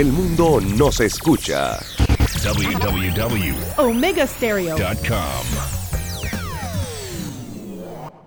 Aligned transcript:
El 0.00 0.12
mundo 0.12 0.60
nos 0.78 0.98
escucha. 1.00 1.78
www.omegastereo.com 3.76 5.46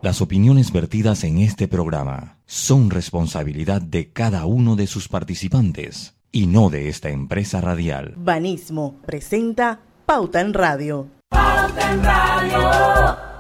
Las 0.04 0.22
opiniones 0.22 0.72
vertidas 0.72 1.24
en 1.24 1.40
este 1.40 1.68
programa 1.68 2.38
son 2.46 2.92
responsabilidad 2.92 3.82
de 3.82 4.12
cada 4.12 4.46
uno 4.46 4.76
de 4.76 4.86
sus 4.86 5.08
participantes 5.08 6.14
y 6.32 6.46
no 6.46 6.70
de 6.70 6.90
esta 6.90 7.10
empresa 7.10 7.60
radial. 7.60 8.14
Banismo 8.18 9.00
presenta 9.08 9.80
Pauta 10.06 10.42
en 10.42 10.54
Radio. 10.54 11.08
Pauta 11.32 11.92
en 11.92 12.04
Radio. 12.04 13.33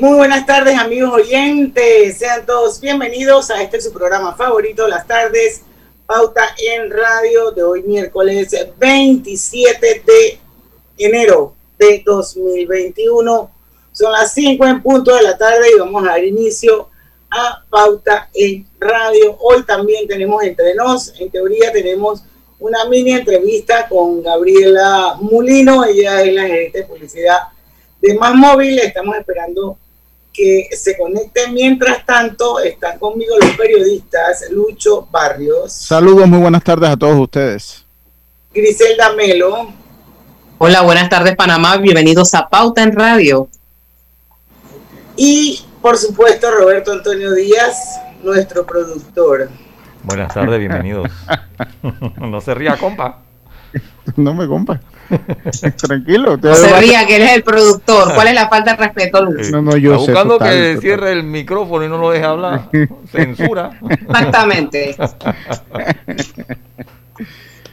Muy 0.00 0.16
buenas 0.16 0.44
tardes, 0.44 0.76
amigos 0.78 1.10
oyentes. 1.14 2.18
Sean 2.18 2.44
todos 2.44 2.80
bienvenidos 2.80 3.50
a 3.50 3.62
este 3.62 3.80
su 3.80 3.92
programa 3.92 4.34
favorito, 4.34 4.86
las 4.88 5.06
tardes, 5.06 5.62
Pauta 6.04 6.44
en 6.58 6.90
Radio, 6.90 7.50
de 7.52 7.62
hoy 7.62 7.82
miércoles 7.82 8.54
27 8.78 10.02
de 10.04 10.38
enero 10.98 11.54
de 11.78 12.02
2021. 12.04 13.50
Son 13.92 14.12
las 14.12 14.34
5 14.34 14.66
en 14.66 14.82
punto 14.82 15.14
de 15.14 15.22
la 15.22 15.38
tarde 15.38 15.68
y 15.74 15.78
vamos 15.78 16.04
a 16.04 16.10
dar 16.10 16.24
inicio 16.24 16.90
a 17.30 17.64
Pauta 17.70 18.28
en 18.34 18.66
Radio. 18.78 19.38
Hoy 19.40 19.62
también 19.64 20.06
tenemos 20.06 20.42
entre 20.42 20.74
nos, 20.74 21.18
en 21.18 21.30
teoría 21.30 21.72
tenemos 21.72 22.22
una 22.58 22.84
mini 22.86 23.12
entrevista 23.12 23.88
con 23.88 24.22
Gabriela 24.22 25.16
Mulino, 25.20 25.84
ella 25.84 26.22
es 26.22 26.34
la 26.34 26.42
gerente 26.42 26.78
de 26.80 26.84
publicidad 26.84 27.38
de 28.02 28.14
Más 28.14 28.34
Móvil. 28.34 28.78
Estamos 28.78 29.16
esperando 29.16 29.78
que 30.36 30.68
se 30.76 30.96
conecten. 30.96 31.54
Mientras 31.54 32.04
tanto, 32.04 32.60
están 32.60 32.98
conmigo 32.98 33.34
los 33.40 33.56
periodistas 33.56 34.44
Lucho 34.50 35.08
Barrios. 35.10 35.72
Saludos, 35.72 36.28
muy 36.28 36.38
buenas 36.38 36.62
tardes 36.62 36.90
a 36.90 36.96
todos 36.96 37.18
ustedes. 37.18 37.84
Griselda 38.52 39.14
Melo. 39.14 39.72
Hola, 40.58 40.82
buenas 40.82 41.08
tardes 41.10 41.36
Panamá, 41.36 41.76
bienvenidos 41.76 42.34
a 42.34 42.48
Pauta 42.48 42.82
en 42.82 42.94
Radio. 42.94 43.48
Y 45.16 45.62
por 45.82 45.98
supuesto 45.98 46.50
Roberto 46.50 46.92
Antonio 46.92 47.32
Díaz, 47.32 48.00
nuestro 48.22 48.64
productor. 48.64 49.50
Buenas 50.02 50.32
tardes, 50.32 50.58
bienvenidos. 50.58 51.10
no 52.16 52.40
se 52.40 52.54
ría, 52.54 52.76
compa. 52.76 53.22
No 54.16 54.34
me 54.34 54.46
compa. 54.46 54.80
Tranquilo. 55.86 56.36
No 56.36 56.54
se 56.54 56.80
ría 56.80 57.06
que 57.06 57.16
él 57.16 57.22
es 57.22 57.34
el 57.34 57.42
productor. 57.42 58.14
¿Cuál 58.14 58.28
es 58.28 58.34
la 58.34 58.48
falta 58.48 58.72
de 58.72 58.76
respeto, 58.76 59.24
Luis? 59.24 59.50
No, 59.50 59.62
no, 59.62 59.76
yo 59.76 59.94
Está 59.94 60.12
buscando 60.12 60.38
que 60.38 60.78
cierre 60.80 61.12
el 61.12 61.22
micrófono 61.24 61.84
y 61.84 61.88
no 61.88 61.98
lo 61.98 62.10
deje 62.10 62.24
hablar. 62.24 62.68
Censura. 63.12 63.78
Exactamente. 63.88 64.96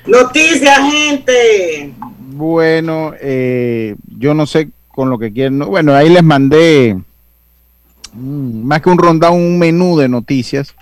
Noticias, 0.06 0.80
gente. 0.92 1.94
Bueno, 2.20 3.14
eh, 3.20 3.96
yo 4.18 4.34
no 4.34 4.46
sé 4.46 4.70
con 4.90 5.10
lo 5.10 5.18
que 5.18 5.32
quieren. 5.32 5.60
bueno, 5.60 5.94
ahí 5.94 6.10
les 6.10 6.24
mandé 6.24 6.98
mm, 8.14 8.64
más 8.66 8.82
que 8.82 8.90
un 8.90 8.98
rondado, 8.98 9.34
un 9.34 9.58
menú 9.58 9.98
de 9.98 10.10
noticias. 10.10 10.76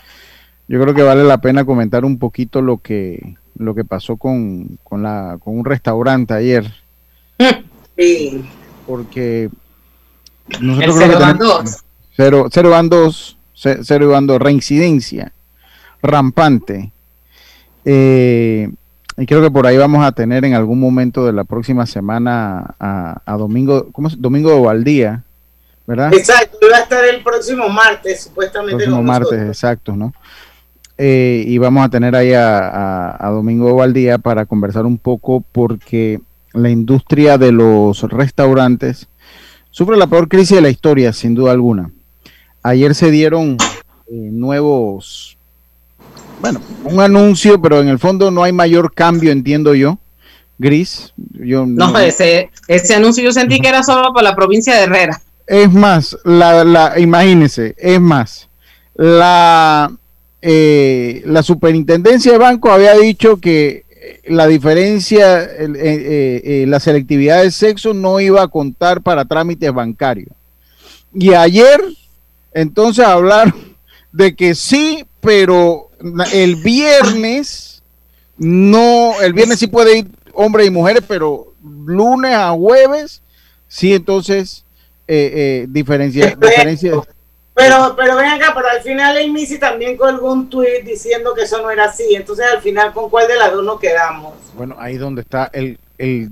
Yo 0.71 0.79
creo 0.79 0.93
que 0.93 1.03
vale 1.03 1.25
la 1.25 1.39
pena 1.41 1.65
comentar 1.65 2.05
un 2.05 2.17
poquito 2.17 2.61
lo 2.61 2.77
que 2.77 3.35
lo 3.57 3.75
que 3.75 3.83
pasó 3.83 4.15
con, 4.15 4.79
con, 4.85 5.03
la, 5.03 5.37
con 5.43 5.59
un 5.59 5.65
restaurante 5.65 6.33
ayer. 6.33 6.65
Sí. 7.97 8.43
Porque 8.87 9.49
nosotros 10.59 10.95
cero 10.97 11.17
van 11.19 11.37
dos. 11.37 11.83
Cero, 12.15 12.47
cero 12.49 12.69
van 12.71 12.89
dos, 12.89 13.37
cero 13.53 14.07
van 14.07 14.25
dos, 14.25 14.41
reincidencia 14.41 15.33
rampante. 16.01 16.91
Eh, 17.85 18.71
y 19.17 19.25
creo 19.27 19.41
que 19.41 19.51
por 19.51 19.67
ahí 19.67 19.77
vamos 19.77 20.03
a 20.03 20.13
tener 20.13 20.45
en 20.45 20.55
algún 20.55 20.79
momento 20.79 21.25
de 21.25 21.33
la 21.33 21.43
próxima 21.43 21.85
semana 21.85 22.73
a, 22.79 23.21
a 23.23 23.37
Domingo, 23.37 23.89
¿cómo 23.91 24.07
es? 24.07 24.19
Domingo 24.19 24.51
de 24.51 24.61
Valdía, 24.61 25.23
¿verdad? 25.85 26.11
Exacto, 26.13 26.57
va 26.71 26.77
a 26.77 26.81
estar 26.81 27.05
el 27.05 27.21
próximo 27.21 27.69
martes, 27.69 28.23
supuestamente. 28.23 28.85
Próximo 28.85 29.03
martes, 29.03 29.41
exacto, 29.41 29.95
¿no? 29.95 30.11
Eh, 31.03 31.45
y 31.47 31.57
vamos 31.57 31.83
a 31.83 31.89
tener 31.89 32.15
ahí 32.15 32.31
a, 32.35 33.17
Domingo 33.31 33.73
Valdía 33.73 34.19
para 34.19 34.45
conversar 34.45 34.85
un 34.85 34.99
poco 34.99 35.43
porque 35.51 36.21
la 36.53 36.69
industria 36.69 37.39
de 37.39 37.51
los 37.51 38.03
restaurantes 38.03 39.07
sufre 39.71 39.97
la 39.97 40.05
peor 40.05 40.27
crisis 40.27 40.57
de 40.57 40.61
la 40.61 40.69
historia, 40.69 41.11
sin 41.11 41.33
duda 41.33 41.53
alguna. 41.53 41.89
Ayer 42.61 42.93
se 42.93 43.09
dieron 43.09 43.57
eh, 43.59 44.11
nuevos, 44.11 45.39
bueno, 46.39 46.61
un 46.83 46.99
anuncio, 46.99 47.59
pero 47.59 47.81
en 47.81 47.87
el 47.87 47.97
fondo 47.97 48.29
no 48.29 48.43
hay 48.43 48.51
mayor 48.51 48.93
cambio, 48.93 49.31
entiendo 49.31 49.73
yo. 49.73 49.97
Gris, 50.59 51.15
yo 51.17 51.65
no, 51.65 51.97
ese, 51.97 52.51
ese 52.67 52.93
anuncio 52.93 53.23
yo 53.23 53.31
sentí 53.31 53.59
que 53.59 53.69
era 53.69 53.81
solo 53.81 54.13
para 54.13 54.29
la 54.29 54.35
provincia 54.35 54.75
de 54.75 54.83
Herrera. 54.83 55.19
Es 55.47 55.73
más, 55.73 56.15
la, 56.25 56.63
la, 56.63 56.99
imagínense, 56.99 57.73
es 57.79 57.99
más, 57.99 58.47
la 58.93 59.91
eh, 60.43 61.21
la 61.25 61.43
superintendencia 61.43 62.31
de 62.31 62.37
banco 62.39 62.71
había 62.71 62.95
dicho 62.95 63.37
que 63.37 63.85
eh, 63.89 64.21
la 64.25 64.47
diferencia, 64.47 65.43
eh, 65.43 66.65
la 66.67 66.79
selectividad 66.79 67.43
de 67.43 67.51
sexo 67.51 67.93
no 67.93 68.19
iba 68.19 68.41
a 68.41 68.47
contar 68.47 69.01
para 69.01 69.25
trámites 69.25 69.71
bancarios. 69.71 70.29
Y 71.13 71.33
ayer, 71.33 71.79
entonces 72.53 73.05
hablaron 73.05 73.53
de 74.11 74.35
que 74.35 74.55
sí, 74.55 75.05
pero 75.19 75.89
el 76.33 76.55
viernes, 76.55 77.83
no, 78.37 79.21
el 79.21 79.33
viernes 79.33 79.59
sí 79.59 79.67
puede 79.67 79.99
ir 79.99 80.07
hombres 80.33 80.65
y 80.65 80.71
mujeres, 80.71 81.03
pero 81.07 81.53
lunes 81.85 82.33
a 82.33 82.49
jueves, 82.51 83.21
sí, 83.67 83.93
entonces, 83.93 84.65
diferencia, 85.67 86.35
diferencia. 86.35 86.93
Pero, 87.61 87.95
pero 87.95 88.15
ven 88.15 88.25
acá, 88.25 88.53
pero 88.55 88.67
al 88.67 88.81
final 88.81 89.17
el 89.17 89.31
Misi 89.31 89.59
también 89.59 89.97
colgó 89.97 90.31
un 90.31 90.49
tweet 90.49 90.83
diciendo 90.83 91.33
que 91.35 91.43
eso 91.43 91.61
no 91.61 91.69
era 91.69 91.85
así. 91.85 92.15
Entonces, 92.15 92.45
al 92.53 92.61
final, 92.61 92.91
¿con 92.93 93.09
cuál 93.09 93.27
de 93.27 93.35
las 93.35 93.51
dos 93.51 93.63
nos 93.63 93.79
quedamos? 93.79 94.33
Bueno, 94.55 94.75
ahí 94.79 94.97
donde 94.97 95.21
está 95.21 95.49
el... 95.53 95.77
el, 95.97 96.31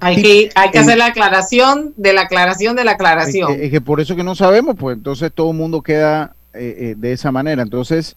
hay 0.00 0.20
que, 0.20 0.50
hay 0.54 0.70
que 0.70 0.78
hacer 0.78 0.98
la 0.98 1.06
aclaración 1.06 1.92
de 1.96 2.12
la 2.12 2.22
aclaración 2.22 2.74
de 2.74 2.84
la 2.84 2.92
aclaración. 2.92 3.52
Es 3.60 3.70
que, 3.70 3.80
por 3.80 4.00
eso 4.00 4.16
que 4.16 4.24
no 4.24 4.34
sabemos, 4.34 4.74
pues 4.78 4.96
entonces 4.96 5.30
todo 5.32 5.50
el 5.50 5.56
mundo 5.56 5.82
queda 5.82 6.34
eh, 6.54 6.76
eh, 6.78 6.94
de 6.96 7.12
esa 7.12 7.30
manera. 7.30 7.62
Entonces, 7.62 8.16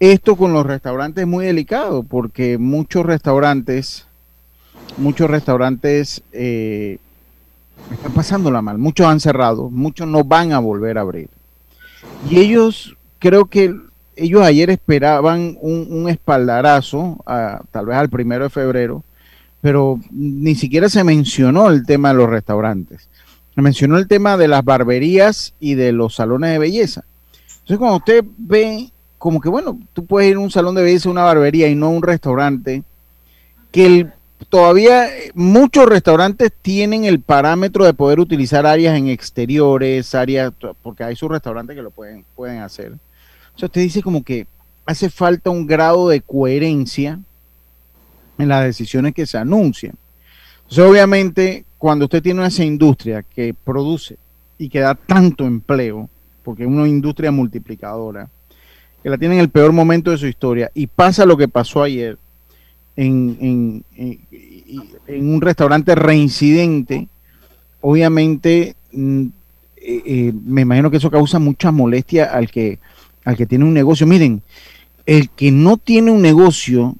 esto 0.00 0.36
con 0.36 0.52
los 0.52 0.64
restaurantes 0.64 1.22
es 1.22 1.28
muy 1.28 1.44
delicado 1.44 2.02
porque 2.02 2.56
muchos 2.56 3.04
restaurantes, 3.04 4.06
muchos 4.96 5.28
restaurantes 5.28 6.22
eh, 6.32 6.98
están 7.92 8.12
pasándola 8.12 8.62
mal. 8.62 8.78
Muchos 8.78 9.06
han 9.06 9.20
cerrado, 9.20 9.68
muchos 9.70 10.06
no 10.06 10.24
van 10.24 10.52
a 10.52 10.58
volver 10.58 10.98
a 10.98 11.02
abrir. 11.02 11.28
Y 12.28 12.40
ellos, 12.40 12.96
creo 13.18 13.46
que 13.46 13.74
ellos 14.16 14.42
ayer 14.42 14.70
esperaban 14.70 15.56
un, 15.60 16.08
espaldarazo, 16.08 17.18
tal 17.70 17.86
vez 17.86 17.96
al 17.96 18.08
primero 18.08 18.44
de 18.44 18.50
febrero, 18.50 19.04
pero 19.60 20.00
ni 20.10 20.54
siquiera 20.54 20.88
se 20.88 21.04
mencionó 21.04 21.68
el 21.70 21.84
tema 21.84 22.08
de 22.08 22.14
los 22.14 22.30
restaurantes. 22.30 23.08
Se 23.54 23.62
mencionó 23.62 23.98
el 23.98 24.08
tema 24.08 24.36
de 24.36 24.48
las 24.48 24.64
barberías 24.64 25.54
y 25.60 25.74
de 25.74 25.92
los 25.92 26.14
salones 26.14 26.52
de 26.52 26.58
belleza. 26.58 27.04
Entonces, 27.60 27.78
cuando 27.78 27.96
usted 27.96 28.24
ve, 28.36 28.90
como 29.18 29.40
que 29.40 29.48
bueno, 29.48 29.78
tú 29.92 30.04
puedes 30.06 30.30
ir 30.30 30.36
a 30.36 30.40
un 30.40 30.50
salón 30.50 30.74
de 30.74 30.82
belleza, 30.82 31.10
una 31.10 31.24
barbería 31.24 31.68
y 31.68 31.74
no 31.74 31.86
a 31.86 31.90
un 31.90 32.02
restaurante, 32.02 32.82
que 33.72 33.86
el 33.86 34.12
todavía 34.48 35.08
eh, 35.08 35.30
muchos 35.34 35.86
restaurantes 35.86 36.52
tienen 36.62 37.04
el 37.04 37.20
parámetro 37.20 37.84
de 37.84 37.94
poder 37.94 38.20
utilizar 38.20 38.66
áreas 38.66 38.96
en 38.96 39.08
exteriores, 39.08 40.14
áreas, 40.14 40.52
porque 40.82 41.04
hay 41.04 41.16
sus 41.16 41.30
restaurantes 41.30 41.76
que 41.76 41.82
lo 41.82 41.90
pueden, 41.90 42.24
pueden 42.34 42.60
hacer. 42.60 42.92
O 42.92 43.58
sea, 43.58 43.66
usted 43.66 43.80
dice 43.80 44.02
como 44.02 44.22
que 44.22 44.46
hace 44.84 45.10
falta 45.10 45.50
un 45.50 45.66
grado 45.66 46.08
de 46.08 46.20
coherencia 46.20 47.18
en 48.38 48.48
las 48.48 48.64
decisiones 48.64 49.14
que 49.14 49.26
se 49.26 49.38
anuncian. 49.38 49.94
Entonces, 50.62 50.84
obviamente, 50.84 51.64
cuando 51.78 52.04
usted 52.04 52.22
tiene 52.22 52.46
esa 52.46 52.64
industria 52.64 53.22
que 53.22 53.54
produce 53.54 54.18
y 54.58 54.68
que 54.68 54.80
da 54.80 54.94
tanto 54.94 55.44
empleo, 55.44 56.08
porque 56.42 56.62
es 56.62 56.68
una 56.68 56.88
industria 56.88 57.30
multiplicadora, 57.30 58.28
que 59.02 59.10
la 59.10 59.18
tiene 59.18 59.36
en 59.36 59.40
el 59.40 59.48
peor 59.48 59.72
momento 59.72 60.10
de 60.10 60.18
su 60.18 60.26
historia, 60.26 60.70
y 60.74 60.86
pasa 60.86 61.26
lo 61.26 61.36
que 61.36 61.48
pasó 61.48 61.82
ayer, 61.82 62.18
en, 62.96 63.84
en, 63.96 64.24
un 65.08 65.40
restaurante 65.40 65.94
reincidente, 65.94 67.08
obviamente 67.80 68.74
mm, 68.92 69.26
eh, 69.76 70.02
eh, 70.04 70.32
me 70.44 70.62
imagino 70.62 70.90
que 70.90 70.96
eso 70.96 71.10
causa 71.10 71.38
mucha 71.38 71.70
molestia 71.70 72.24
al 72.24 72.50
que, 72.50 72.78
al 73.24 73.36
que 73.36 73.46
tiene 73.46 73.64
un 73.64 73.74
negocio. 73.74 74.06
Miren, 74.06 74.42
el 75.04 75.30
que 75.30 75.52
no 75.52 75.76
tiene 75.76 76.10
un 76.10 76.22
negocio, 76.22 76.96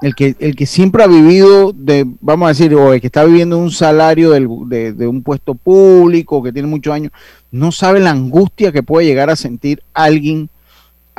el 0.00 0.14
que, 0.14 0.34
el 0.38 0.56
que 0.56 0.66
siempre 0.66 1.02
ha 1.02 1.06
vivido 1.06 1.72
de, 1.72 2.06
vamos 2.20 2.46
a 2.46 2.48
decir, 2.50 2.74
o 2.74 2.94
el 2.94 3.00
que 3.00 3.08
está 3.08 3.24
viviendo 3.24 3.58
un 3.58 3.70
salario 3.70 4.30
de, 4.30 4.92
de, 4.92 5.06
un 5.06 5.22
puesto 5.22 5.54
público, 5.54 6.42
que 6.42 6.52
tiene 6.52 6.68
muchos 6.68 6.94
años, 6.94 7.12
no 7.50 7.72
sabe 7.72 8.00
la 8.00 8.10
angustia 8.10 8.72
que 8.72 8.82
puede 8.82 9.06
llegar 9.06 9.28
a 9.28 9.36
sentir 9.36 9.82
alguien 9.92 10.48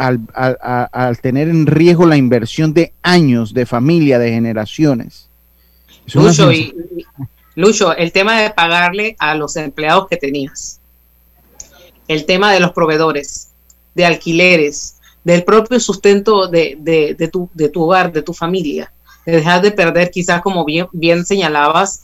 al, 0.01 0.19
al, 0.91 1.19
tener 1.19 1.47
en 1.47 1.67
riesgo 1.67 2.07
la 2.07 2.17
inversión 2.17 2.73
de 2.73 2.93
años, 3.03 3.53
de 3.53 3.67
familia, 3.67 4.17
de 4.17 4.31
generaciones. 4.31 5.29
Lucho, 6.13 6.51
y, 6.51 6.73
Lucho, 7.53 7.95
el 7.95 8.11
tema 8.11 8.41
de 8.41 8.49
pagarle 8.49 9.15
a 9.19 9.35
los 9.35 9.55
empleados 9.57 10.07
que 10.07 10.17
tenías, 10.17 10.79
el 12.07 12.25
tema 12.25 12.51
de 12.51 12.59
los 12.59 12.71
proveedores, 12.71 13.51
de 13.93 14.05
alquileres, 14.05 14.95
del 15.23 15.43
propio 15.43 15.79
sustento 15.79 16.47
de, 16.47 16.77
de, 16.79 17.27
tu, 17.27 17.47
de 17.53 17.69
tu 17.69 17.83
hogar, 17.83 18.11
de 18.11 18.23
tu 18.23 18.33
familia, 18.33 18.91
de 19.23 19.33
dejar 19.33 19.61
de 19.61 19.69
perder 19.69 20.09
quizás 20.09 20.41
como 20.41 20.65
bien, 20.65 20.87
bien 20.93 21.25
señalabas, 21.25 22.01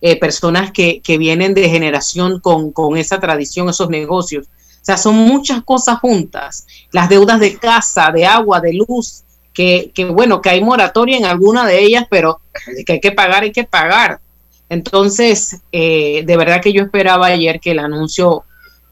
eh, 0.00 0.18
personas 0.18 0.72
que, 0.72 1.00
que, 1.00 1.16
vienen 1.16 1.54
de 1.54 1.68
generación 1.68 2.40
con, 2.40 2.72
con 2.72 2.96
esa 2.96 3.20
tradición, 3.20 3.68
esos 3.68 3.88
negocios. 3.88 4.46
O 4.86 4.92
sea, 4.92 4.96
son 4.96 5.16
muchas 5.16 5.64
cosas 5.64 5.98
juntas. 5.98 6.64
Las 6.92 7.08
deudas 7.08 7.40
de 7.40 7.56
casa, 7.56 8.12
de 8.12 8.24
agua, 8.24 8.60
de 8.60 8.72
luz, 8.74 9.24
que, 9.52 9.90
que 9.92 10.04
bueno, 10.04 10.40
que 10.40 10.50
hay 10.50 10.62
moratoria 10.62 11.16
en 11.16 11.24
alguna 11.24 11.66
de 11.66 11.80
ellas, 11.80 12.06
pero 12.08 12.40
que 12.86 12.92
hay 12.92 13.00
que 13.00 13.10
pagar, 13.10 13.42
hay 13.42 13.50
que 13.50 13.64
pagar. 13.64 14.20
Entonces, 14.68 15.60
eh, 15.72 16.22
de 16.24 16.36
verdad 16.36 16.60
que 16.62 16.72
yo 16.72 16.84
esperaba 16.84 17.26
ayer 17.26 17.58
que 17.58 17.72
el 17.72 17.80
anuncio 17.80 18.44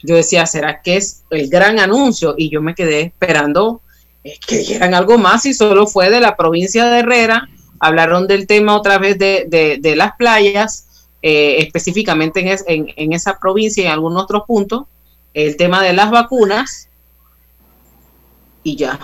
yo 0.02 0.16
decía, 0.16 0.46
¿será 0.46 0.82
que 0.82 0.96
es 0.96 1.22
el 1.30 1.48
gran 1.48 1.78
anuncio? 1.78 2.34
Y 2.36 2.50
yo 2.50 2.60
me 2.60 2.74
quedé 2.74 3.02
esperando 3.02 3.80
eh, 4.24 4.36
que 4.44 4.58
dijeran 4.58 4.94
algo 4.94 5.16
más 5.16 5.46
y 5.46 5.54
solo 5.54 5.86
fue 5.86 6.10
de 6.10 6.20
la 6.20 6.36
provincia 6.36 6.86
de 6.86 6.98
Herrera. 6.98 7.48
Hablaron 7.78 8.26
del 8.26 8.48
tema 8.48 8.76
otra 8.76 8.98
vez 8.98 9.16
de, 9.16 9.46
de, 9.80 9.96
las 9.96 10.16
playas, 10.16 10.88
eh, 11.22 11.58
específicamente 11.58 12.40
en, 12.40 12.92
en, 12.96 13.12
esa 13.12 13.38
provincia 13.38 13.84
y 13.84 13.86
en 13.86 13.92
algunos 13.92 14.24
otros 14.24 14.42
puntos, 14.46 14.84
el 15.34 15.56
tema 15.56 15.82
de 15.82 15.92
las 15.92 16.10
vacunas 16.10 16.88
y 18.62 18.76
ya. 18.76 18.98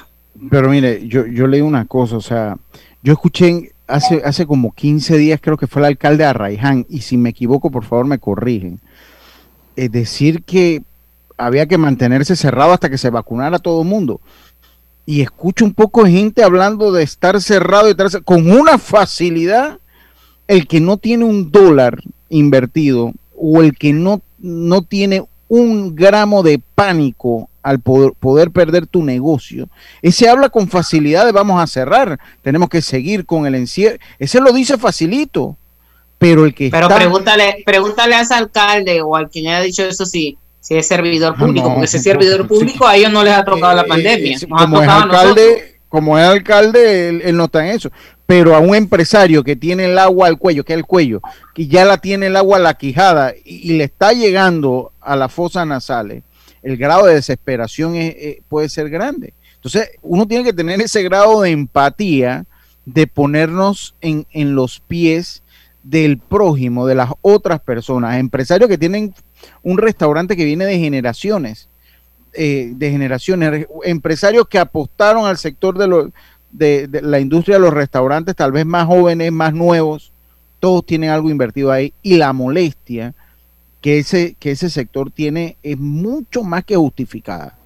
Pero 0.51 0.71
mire, 0.71 1.07
yo, 1.07 1.27
yo 1.27 1.47
leí 1.47 1.61
una 1.61 1.85
cosa, 1.85 2.17
o 2.17 2.23
sea, 2.23 2.57
yo 3.03 3.13
escuché 3.13 3.73
hace, 3.87 4.23
hace 4.25 4.47
como 4.47 4.73
15 4.73 5.19
días, 5.19 5.41
creo 5.43 5.57
que 5.57 5.67
fue 5.67 5.83
el 5.83 5.87
alcalde 5.87 6.25
de 6.25 6.31
Arraiján, 6.31 6.87
y 6.89 7.03
si 7.03 7.17
me 7.17 7.31
equivoco, 7.31 7.71
por 7.71 7.85
favor 7.85 8.07
me 8.07 8.19
corrigen, 8.19 8.81
es 9.77 9.93
decir 9.93 10.43
que 10.45 10.83
había 11.37 11.67
que 11.67 11.79
mantenerse 11.79 12.37
cerrado 12.37 12.73
hasta 12.73 12.91
que 12.91 12.99
se 12.99 13.11
vacunara 13.11 13.59
todo 13.59 13.83
el 13.83 13.89
mundo. 13.89 14.21
Y 15.07 15.23
escucho 15.23 15.65
un 15.65 15.75
poco 15.75 16.05
gente 16.05 16.45
hablando 16.45 16.93
de 16.93 17.03
estar 17.03 17.41
cerrado 17.41 17.89
y 17.89 17.93
estar 17.93 18.23
con 18.23 18.51
una 18.51 18.79
facilidad. 18.79 19.79
El 20.47 20.67
que 20.67 20.81
no 20.81 20.99
tiene 20.99 21.25
un 21.25 21.51
dólar 21.51 22.03
invertido 22.29 23.13
o 23.37 23.63
el 23.63 23.77
que 23.77 23.93
no, 23.93 24.21
no 24.39 24.83
tiene 24.83 25.25
un 25.51 25.95
gramo 25.95 26.43
de 26.43 26.59
pánico 26.75 27.51
al 27.63 27.81
poder, 27.81 28.13
poder, 28.19 28.51
perder 28.51 28.87
tu 28.87 29.03
negocio. 29.03 29.69
Ese 30.01 30.29
habla 30.29 30.49
con 30.49 30.69
facilidad 30.69 31.27
de 31.27 31.33
vamos 31.33 31.63
a 31.63 31.67
cerrar, 31.67 32.19
tenemos 32.41 32.71
que 32.71 32.81
seguir 32.81 33.27
con 33.27 33.47
el 33.47 33.55
encierro. 33.55 33.99
Ese 34.19 34.41
lo 34.41 34.53
dice 34.53 34.79
facilito, 34.79 35.59
pero 36.19 36.47
el 36.47 36.55
que 36.55 36.71
Pero 36.71 36.89
pregúntale, 36.89 37.63
pregúntale 37.67 38.15
a 38.15 38.23
ese 38.23 38.35
alcalde 38.35 39.03
o 39.03 39.17
al 39.17 39.29
quien 39.29 39.49
haya 39.49 39.61
dicho 39.61 39.83
eso 39.83 40.07
sí 40.07 40.39
si 40.61 40.77
es 40.77 40.87
servidor 40.87 41.37
público, 41.37 41.73
porque 41.73 41.89
si 41.89 41.97
es 41.97 42.03
servidor 42.03 42.47
público 42.47 42.87
a 42.87 42.95
ellos 42.95 43.11
no 43.11 43.25
les 43.25 43.33
ha 43.33 43.45
tocado 43.45 43.75
la 43.75 43.83
eh, 43.83 43.89
pandemia. 43.89 44.39
como, 44.49 44.83
es 44.83 44.89
alcalde, 44.89 45.81
como 45.89 46.19
es 46.19 46.25
alcalde, 46.25 47.09
él, 47.25 47.37
no 47.37 47.47
está 47.47 47.67
en 47.67 47.75
eso. 47.75 47.91
Pero 48.27 48.55
a 48.55 48.61
un 48.61 48.75
empresario 48.77 49.43
que 49.43 49.57
tiene 49.57 49.87
el 49.87 49.99
agua 49.99 50.29
al 50.29 50.39
cuello, 50.39 50.63
que 50.63 50.75
es 50.75 50.79
el 50.79 50.85
cuello, 50.85 51.21
que 51.55 51.67
ya 51.67 51.85
la 51.85 51.97
tiene 51.97 52.27
el 52.27 52.37
agua 52.37 52.59
a 52.59 52.61
la 52.61 52.75
quijada 52.75 53.33
y, 53.45 53.73
le 53.73 53.85
está 53.85 54.13
llegando 54.13 54.90
a 55.01 55.17
las 55.17 55.33
fosas 55.33 55.67
nasales, 55.67 56.23
el 56.63 56.77
grado 56.77 57.07
de 57.07 57.15
desesperación 57.15 57.95
puede 58.49 58.69
ser 58.69 58.91
grande. 58.91 59.33
Entonces, 59.55 59.91
uno 60.03 60.27
tiene 60.27 60.45
que 60.45 60.53
tener 60.53 60.81
ese 60.81 61.03
grado 61.03 61.43
de 61.43 61.51
empatía 61.51 62.47
de 62.85 63.07
ponernos 63.07 63.95
en, 64.01 64.27
en 64.33 64.55
los 64.55 64.81
pies 64.81 65.43
del 65.83 66.19
prójimo, 66.19 66.87
de 66.87 66.95
las 66.95 67.11
otras 67.23 67.61
personas, 67.61 68.19
empresarios 68.19 68.69
que 68.69 68.79
tienen 68.79 69.15
un 69.63 69.79
restaurante 69.79 70.37
que 70.37 70.45
viene 70.45 70.67
de 70.67 70.79
generaciones, 70.79 71.69
eh, 72.33 72.73
de 72.75 72.91
generaciones, 72.91 73.67
empresarios 73.85 74.47
que 74.49 74.59
apostaron 74.59 75.27
al 75.27 75.39
sector 75.39 75.79
de, 75.79 76.87
de, 76.87 77.03
la 77.03 77.21
industria 77.21 77.57
de 77.57 77.63
los 77.63 77.75
restaurantes, 77.75 78.37
tal 78.37 78.53
vez 78.53 78.67
más 78.67 78.87
jóvenes, 78.87 79.33
más 79.33 79.53
nuevos, 79.53 80.13
todos 80.59 80.85
tienen 80.85 81.11
algo 81.11 81.31
invertido 81.31 81.73
ahí 81.73 81.95
y 82.03 82.17
la 82.17 82.33
molestia 82.33 83.15
que 83.81 83.99
ese, 83.99 84.37
que 84.39 84.51
ese 84.53 84.71
sector 84.71 85.11
tiene 85.11 85.57
es 85.63 85.79
mucho 85.79 86.43
más 86.43 86.65
que 86.65 86.77
justificada. 86.77 87.57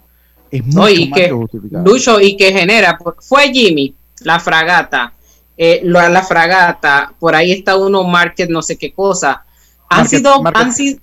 Es 0.51 0.65
mucho 0.65 0.89
y 0.89 1.09
más 1.09 1.21
que, 1.21 1.31
justificada. 1.31 2.23
y 2.23 2.37
que 2.37 2.53
genera, 2.53 2.99
fue 3.21 3.53
Jimmy, 3.53 3.95
la 4.21 4.39
fragata, 4.39 5.13
eh, 5.57 5.81
la, 5.85 6.23
fragata, 6.23 7.13
por 7.19 7.35
ahí 7.35 7.53
está 7.53 7.77
uno 7.77 8.05
market, 8.05 8.51
no 8.51 8.63
sé 8.63 8.77
qué 8.77 8.93
cosa. 8.93 9.45
Han 9.89 10.09
sido, 10.09 10.43
han 10.55 10.73
sido, 10.73 11.01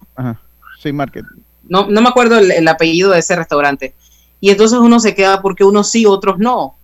Market. 0.93 1.25
No, 1.69 1.87
no 1.87 2.01
me 2.01 2.09
acuerdo 2.09 2.39
el, 2.39 2.67
apellido 2.67 3.11
de 3.11 3.19
ese 3.19 3.35
restaurante. 3.35 3.93
Y 4.39 4.49
entonces 4.49 4.79
uno 4.79 4.99
se 4.99 5.13
queda 5.13 5.41
porque 5.41 5.63
unos 5.63 5.89
sí, 5.89 6.05
otros 6.05 6.39
no. 6.39 6.75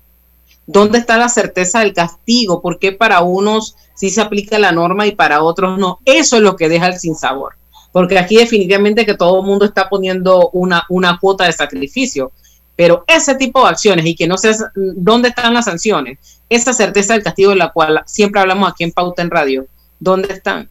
¿Dónde 0.68 1.00
está 1.00 1.18
la 1.18 1.30
certeza 1.30 1.80
del 1.80 1.94
castigo? 1.94 2.62
¿Por 2.62 2.78
qué 2.78 2.92
para 2.92 3.22
unos 3.22 3.76
sí 3.96 4.10
se 4.10 4.22
aplica 4.22 4.60
la 4.60 4.72
norma 4.72 5.08
y 5.08 5.14
para 5.14 5.42
otros 5.42 5.80
no? 5.80 6.00
Eso 6.06 6.38
es 6.38 6.44
lo 6.44 6.56
que 6.56 6.70
deja 6.70 6.88
el 6.88 7.00
sinsabor. 7.00 7.56
Porque 7.92 8.20
aquí 8.20 8.38
definitivamente 8.38 9.06
que 9.06 9.16
todo 9.16 9.40
el 9.40 9.46
mundo 9.46 9.66
está 9.66 9.90
poniendo 9.90 10.50
una, 10.52 10.84
una 10.90 11.18
cuota 11.20 11.46
de 11.46 11.54
sacrificio. 11.54 12.32
Pero 12.76 13.04
ese 13.08 13.36
tipo 13.36 13.64
de 13.64 13.70
acciones 13.70 14.06
y 14.06 14.16
que 14.16 14.28
no 14.28 14.38
sé 14.38 14.56
dónde 14.76 15.30
están 15.30 15.54
las 15.54 15.66
sanciones, 15.66 16.20
esa 16.50 16.74
certeza 16.74 17.14
del 17.14 17.24
castigo 17.24 17.50
de 17.50 17.58
la 17.58 17.72
cual 17.72 18.04
siempre 18.06 18.40
hablamos 18.40 18.70
aquí 18.70 18.84
en 18.84 18.92
Pauta 18.92 19.22
en 19.24 19.32
Radio, 19.32 19.66
¿dónde 20.00 20.32
están? 20.32 20.70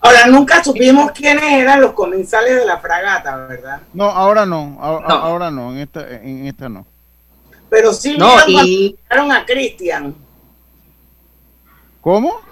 Ahora, 0.00 0.26
nunca 0.28 0.62
supimos 0.62 1.10
quiénes 1.10 1.44
eran 1.44 1.80
los 1.80 1.92
comensales 1.92 2.54
de 2.54 2.64
la 2.64 2.78
fragata, 2.78 3.36
¿verdad? 3.48 3.80
No, 3.92 4.04
ahora 4.04 4.46
no, 4.46 4.78
ahora 4.80 5.50
no, 5.50 5.72
en 5.72 5.78
esta, 5.78 6.08
en 6.08 6.46
esta 6.46 6.68
no. 6.68 6.86
Pero 7.68 7.92
sí 7.92 8.16
no, 8.16 8.36
y... 8.46 8.96
a 9.10 9.44
Cristian. 9.44 10.14
¿Cómo? 12.00 12.45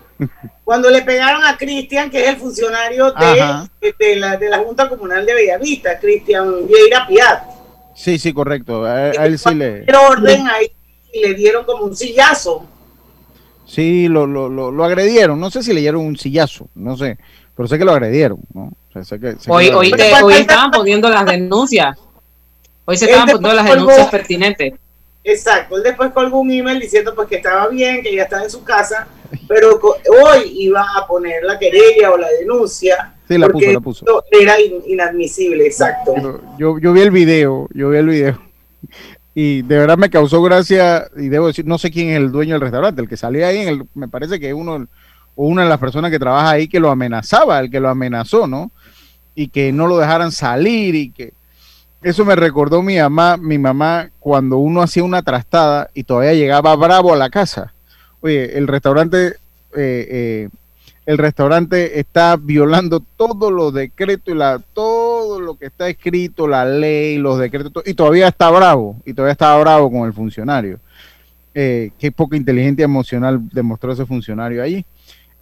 Cuando 0.64 0.90
le 0.90 1.02
pegaron 1.02 1.44
a 1.44 1.56
Cristian, 1.56 2.10
que 2.10 2.22
es 2.22 2.28
el 2.30 2.36
funcionario 2.36 3.12
de, 3.12 4.16
la, 4.16 4.36
de 4.36 4.48
la 4.48 4.58
Junta 4.58 4.88
Comunal 4.88 5.26
de 5.26 5.34
Bellavista, 5.34 5.98
Cristian 5.98 6.66
Vieira 6.66 7.06
Piat. 7.06 7.42
Sí, 7.94 8.18
sí, 8.18 8.32
correcto. 8.32 8.84
A, 8.84 9.10
él 9.10 9.38
sí 9.38 9.54
le... 9.54 9.84
orden 10.10 10.48
ahí 10.48 10.72
y 11.12 11.20
le 11.20 11.34
dieron 11.34 11.64
como 11.64 11.84
un 11.84 11.96
sillazo. 11.96 12.66
Sí, 13.66 14.08
lo, 14.08 14.26
lo, 14.26 14.48
lo, 14.48 14.70
lo, 14.70 14.84
agredieron. 14.84 15.40
No 15.40 15.50
sé 15.50 15.62
si 15.62 15.72
le 15.72 15.80
dieron 15.80 16.02
un 16.04 16.16
sillazo, 16.16 16.68
no 16.74 16.96
sé. 16.96 17.18
Pero 17.56 17.68
sé 17.68 17.78
que 17.78 17.84
lo 17.84 17.92
agredieron, 17.92 18.40
¿no? 18.52 18.72
hoy, 19.48 19.68
hoy, 19.70 19.92
hoy 20.22 20.34
estaban 20.34 20.70
poniendo 20.70 21.08
las 21.08 21.24
denuncias. 21.26 21.96
Hoy 22.84 22.96
se 22.96 23.06
estaban 23.06 23.26
poniendo 23.26 23.54
las 23.54 23.64
denuncias 23.64 24.08
pertinentes. 24.08 24.74
Exacto, 25.24 25.78
él 25.78 25.82
después 25.82 26.12
colgó 26.12 26.38
un 26.40 26.50
email 26.50 26.78
diciendo 26.78 27.14
pues 27.14 27.28
que 27.28 27.36
estaba 27.36 27.68
bien, 27.68 28.02
que 28.02 28.14
ya 28.14 28.24
estaba 28.24 28.44
en 28.44 28.50
su 28.50 28.62
casa, 28.62 29.08
pero 29.48 29.80
hoy 29.80 30.52
iba 30.58 30.84
a 30.96 31.06
poner 31.06 31.42
la 31.42 31.58
querella 31.58 32.12
o 32.12 32.18
la 32.18 32.28
denuncia. 32.38 33.14
Sí, 33.26 33.38
la 33.38 33.48
puso, 33.48 33.72
la 33.72 33.80
puso. 33.80 34.24
Era 34.30 34.60
inadmisible, 34.60 35.66
exacto. 35.66 36.14
Yo, 36.58 36.78
yo 36.78 36.92
vi 36.92 37.00
el 37.00 37.10
video, 37.10 37.68
yo 37.72 37.88
vi 37.88 37.96
el 37.96 38.06
video 38.06 38.38
y 39.34 39.62
de 39.62 39.78
verdad 39.78 39.98
me 39.98 40.10
causó 40.10 40.40
gracia 40.42 41.08
y 41.16 41.28
debo 41.28 41.48
decir, 41.48 41.66
no 41.66 41.76
sé 41.76 41.90
quién 41.90 42.10
es 42.10 42.16
el 42.16 42.30
dueño 42.30 42.54
del 42.54 42.60
restaurante, 42.60 43.02
el 43.02 43.08
que 43.08 43.16
salía 43.16 43.48
ahí, 43.48 43.58
en 43.58 43.68
el, 43.68 43.82
me 43.94 44.08
parece 44.08 44.38
que 44.38 44.54
uno 44.54 44.86
o 45.34 45.48
una 45.48 45.64
de 45.64 45.68
las 45.68 45.80
personas 45.80 46.12
que 46.12 46.20
trabaja 46.20 46.50
ahí 46.50 46.68
que 46.68 46.78
lo 46.78 46.90
amenazaba, 46.90 47.58
el 47.58 47.70
que 47.70 47.80
lo 47.80 47.88
amenazó, 47.88 48.46
¿no? 48.46 48.70
Y 49.34 49.48
que 49.48 49.72
no 49.72 49.88
lo 49.88 49.98
dejaran 49.98 50.30
salir 50.30 50.94
y 50.94 51.10
que 51.10 51.32
eso 52.04 52.26
me 52.26 52.37
recordó 52.37 52.82
mi 52.82 52.99
mamá, 52.99 53.38
mi 53.38 53.56
mamá 53.56 54.11
cuando 54.20 54.58
uno 54.58 54.82
hacía 54.82 55.02
una 55.02 55.23
trastada 55.23 55.88
y 55.94 56.04
todavía 56.04 56.34
llegaba 56.34 56.76
bravo 56.76 57.14
a 57.14 57.16
la 57.16 57.30
casa. 57.30 57.73
Oye, 58.20 58.58
el 58.58 58.68
restaurante, 58.68 59.28
eh, 59.28 59.34
eh, 59.75 60.49
el 61.06 61.16
restaurante 61.16 61.99
está 61.99 62.37
violando 62.37 63.00
todos 63.00 63.50
los 63.50 63.73
decretos 63.73 64.34
y 64.34 64.37
la, 64.37 64.61
todo 64.75 65.40
lo 65.40 65.56
que 65.56 65.64
está 65.64 65.88
escrito, 65.88 66.46
la 66.46 66.66
ley, 66.66 67.16
los 67.16 67.38
decretos, 67.38 67.82
y 67.87 67.94
todavía 67.94 68.28
está 68.28 68.50
bravo, 68.50 68.96
y 69.06 69.14
todavía 69.14 69.32
está 69.32 69.56
bravo 69.56 69.90
con 69.90 70.06
el 70.06 70.12
funcionario. 70.12 70.80
Eh, 71.54 71.90
qué 71.99 72.12
poca 72.12 72.37
inteligencia 72.37 72.84
emocional 72.84 73.40
demostró 73.50 73.92
ese 73.92 74.04
funcionario 74.04 74.62
allí. 74.62 74.84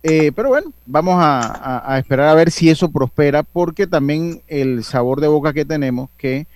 Eh, 0.03 0.33
pero 0.35 0.49
bueno, 0.49 0.73
vamos 0.85 1.15
a, 1.19 1.97
esperar 1.99 2.29
a 2.29 2.35
ver 2.35 2.51
si 2.51 2.69
eso 2.69 2.91
prospera, 2.91 3.43
porque 3.43 3.87
también 3.87 4.43
el 4.49 4.83
sabor 4.83 5.21
de 5.21 5.29
boca 5.29 5.53
que 5.53 5.65
tenemos, 5.65 6.11
que 6.17 6.47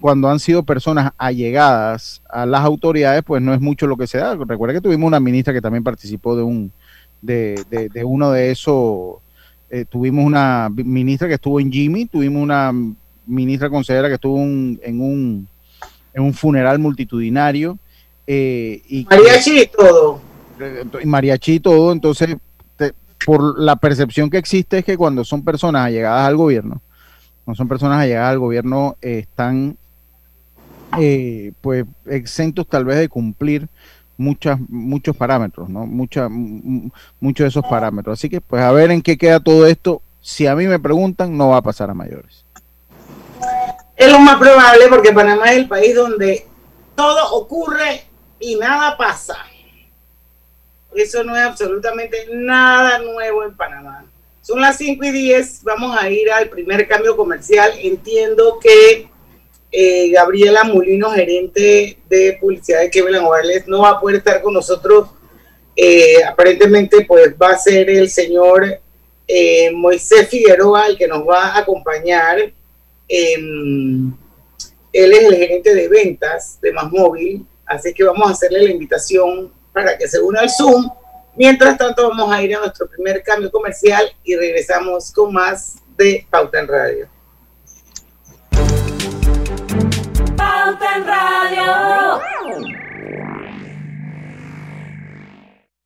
cuando 0.00 0.28
han 0.28 0.38
sido 0.38 0.62
personas 0.62 1.12
allegadas 1.18 2.22
a 2.28 2.46
las 2.46 2.62
autoridades, 2.62 3.22
pues 3.24 3.42
no 3.42 3.54
es 3.54 3.60
mucho 3.60 3.86
lo 3.86 3.96
que 3.96 4.06
se 4.06 4.18
da. 4.18 4.36
Recuerda 4.36 4.74
que 4.74 4.80
tuvimos 4.80 5.08
una 5.08 5.20
ministra 5.20 5.52
que 5.52 5.60
también 5.60 5.84
participó 5.84 6.36
de 6.36 6.42
un 6.42 6.72
de, 7.20 7.88
de, 7.92 8.04
uno 8.04 8.30
de 8.32 8.50
esos. 8.50 9.16
Eh, 9.70 9.84
tuvimos 9.88 10.24
una 10.24 10.68
ministra 10.70 11.28
que 11.28 11.34
estuvo 11.34 11.58
en 11.60 11.72
Jimmy, 11.72 12.06
tuvimos 12.06 12.42
una 12.42 12.72
ministra 13.26 13.70
consejera 13.70 14.08
que 14.08 14.14
estuvo 14.14 14.38
en, 14.38 15.00
un, 15.00 15.48
en 16.12 16.22
un 16.22 16.34
funeral 16.34 16.78
multitudinario. 16.78 17.78
Eh, 18.26 18.82
y 18.88 19.06
mariachi 19.08 19.62
y 19.62 19.66
todo. 19.66 20.20
Y 21.02 21.06
mariachi 21.06 21.54
y 21.54 21.60
todo. 21.60 21.92
Entonces, 21.92 22.36
por 23.26 23.58
la 23.58 23.76
percepción 23.76 24.30
que 24.30 24.38
existe 24.38 24.78
es 24.78 24.84
que 24.84 24.96
cuando 24.96 25.24
son 25.24 25.44
personas 25.44 25.86
allegadas 25.86 26.26
al 26.26 26.36
gobierno, 26.36 26.80
no 27.46 27.54
son 27.54 27.68
personas 27.68 28.00
allegadas 28.00 28.30
al 28.30 28.38
gobierno, 28.38 28.96
están 29.00 29.76
eh, 30.98 31.52
pues 31.60 31.84
exentos 32.06 32.66
tal 32.68 32.84
vez 32.84 32.98
de 32.98 33.08
cumplir 33.08 33.68
muchas, 34.16 34.58
muchos 34.68 35.16
parámetros, 35.16 35.68
¿no? 35.68 35.86
Mucha, 35.86 36.28
muchos 36.28 37.44
de 37.44 37.48
esos 37.48 37.64
parámetros. 37.64 38.18
Así 38.18 38.28
que, 38.28 38.40
pues, 38.40 38.62
a 38.62 38.72
ver 38.72 38.90
en 38.90 39.02
qué 39.02 39.16
queda 39.18 39.40
todo 39.40 39.66
esto. 39.66 40.02
Si 40.20 40.46
a 40.46 40.54
mí 40.54 40.66
me 40.66 40.78
preguntan, 40.78 41.36
no 41.36 41.48
va 41.48 41.58
a 41.58 41.62
pasar 41.62 41.90
a 41.90 41.94
mayores. 41.94 42.44
Es 43.96 44.10
lo 44.10 44.20
más 44.20 44.36
probable 44.36 44.84
porque 44.88 45.12
Panamá 45.12 45.50
es 45.50 45.58
el 45.58 45.68
país 45.68 45.94
donde 45.94 46.46
todo 46.94 47.34
ocurre 47.34 48.04
y 48.38 48.56
nada 48.56 48.96
pasa. 48.96 49.36
Eso 50.94 51.24
no 51.24 51.36
es 51.36 51.42
absolutamente 51.42 52.26
nada 52.32 52.98
nuevo 52.98 53.44
en 53.44 53.56
Panamá. 53.56 54.04
Son 54.42 54.60
las 54.60 54.76
5 54.78 55.04
y 55.04 55.10
10, 55.10 55.62
vamos 55.62 55.96
a 55.96 56.10
ir 56.10 56.30
al 56.30 56.48
primer 56.48 56.86
cambio 56.88 57.16
comercial. 57.16 57.72
Entiendo 57.80 58.58
que 58.60 59.08
eh, 59.70 60.10
Gabriela 60.10 60.64
Mulino, 60.64 61.10
gerente 61.10 61.96
de 62.08 62.38
publicidad 62.40 62.80
de 62.80 62.90
Kevin 62.90 63.24
Wireless, 63.24 63.66
no 63.68 63.82
va 63.82 63.90
a 63.90 64.00
poder 64.00 64.16
estar 64.16 64.42
con 64.42 64.52
nosotros. 64.52 65.08
Eh, 65.76 66.22
aparentemente, 66.24 67.04
pues 67.06 67.34
va 67.40 67.50
a 67.50 67.58
ser 67.58 67.88
el 67.88 68.10
señor 68.10 68.80
eh, 69.26 69.70
Moisés 69.70 70.28
Figueroa 70.28 70.88
el 70.88 70.98
que 70.98 71.06
nos 71.06 71.26
va 71.26 71.54
a 71.54 71.58
acompañar. 71.58 72.52
Em, 73.08 74.12
él 74.92 75.12
es 75.12 75.22
el 75.22 75.36
gerente 75.36 75.74
de 75.74 75.88
ventas 75.88 76.58
de 76.60 76.72
Más 76.72 76.90
Móvil, 76.90 77.46
así 77.64 77.94
que 77.94 78.04
vamos 78.04 78.28
a 78.28 78.32
hacerle 78.32 78.64
la 78.64 78.70
invitación 78.70 79.50
para 79.72 79.96
que 79.96 80.08
se 80.08 80.20
una 80.20 80.40
al 80.40 80.50
Zoom. 80.50 80.90
Mientras 81.34 81.78
tanto, 81.78 82.08
vamos 82.08 82.30
a 82.30 82.42
ir 82.42 82.54
a 82.54 82.60
nuestro 82.60 82.86
primer 82.88 83.22
cambio 83.22 83.50
comercial 83.50 84.04
y 84.22 84.36
regresamos 84.36 85.10
con 85.12 85.32
más 85.32 85.76
de 85.96 86.26
Pauta 86.30 86.60
en 86.60 86.68
Radio. 86.68 87.08
Pauta 90.36 90.96
en 90.96 91.06
Radio. 91.06 92.81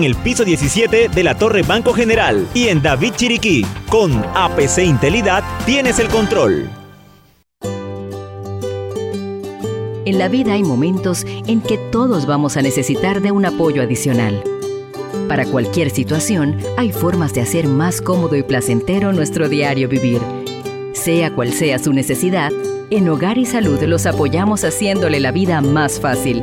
en 0.00 0.04
el 0.04 0.16
piso 0.16 0.46
17 0.46 1.10
de 1.10 1.22
la 1.22 1.36
Torre 1.36 1.62
Banco 1.62 1.92
General 1.92 2.48
y 2.54 2.68
en 2.68 2.80
David 2.80 3.12
Chiriquí. 3.16 3.66
Con 3.90 4.24
APC 4.34 4.78
Intelidad 4.78 5.44
tienes 5.66 5.98
el 5.98 6.08
control. 6.08 6.70
En 10.06 10.18
la 10.18 10.28
vida 10.28 10.54
hay 10.54 10.62
momentos 10.62 11.26
en 11.46 11.60
que 11.60 11.76
todos 11.92 12.24
vamos 12.24 12.56
a 12.56 12.62
necesitar 12.62 13.20
de 13.20 13.30
un 13.30 13.44
apoyo 13.44 13.82
adicional. 13.82 14.42
Para 15.28 15.44
cualquier 15.44 15.90
situación, 15.90 16.56
hay 16.78 16.92
formas 16.92 17.34
de 17.34 17.42
hacer 17.42 17.68
más 17.68 18.00
cómodo 18.00 18.36
y 18.36 18.42
placentero 18.42 19.12
nuestro 19.12 19.50
diario 19.50 19.86
vivir. 19.86 20.22
Sea 20.94 21.34
cual 21.34 21.52
sea 21.52 21.78
su 21.78 21.92
necesidad, 21.92 22.52
en 22.88 23.08
Hogar 23.08 23.36
y 23.36 23.44
Salud 23.44 23.80
los 23.82 24.06
apoyamos 24.06 24.64
haciéndole 24.64 25.20
la 25.20 25.30
vida 25.30 25.60
más 25.60 26.00
fácil 26.00 26.42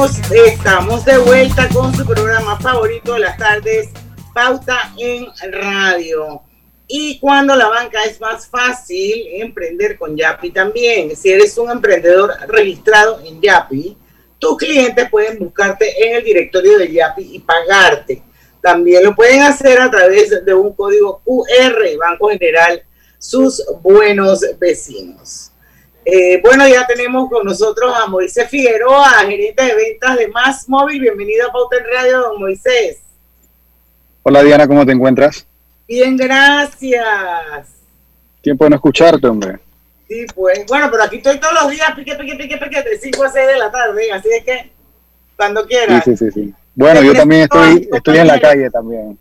Estamos, 0.00 1.04
de 1.04 1.18
vuelta 1.18 1.68
con 1.68 1.94
su 1.94 2.06
programa 2.06 2.58
favorito 2.58 3.12
de 3.12 3.20
las 3.20 3.36
tardes, 3.36 3.90
Pauta 4.32 4.94
en 4.96 5.26
Radio. 5.52 6.40
Y 6.86 7.18
cuando 7.18 7.54
la 7.54 7.68
banca 7.68 8.02
es 8.04 8.18
más 8.18 8.46
fácil, 8.46 9.26
emprender 9.32 9.98
con 9.98 10.16
Yapi 10.16 10.52
también. 10.52 11.14
Si 11.14 11.30
eres 11.30 11.58
un 11.58 11.70
emprendedor 11.70 12.32
registrado 12.48 13.20
en 13.20 13.42
Yapi, 13.42 13.98
tus 14.38 14.56
clientes 14.56 15.10
pueden 15.10 15.38
buscarte 15.38 15.92
en 16.02 16.16
el 16.16 16.24
directorio 16.24 16.78
de 16.78 16.90
Yapi 16.90 17.34
y 17.34 17.38
pagarte. 17.40 18.22
También 18.62 19.04
lo 19.04 19.14
pueden 19.14 19.42
hacer 19.42 19.78
a 19.82 19.90
través 19.90 20.42
de 20.42 20.54
un 20.54 20.72
código 20.72 21.20
QR, 21.26 21.98
Banco 21.98 22.30
General, 22.30 22.82
sus 23.18 23.62
buenos 23.82 24.46
vecinos. 24.58 25.49
Eh, 26.04 26.40
bueno, 26.42 26.66
ya 26.66 26.86
tenemos 26.86 27.28
con 27.28 27.44
nosotros 27.44 27.92
a 27.94 28.06
Moisés 28.06 28.48
Figueroa, 28.48 29.10
gerente 29.26 29.62
de 29.62 29.74
ventas 29.74 30.16
de 30.16 30.28
Más 30.28 30.68
Móvil. 30.68 31.00
Bienvenido 31.00 31.48
a 31.48 31.52
Pauta 31.52 31.76
en 31.76 31.84
Radio, 31.92 32.20
don 32.20 32.40
Moisés. 32.40 33.00
Hola 34.22 34.42
Diana, 34.42 34.66
¿cómo 34.66 34.86
te 34.86 34.92
encuentras? 34.92 35.46
Bien, 35.86 36.16
gracias. 36.16 37.04
Tiempo 38.40 38.64
de 38.64 38.70
no 38.70 38.76
escucharte, 38.76 39.26
hombre. 39.26 39.58
Sí, 40.08 40.26
pues, 40.34 40.64
bueno, 40.66 40.88
pero 40.90 41.04
aquí 41.04 41.16
estoy 41.16 41.38
todos 41.38 41.54
los 41.62 41.70
días, 41.70 41.94
pique, 41.94 42.14
pique, 42.16 42.34
pique, 42.34 42.56
pique, 42.56 42.82
de 42.82 42.98
5 42.98 43.24
a 43.24 43.30
6 43.30 43.46
de 43.46 43.58
la 43.58 43.70
tarde, 43.70 44.12
así 44.12 44.28
es 44.30 44.44
que 44.44 44.70
cuando 45.36 45.66
quieras. 45.66 46.02
Sí, 46.04 46.16
sí, 46.16 46.30
sí, 46.30 46.46
sí. 46.46 46.54
Bueno, 46.74 47.02
yo 47.02 47.12
también 47.12 47.42
estoy, 47.42 47.88
estoy 47.92 48.18
en 48.18 48.26
la 48.26 48.40
calle 48.40 48.70
también. 48.70 49.18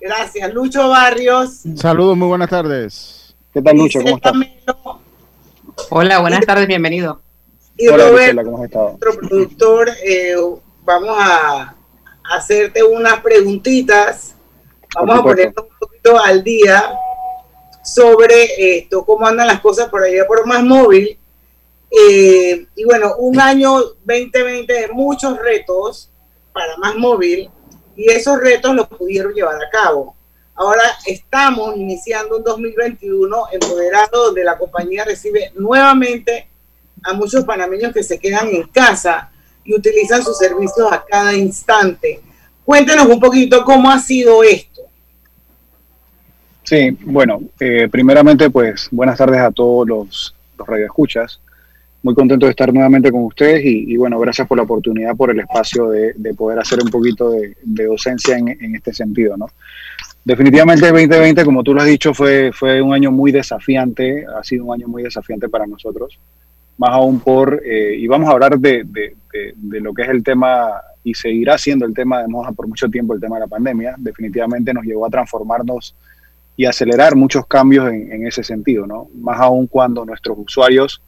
Gracias, 0.00 0.52
Lucho 0.52 0.88
Barrios. 0.88 1.62
Saludos, 1.76 2.16
muy 2.16 2.28
buenas 2.28 2.50
tardes. 2.50 3.34
¿Qué 3.52 3.62
tal, 3.62 3.76
Lucho? 3.76 4.00
¿Cómo 4.02 4.16
estás? 4.16 4.32
Hola, 5.90 6.18
buenas 6.18 6.44
tardes, 6.44 6.66
bienvenido. 6.66 7.22
Y 7.78 7.88
Hola, 7.88 8.08
Robert, 8.08 8.20
Gisela, 8.20 8.44
¿cómo 8.44 8.58
has 8.58 8.64
estado? 8.64 8.88
nuestro 8.90 9.12
productor, 9.20 9.88
eh, 10.04 10.34
vamos 10.84 11.16
a 11.18 11.74
hacerte 12.30 12.82
unas 12.82 13.20
preguntitas. 13.20 14.34
Vamos 14.94 15.20
a 15.20 15.22
ponernos 15.22 15.64
un 15.64 15.78
poquito 15.78 16.18
al 16.22 16.44
día 16.44 16.92
sobre 17.82 18.78
esto, 18.78 19.02
cómo 19.04 19.26
andan 19.26 19.46
las 19.46 19.60
cosas 19.60 19.88
por 19.88 20.02
allá 20.02 20.26
por 20.26 20.46
más 20.46 20.62
móvil. 20.62 21.18
Eh, 21.90 22.66
y 22.76 22.84
bueno, 22.84 23.14
un 23.16 23.40
año 23.40 23.78
2020 24.04 24.70
de 24.70 24.88
muchos 24.88 25.38
retos 25.38 26.10
para 26.52 26.76
más 26.76 26.96
móvil 26.96 27.48
y 27.96 28.10
esos 28.10 28.38
retos 28.38 28.74
los 28.74 28.88
pudieron 28.88 29.32
llevar 29.32 29.56
a 29.56 29.70
cabo. 29.70 30.17
Ahora 30.58 30.82
estamos 31.06 31.76
iniciando 31.76 32.38
un 32.38 32.42
2021 32.42 33.36
empoderado 33.52 34.24
donde 34.26 34.42
la 34.42 34.58
compañía 34.58 35.04
recibe 35.04 35.52
nuevamente 35.54 36.48
a 37.04 37.12
muchos 37.12 37.44
panameños 37.44 37.94
que 37.94 38.02
se 38.02 38.18
quedan 38.18 38.48
en 38.48 38.64
casa 38.64 39.30
y 39.64 39.72
utilizan 39.72 40.24
sus 40.24 40.36
servicios 40.36 40.90
a 40.90 41.04
cada 41.08 41.32
instante. 41.32 42.20
Cuéntenos 42.64 43.06
un 43.06 43.20
poquito 43.20 43.64
cómo 43.64 43.88
ha 43.88 44.00
sido 44.00 44.42
esto. 44.42 44.82
Sí, 46.64 46.90
bueno, 47.02 47.40
eh, 47.60 47.88
primeramente, 47.88 48.50
pues 48.50 48.88
buenas 48.90 49.16
tardes 49.16 49.38
a 49.38 49.52
todos 49.52 49.86
los, 49.86 50.34
radioescuchas. 50.58 51.40
Muy 52.02 52.16
contento 52.16 52.46
de 52.46 52.50
estar 52.50 52.74
nuevamente 52.74 53.12
con 53.12 53.22
ustedes 53.22 53.62
y, 53.64 53.96
bueno, 53.96 54.18
gracias 54.18 54.48
por 54.48 54.56
la 54.56 54.64
oportunidad, 54.64 55.16
por 55.16 55.30
el 55.30 55.38
espacio 55.38 55.88
de, 55.90 56.14
de 56.14 56.34
poder 56.34 56.58
hacer 56.58 56.80
un 56.82 56.90
poquito 56.90 57.30
de, 57.30 57.56
docencia 57.62 58.36
en, 58.36 58.48
en, 58.48 58.74
este 58.74 58.92
sentido, 58.92 59.36
¿no? 59.36 59.48
Definitivamente 60.28 60.84
el 60.84 60.92
2020, 60.92 61.42
como 61.42 61.64
tú 61.64 61.72
lo 61.72 61.80
has 61.80 61.86
dicho, 61.86 62.12
fue, 62.12 62.52
fue 62.52 62.82
un 62.82 62.92
año 62.92 63.10
muy 63.10 63.32
desafiante, 63.32 64.26
ha 64.26 64.44
sido 64.44 64.66
un 64.66 64.74
año 64.74 64.86
muy 64.86 65.02
desafiante 65.02 65.48
para 65.48 65.66
nosotros, 65.66 66.18
más 66.76 66.90
aún 66.90 67.18
por, 67.18 67.62
eh, 67.64 67.96
y 67.96 68.06
vamos 68.06 68.28
a 68.28 68.32
hablar 68.32 68.58
de, 68.58 68.84
de, 68.84 69.80
lo 69.80 69.94
que 69.94 70.02
es 70.02 70.10
el 70.10 70.22
tema, 70.22 70.82
y 71.02 71.14
seguirá 71.14 71.56
siendo 71.56 71.86
el 71.86 71.94
tema 71.94 72.20
de 72.20 72.28
moda 72.28 72.52
por 72.52 72.68
mucho 72.68 72.90
tiempo, 72.90 73.14
el 73.14 73.20
tema 73.22 73.36
de 73.36 73.40
la 73.40 73.46
pandemia, 73.46 73.94
definitivamente 73.96 74.74
nos 74.74 74.84
llevó 74.84 75.06
a 75.06 75.08
transformarnos 75.08 75.96
y 76.58 76.66
acelerar 76.66 77.16
muchos 77.16 77.46
cambios 77.46 77.88
en, 77.88 78.12
en 78.12 78.26
ese 78.26 78.42
sentido, 78.42 78.86
¿no? 78.86 79.08
Más 79.14 79.40
aún 79.40 79.66
cuando 79.66 80.04
nuestros 80.04 80.36
usuarios 80.40 81.00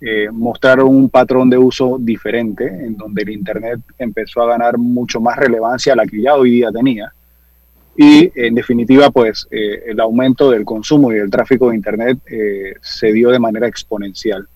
eh, 0.00 0.28
mostraron 0.30 0.86
un 0.86 1.10
patrón 1.10 1.50
de 1.50 1.58
uso 1.58 1.96
diferente, 1.98 2.64
en 2.64 2.96
donde 2.96 3.22
el 3.22 3.30
Internet 3.30 3.80
empezó 3.98 4.40
a 4.42 4.46
ganar 4.46 4.78
mucho 4.78 5.20
más 5.20 5.36
relevancia 5.36 5.94
a 5.94 5.96
la 5.96 6.06
que 6.06 6.22
ya 6.22 6.36
hoy 6.36 6.52
día 6.52 6.70
tenía. 6.70 7.12
Y 7.96 8.32
en 8.34 8.54
definitiva, 8.54 9.10
pues 9.10 9.46
eh, 9.50 9.84
el 9.86 10.00
aumento 10.00 10.50
del 10.50 10.64
consumo 10.64 11.12
y 11.12 11.16
del 11.16 11.30
tráfico 11.30 11.68
de 11.68 11.76
Internet 11.76 12.18
eh, 12.26 12.74
se 12.80 13.12
dio 13.12 13.30
de 13.30 13.38
manera 13.38 13.68
exponencial. 13.68 14.46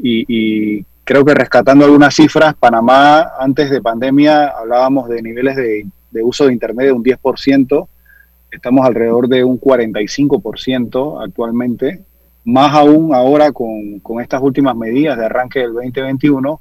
Y, 0.00 0.84
creo 1.02 1.24
que 1.24 1.34
rescatando 1.34 1.86
algunas 1.86 2.14
cifras, 2.14 2.54
Panamá 2.54 3.32
antes 3.38 3.70
de 3.70 3.80
pandemia 3.80 4.48
hablábamos 4.48 5.08
de 5.08 5.22
niveles 5.22 5.56
de, 5.56 5.86
de 6.10 6.22
uso 6.22 6.46
de 6.46 6.52
Internet 6.52 6.86
de 6.86 6.92
un 6.92 7.02
10%, 7.02 7.88
estamos 8.50 8.86
alrededor 8.86 9.26
de 9.26 9.42
un 9.42 9.58
45% 9.58 11.24
actualmente, 11.24 12.04
más 12.44 12.74
aún 12.74 13.14
ahora 13.14 13.52
con, 13.52 14.00
con, 14.00 14.20
estas 14.20 14.42
últimas 14.42 14.76
medidas 14.76 15.16
de 15.18 15.24
arranque 15.24 15.60
del 15.60 15.72
2021, 15.72 16.60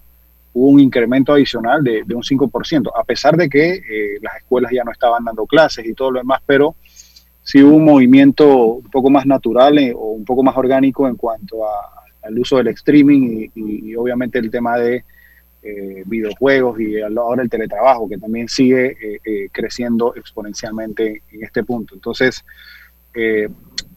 hubo 0.54 0.70
un 0.70 0.80
incremento 0.80 1.34
adicional 1.34 1.84
de, 1.84 2.04
de 2.06 2.16
un 2.16 2.24
5%, 2.24 2.92
a 2.96 3.04
pesar 3.04 3.38
de 3.38 3.50
que 3.50 3.74
eh, 3.74 4.18
las 4.22 4.38
escuelas 4.38 4.72
ya 4.74 4.84
no 4.84 4.92
estaban 4.92 5.24
dando 5.24 5.46
clases 5.46 5.86
y 5.86 5.94
todo 5.94 6.12
lo 6.12 6.20
demás, 6.20 6.42
pero 6.46 6.76
sí 7.44 7.62
hubo 7.62 7.76
un 7.76 7.86
movimiento 7.86 8.48
un 8.48 8.90
poco 8.90 9.10
más 9.10 9.26
natural 9.26 9.78
eh, 9.78 9.94
o 9.96 10.12
un 10.12 10.26
poco 10.26 10.44
más 10.44 10.58
orgánico 10.58 11.08
en 11.08 11.16
cuanto 11.16 11.66
a, 11.66 11.72
al 12.24 12.40
uso 12.40 12.58
del 12.58 12.70
streaming 12.70 13.50
y, 13.54 13.96
obviamente 13.96 14.40
el 14.40 14.50
tema 14.50 14.78
de 14.78 15.04
eh, 15.64 16.04
videojuegos 16.06 16.80
y 16.80 17.00
ahora 17.02 17.44
el 17.44 17.50
teletrabajo, 17.50 18.10
que 18.10 18.18
también 18.18 18.48
sigue 18.48 19.20
creciendo 19.52 20.16
exponencialmente 20.16 21.24
en 21.32 21.44
este 21.44 21.64
punto. 21.64 21.96
Entonces, 21.96 22.44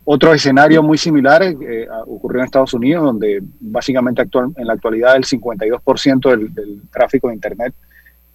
otro 0.05 0.33
escenario 0.33 0.83
muy 0.83 0.99
similar 0.99 1.43
eh, 1.43 1.87
ocurrió 2.07 2.41
en 2.41 2.47
Estados 2.47 2.75
Unidos, 2.75 3.05
donde 3.05 3.41
básicamente 3.61 4.23
actual, 4.23 4.53
en 4.57 4.67
la 4.67 4.73
actualidad 4.73 5.17
el 5.17 5.25
52% 5.25 6.31
del, 6.31 6.55
del, 6.55 6.83
tráfico 6.91 7.29
de 7.29 7.35
Internet 7.35 7.75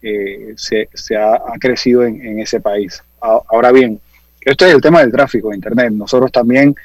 eh, 0.02 0.54
se, 0.56 0.88
ha, 1.18 1.40
crecido 1.60 2.04
en, 2.04 2.22
en, 2.22 2.40
ese 2.40 2.60
país. 2.60 3.04
Ahora 3.20 3.72
bien, 3.72 4.00
este 4.42 4.68
es 4.68 4.76
el 4.76 4.82
tema 4.82 5.02
del 5.02 5.12
tráfico 5.12 5.50
de 5.50 5.56
Internet. 5.56 5.92
Nosotros 5.92 6.32
también, 6.32 6.76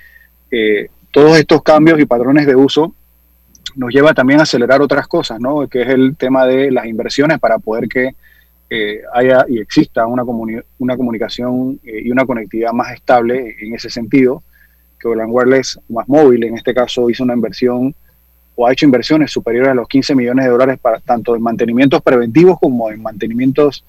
eh, 0.51 0.89
todos 1.11 1.39
estos 1.39 1.63
cambios 1.63 2.01
y 2.01 2.07
patrones 2.07 2.47
de 2.47 2.57
uso 2.57 2.95
nos 3.77 3.93
lleva 3.93 4.15
también 4.15 4.41
a 4.41 4.45
acelerar 4.45 4.81
otras 4.81 5.07
cosas, 5.07 5.39
¿no? 5.39 5.69
que 5.69 5.83
es 5.83 5.89
el 5.89 6.17
tema 6.17 6.47
de 6.47 6.71
las 6.71 6.87
inversiones 6.87 7.39
para 7.39 7.59
poder 7.59 7.89
que 7.89 8.15
eh, 8.71 9.03
haya 9.13 9.45
y 9.49 9.59
exista 9.59 10.07
una, 10.07 10.25
comuni 10.25 10.57
una 10.79 10.97
comunicación 10.97 11.81
eh, 11.85 12.03
y 12.05 12.11
una 12.11 12.25
conectividad 12.25 12.73
más 12.73 12.93
estable 12.95 13.57
en 13.61 13.75
ese 13.75 13.91
sentido 13.91 14.43
que 15.01 15.09
Orland 15.09 15.33
Wireless 15.33 15.81
más 15.89 16.09
móvil, 16.09 16.45
en 16.45 16.57
este 16.57 16.75
caso, 16.75 17.09
hizo 17.09 17.25
una 17.25 17.35
inversión 17.35 17.95
o 18.55 18.67
ha 18.67 18.73
hecho 18.73 18.85
inversiones 18.85 19.31
superiores 19.31 19.71
a 19.71 19.75
los 19.75 19.89
15 19.89 20.15
millones 20.15 20.45
de 20.45 20.51
dólares 20.51 20.79
para 20.81 21.01
tanto 21.01 21.35
en 21.35 21.43
mantenimientos 21.43 22.03
preventivos 22.03 22.59
como 22.61 22.91
en 22.91 23.03
mantenimientos 23.03 23.85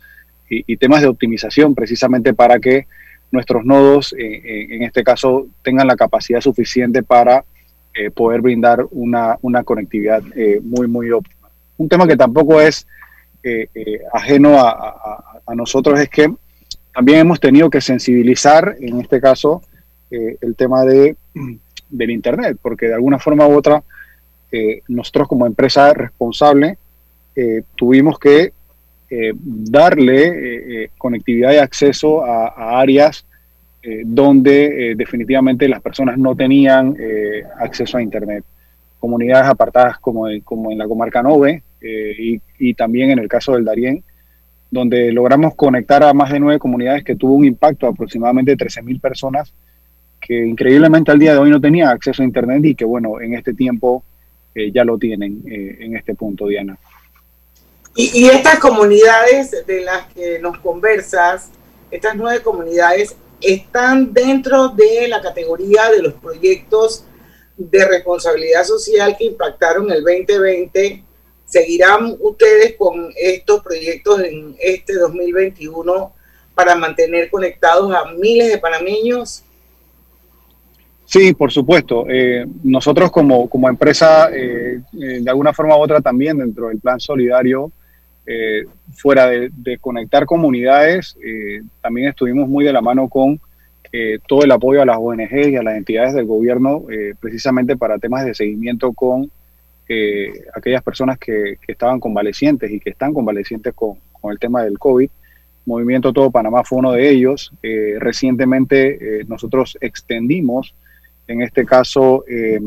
y, 0.49 0.75
temas 0.77 1.01
de 1.01 1.07
optimización, 1.07 1.73
precisamente 1.73 2.33
para 2.33 2.59
que 2.59 2.85
nuestros 3.31 3.63
nodos, 3.63 4.13
eh, 4.17 4.67
en 4.69 4.83
este 4.83 5.01
caso, 5.01 5.47
tengan 5.63 5.87
la 5.87 5.95
capacidad 5.95 6.41
suficiente 6.41 7.03
para 7.03 7.45
eh, 7.93 8.09
poder 8.09 8.41
brindar 8.41 8.85
una, 8.91 9.37
una 9.41 9.63
conectividad 9.63 10.21
eh, 10.35 10.59
muy, 10.63 10.87
muy 10.87 11.11
óptima. 11.11 11.49
Un 11.77 11.89
tema 11.89 12.07
que 12.07 12.15
tampoco 12.15 12.61
es 12.61 12.87
eh, 13.43 13.67
ajeno 14.13 14.59
a 14.59 15.55
nosotros 15.55 15.99
es 15.99 16.09
que 16.09 16.33
también 16.93 17.19
hemos 17.19 17.39
tenido 17.39 17.69
que 17.69 17.81
sensibilizar, 17.81 18.75
en 18.79 18.99
este 19.01 19.19
caso, 19.19 19.61
eh, 20.11 20.37
el 20.41 20.55
tema 20.57 20.83
de, 20.83 21.15
del 21.89 22.11
Internet, 22.11 22.57
porque 22.61 22.87
de 22.87 22.95
alguna 22.95 23.17
forma 23.17 23.47
u 23.47 23.55
otra 23.55 23.81
eh, 24.51 24.81
nosotros 24.89 25.29
como 25.29 25.45
empresa 25.45 25.93
responsable 25.93 26.77
eh, 27.35 27.63
tuvimos 27.75 28.19
que 28.19 28.51
darle 29.43 30.89
conectividad 30.97 31.51
y 31.51 31.57
acceso 31.57 32.23
a, 32.23 32.47
a 32.47 32.79
áreas 32.79 33.25
donde 34.05 34.95
definitivamente 34.95 35.67
las 35.67 35.81
personas 35.81 36.17
no 36.17 36.33
tenían 36.33 36.95
acceso 37.59 37.97
a 37.97 38.01
Internet. 38.01 38.45
Comunidades 39.01 39.49
apartadas 39.49 39.99
como, 39.99 40.27
como 40.45 40.71
en 40.71 40.77
la 40.77 40.87
comarca 40.87 41.21
Nove 41.21 41.61
y, 41.81 42.73
también 42.73 43.11
en 43.11 43.19
el 43.19 43.27
caso 43.27 43.51
del 43.51 43.65
Darién, 43.65 44.01
donde 44.69 45.11
logramos 45.11 45.55
conectar 45.55 46.01
a 46.03 46.13
más 46.13 46.31
de 46.31 46.39
nueve 46.39 46.57
comunidades 46.57 47.03
que 47.03 47.17
tuvo 47.17 47.33
un 47.33 47.43
impacto 47.43 47.87
de 47.87 47.91
aproximadamente 47.91 48.55
13.000 48.55 49.01
personas 49.01 49.53
que 50.21 50.45
increíblemente 50.45 51.11
al 51.11 51.19
día 51.19 51.33
de 51.33 51.39
hoy 51.39 51.49
no 51.49 51.59
tenía 51.59 51.89
acceso 51.89 52.21
a 52.21 52.25
Internet 52.25 52.63
y 52.63 52.75
que, 52.75 52.85
bueno, 52.85 53.19
en 53.19 53.33
este 53.33 53.53
tiempo 53.53 54.03
eh, 54.53 54.71
ya 54.71 54.83
lo 54.83 54.97
tienen 54.97 55.43
eh, 55.47 55.77
en 55.79 55.97
este 55.97 56.13
punto, 56.13 56.47
Diana. 56.47 56.77
Y, 57.95 58.21
y, 58.21 58.29
estas 58.29 58.59
comunidades 58.59 59.65
de 59.65 59.81
las 59.81 60.05
que 60.13 60.39
nos 60.39 60.59
conversas, 60.59 61.49
estas 61.89 62.15
nueve 62.15 62.41
comunidades, 62.41 63.17
están 63.41 64.13
dentro 64.13 64.69
de 64.69 65.07
la 65.09 65.21
categoría 65.21 65.89
de 65.89 66.01
los 66.01 66.13
proyectos 66.13 67.03
de 67.57 67.85
responsabilidad 67.85 68.63
social 68.63 69.15
que 69.17 69.25
impactaron 69.25 69.91
el 69.91 70.03
2020. 70.03 71.03
¿Seguirán 71.45 72.15
ustedes 72.19 72.75
con 72.77 73.11
estos 73.17 73.61
proyectos 73.61 74.21
en 74.21 74.55
este 74.59 74.93
2021 74.93 76.13
para 76.55 76.75
mantener 76.75 77.29
conectados 77.29 77.93
a 77.93 78.05
miles 78.13 78.49
de 78.49 78.57
panameños? 78.57 79.43
Sí, 81.11 81.33
por 81.33 81.51
supuesto. 81.51 82.05
Eh, 82.07 82.45
nosotros 82.63 83.11
como, 83.11 83.49
como 83.49 83.67
empresa, 83.67 84.29
eh, 84.33 84.79
eh, 84.93 85.19
de 85.21 85.29
alguna 85.29 85.51
forma 85.51 85.75
u 85.75 85.81
otra 85.81 85.99
también 85.99 86.37
dentro 86.37 86.69
del 86.69 86.79
plan 86.79 87.01
solidario, 87.01 87.69
eh, 88.25 88.63
fuera 88.93 89.27
de, 89.27 89.77
conectar 89.81 90.25
comunidades, 90.25 91.17
también 91.81 92.07
estuvimos 92.07 92.47
muy 92.47 92.63
de 92.63 92.71
la 92.71 92.79
mano 92.79 93.09
con 93.09 93.41
todo 94.25 94.45
el 94.45 94.51
apoyo 94.51 94.81
a 94.81 94.85
las 94.85 94.95
ONG 94.97 95.49
y 95.49 95.55
a 95.57 95.63
las 95.63 95.75
entidades 95.75 96.13
del 96.13 96.25
gobierno, 96.25 96.85
precisamente 97.19 97.75
para 97.75 97.97
temas 97.97 98.23
de 98.23 98.33
seguimiento 98.33 98.93
con 98.93 99.29
aquellas 100.55 100.81
personas 100.81 101.17
que, 101.17 101.57
que, 101.61 101.73
estaban 101.73 101.99
convalecientes 101.99 102.71
y 102.71 102.79
que 102.79 102.91
están 102.91 103.13
convalecientes 103.13 103.73
con, 103.73 103.97
con 104.13 104.31
el 104.31 104.39
tema 104.39 104.63
del 104.63 104.79
COVID. 104.79 105.09
Movimiento 105.65 106.13
Todo 106.13 106.31
Panamá 106.31 106.63
fue 106.63 106.79
uno 106.79 106.93
de 106.93 107.09
ellos. 107.09 107.51
recientemente 107.99 109.25
nosotros 109.27 109.77
extendimos 109.81 110.73
en 111.27 111.41
este 111.41 111.65
caso, 111.65 112.23
eh, 112.27 112.59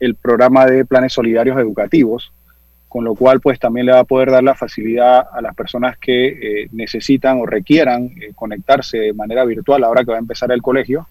el 0.00 0.14
programa 0.14 0.66
de 0.66 0.84
planes 0.84 1.12
solidarios 1.12 1.58
educativos, 1.58 2.32
con 2.88 3.04
lo 3.04 3.14
cual 3.14 3.40
pues 3.40 3.58
también 3.58 3.86
le 3.86 3.92
va 3.92 4.00
a 4.00 4.04
poder 4.04 4.30
dar 4.30 4.42
la 4.42 4.54
facilidad 4.54 5.26
a 5.30 5.42
las 5.42 5.54
personas 5.54 5.98
que 5.98 6.28
eh, 6.28 6.68
necesitan 6.72 7.38
o 7.38 7.46
requieran 7.46 8.10
conectarse 8.34 8.98
de 8.98 9.12
manera 9.12 9.44
virtual 9.44 9.84
ahora 9.84 10.04
que 10.04 10.10
va 10.10 10.16
a 10.16 10.20
empezar 10.20 10.50
el 10.52 10.62
colegio, 10.62 11.06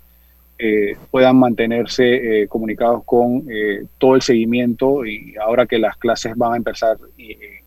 puedan 1.12 1.36
mantenerse 1.38 2.47
comunicados 2.49 3.03
con 3.05 3.45
todo 3.99 4.15
el 4.15 4.23
seguimiento 4.23 5.05
y 5.05 5.36
ahora 5.39 5.67
que 5.67 5.77
las 5.77 5.95
clases 5.97 6.36
van 6.36 6.53
a 6.53 6.57
empezar 6.57 6.97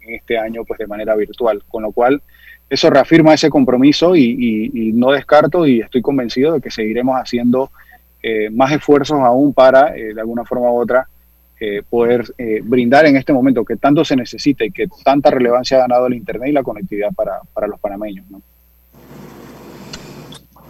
este 0.09 0.37
año 0.37 0.65
pues 0.65 0.79
de 0.79 0.89
manera 0.89 1.15
virtual, 1.15 1.63
con 1.69 1.85
lo 1.85 1.93
cual 1.93 2.21
eso 2.71 2.89
reafirma 2.89 3.35
ese 3.35 3.51
compromiso 3.51 4.15
y, 4.15 4.93
no 4.95 5.11
descarto 5.11 5.67
y 5.67 5.81
estoy 5.81 6.01
convencido 6.01 6.55
de 6.55 6.61
que 6.61 6.71
seguiremos 6.71 7.17
haciendo 7.17 7.73
eh, 8.23 8.51
más 8.51 8.73
esfuerzos 8.73 9.21
aún 9.21 9.53
para, 9.53 9.97
eh, 9.97 10.15
de 10.15 10.21
alguna 10.21 10.45
forma 10.45 10.71
u 10.71 10.81
otra, 10.81 11.09
eh, 11.59 11.83
poder 11.89 12.25
brindar 12.63 13.05
en 13.05 13.17
este 13.17 13.35
momento 13.35 13.65
que 13.65 13.77
tanto 13.77 14.03
se 14.03 14.17
necesita 14.17 14.65
y 14.65 14.71
que 14.71 14.87
tanta 15.05 15.31
relevancia 15.31 15.77
ha 15.77 15.81
ganado 15.81 16.07
el 16.07 16.15
Internet 16.15 16.49
y 16.49 16.53
la 16.53 16.63
conectividad 16.63 17.13
para, 17.15 17.41
para 17.53 17.67
los 17.67 17.79
panameños. 17.79 18.25
¿no? 18.31 18.41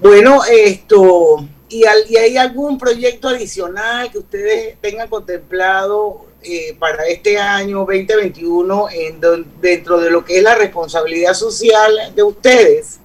Bueno, 0.00 0.40
esto, 0.50 1.46
¿y, 1.68 1.84
¿y 2.08 2.16
hay 2.16 2.36
algún 2.36 2.76
proyecto 2.76 3.28
adicional 3.28 4.10
que 4.10 4.18
ustedes 4.18 4.76
tengan 4.80 5.08
contemplado 5.08 6.30
eh, 6.42 6.74
para 6.78 7.04
este 7.04 7.36
año 7.36 7.80
2021 7.80 8.88
en 8.90 9.20
dentro 9.60 10.00
de 10.00 10.10
lo 10.10 10.24
que 10.24 10.38
es 10.38 10.42
la 10.42 10.54
responsabilidad 10.54 11.34
social 11.34 12.14
de 12.14 12.22
ustedes? 12.22 12.99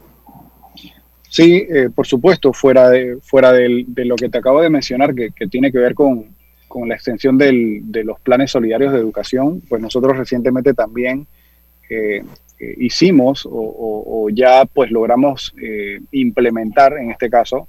Sí, 1.35 1.67
eh, 1.69 1.89
por 1.93 2.07
supuesto, 2.07 2.53
fuera 2.53 2.89
de, 2.89 3.17
fuera 3.21 3.51
de 3.51 4.05
lo 4.05 4.15
que 4.15 4.29
te 4.29 4.37
acabo 4.37 4.61
de 4.61 4.69
mencionar, 4.69 5.13
que, 5.13 5.31
tiene 5.49 5.69
que 5.69 5.79
ver 5.79 5.93
con, 5.93 6.33
la 6.87 6.95
extensión 6.95 7.37
de 7.37 8.03
los 8.05 8.21
planes 8.21 8.51
solidarios 8.51 8.93
de 8.93 8.99
educación, 8.99 9.61
pues 9.67 9.81
nosotros 9.81 10.17
recientemente 10.17 10.73
también 10.73 11.27
eh, 11.89 12.23
hicimos 12.77 13.45
o, 13.51 14.29
ya 14.31 14.63
pues 14.63 14.91
logramos 14.91 15.53
implementar 16.11 16.97
en 16.97 17.11
este 17.11 17.29
caso 17.29 17.67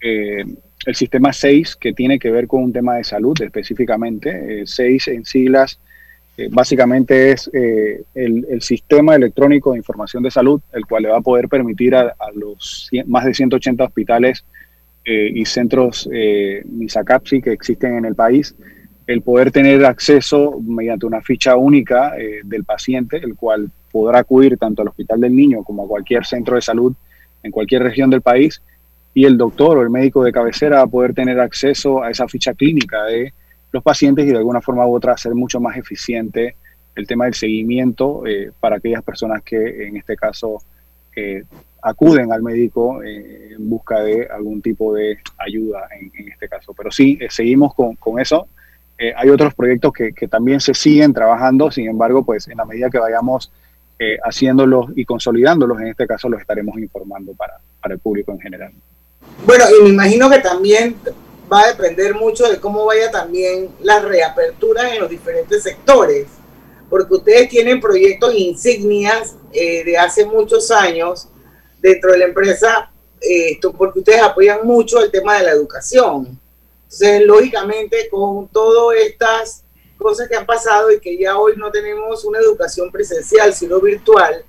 el 0.00 0.94
sistema 0.94 1.32
6, 1.32 1.76
que 1.76 1.94
tiene 1.94 2.18
que 2.18 2.30
ver 2.30 2.46
con 2.46 2.62
un 2.62 2.72
tema 2.74 2.96
de 2.96 3.04
salud 3.04 3.40
específicamente. 3.40 4.66
6 4.66 5.08
eh, 5.08 5.14
en 5.14 5.24
siglas, 5.24 5.80
eh, 6.38 6.48
básicamente 6.52 7.32
es 7.32 7.50
eh, 7.52 8.04
el, 8.14 8.62
sistema 8.62 9.16
electrónico 9.16 9.72
de 9.72 9.78
información 9.78 10.22
de 10.22 10.30
salud, 10.30 10.60
el 10.72 10.86
cual 10.86 11.02
le 11.02 11.08
va 11.08 11.18
a 11.18 11.20
poder 11.20 11.48
permitir 11.48 11.96
a, 11.96 12.14
los 12.32 12.88
más 13.06 13.24
de 13.24 13.34
180 13.34 13.84
hospitales 13.84 14.44
y 15.04 15.46
centros 15.46 16.06
MISACAPSI 16.06 17.40
que 17.40 17.52
existen 17.52 17.96
en 17.96 18.04
el 18.04 18.14
país, 18.14 18.54
el 19.06 19.22
poder 19.22 19.50
tener 19.50 19.82
acceso 19.86 20.60
mediante 20.60 21.06
una 21.06 21.22
ficha 21.22 21.56
única 21.56 22.12
del 22.44 22.64
paciente, 22.64 23.16
el 23.16 23.34
cual 23.34 23.70
podrá 23.90 24.18
acudir 24.18 24.58
tanto 24.58 24.82
al 24.82 24.88
Hospital 24.88 25.22
del 25.22 25.34
Niño 25.34 25.64
como 25.64 25.84
a 25.84 25.88
cualquier 25.88 26.26
centro 26.26 26.56
de 26.56 26.60
salud 26.60 26.94
en 27.42 27.50
cualquier 27.50 27.84
región 27.84 28.10
del 28.10 28.20
país 28.20 28.60
y 29.14 29.24
el 29.24 29.38
doctor 29.38 29.78
o 29.78 29.82
el 29.82 29.90
médico 29.90 30.22
de 30.22 30.30
cabecera 30.30 30.76
va 30.76 30.82
a 30.82 30.86
poder 30.86 31.14
tener 31.14 31.40
acceso 31.40 32.02
a 32.02 32.10
esa 32.10 32.28
ficha 32.28 32.52
clínica 32.52 33.02
de 33.04 33.32
los 33.72 33.82
pacientes 33.82 34.26
y 34.26 34.30
de 34.30 34.38
alguna 34.38 34.60
forma 34.60 34.86
u 34.86 34.94
otra 34.94 35.12
hacer 35.12 35.34
mucho 35.34 35.60
más 35.60 35.76
eficiente 35.76 36.56
el 36.98 37.06
tema 37.06 37.26
del 37.26 37.34
seguimiento 37.34 38.26
eh, 38.26 38.50
para 38.58 38.76
aquellas 38.76 39.02
personas 39.02 39.42
que 39.42 39.86
en 39.86 39.96
este 39.96 40.16
caso 40.16 40.60
eh, 41.14 41.44
acuden 41.80 42.32
al 42.32 42.42
médico 42.42 43.02
eh, 43.02 43.54
en 43.56 43.70
busca 43.70 44.00
de 44.00 44.26
algún 44.26 44.60
tipo 44.60 44.92
de 44.94 45.18
ayuda 45.38 45.88
en, 45.98 46.28
este 46.28 46.48
caso. 46.48 46.74
Pero 46.74 46.90
sí, 46.90 47.18
seguimos 47.28 47.72
con, 47.74 47.94
con 47.96 48.18
eso. 48.18 48.48
hay 49.16 49.28
otros 49.28 49.54
proyectos 49.54 49.92
que, 49.92 50.12
que, 50.12 50.26
también 50.26 50.60
se 50.60 50.74
siguen 50.74 51.12
trabajando, 51.12 51.70
sin 51.70 51.88
embargo, 51.88 52.24
pues 52.24 52.48
en 52.48 52.56
la 52.56 52.64
medida 52.64 52.90
que 52.90 52.98
vayamos 52.98 53.52
haciéndolos 54.24 54.90
y 54.94 55.04
consolidándolos, 55.04 55.80
en 55.80 55.88
este 55.88 56.06
caso 56.06 56.28
los 56.28 56.40
estaremos 56.40 56.78
informando 56.78 57.32
para, 57.34 57.54
para 57.80 57.94
el 57.94 58.00
público 58.00 58.32
en 58.32 58.40
general. 58.40 58.72
Bueno, 59.46 59.64
y 59.68 59.84
me 59.84 59.90
imagino 59.90 60.28
que 60.30 60.38
también 60.38 60.96
va 61.50 61.62
a 61.62 61.68
depender 61.68 62.14
mucho 62.14 62.48
de 62.48 62.60
cómo 62.60 62.84
vaya 62.84 63.10
también 63.10 63.70
la 63.80 64.00
reapertura 64.00 64.94
en 64.94 65.00
los 65.00 65.10
diferentes 65.10 65.62
sectores, 65.62 66.26
porque 66.90 67.14
ustedes 67.14 67.48
tienen 67.48 67.80
proyectos 67.80 68.34
insignias 68.34 69.36
eh, 69.52 69.84
de 69.84 69.98
hace 69.98 70.24
muchos 70.24 70.70
años 70.70 71.28
dentro 71.80 72.12
de 72.12 72.18
la 72.18 72.24
empresa, 72.26 72.90
eh, 73.20 73.58
porque 73.76 74.00
ustedes 74.00 74.22
apoyan 74.22 74.66
mucho 74.66 75.02
el 75.02 75.10
tema 75.10 75.38
de 75.38 75.44
la 75.44 75.52
educación. 75.52 76.38
Entonces, 76.84 77.22
lógicamente, 77.22 78.08
con 78.10 78.48
todas 78.48 78.96
estas 78.98 79.64
cosas 79.98 80.28
que 80.28 80.36
han 80.36 80.46
pasado 80.46 80.90
y 80.90 81.00
que 81.00 81.18
ya 81.18 81.36
hoy 81.36 81.54
no 81.56 81.70
tenemos 81.70 82.24
una 82.24 82.38
educación 82.38 82.90
presencial, 82.90 83.52
sino 83.52 83.80
virtual, 83.80 84.44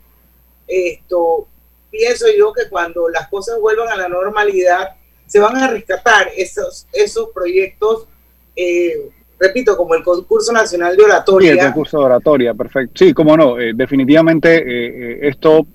esto 0.68 1.48
pienso 1.90 2.28
yo 2.38 2.54
que 2.54 2.70
cuando 2.70 3.10
las 3.10 3.28
cosas 3.30 3.60
vuelvan 3.60 3.90
a 3.90 3.98
la 3.98 4.08
normalidad, 4.08 4.96
se 5.30 5.40
van 5.40 5.56
a 5.56 5.68
rescatar 5.68 6.28
esos, 6.36 6.88
esos 6.92 7.30
proyectos, 7.34 8.08
eh, 8.56 9.10
repito, 9.40 9.78
como 9.78 9.94
el 9.94 10.04
concurso 10.04 10.52
nacional 10.52 10.98
de 10.98 11.04
oratoria. 11.04 11.54
Sí, 11.54 11.60
el 11.60 11.66
concurso 11.68 12.00
de 12.00 12.06
oratoria, 12.06 12.54
perfecto. 12.54 12.94
Sí, 12.96 13.14
cómo 13.14 13.38
no, 13.38 13.60
eh, 13.60 13.74
definitivamente 13.76 14.58
eh, 14.58 15.28
esto 15.28 15.66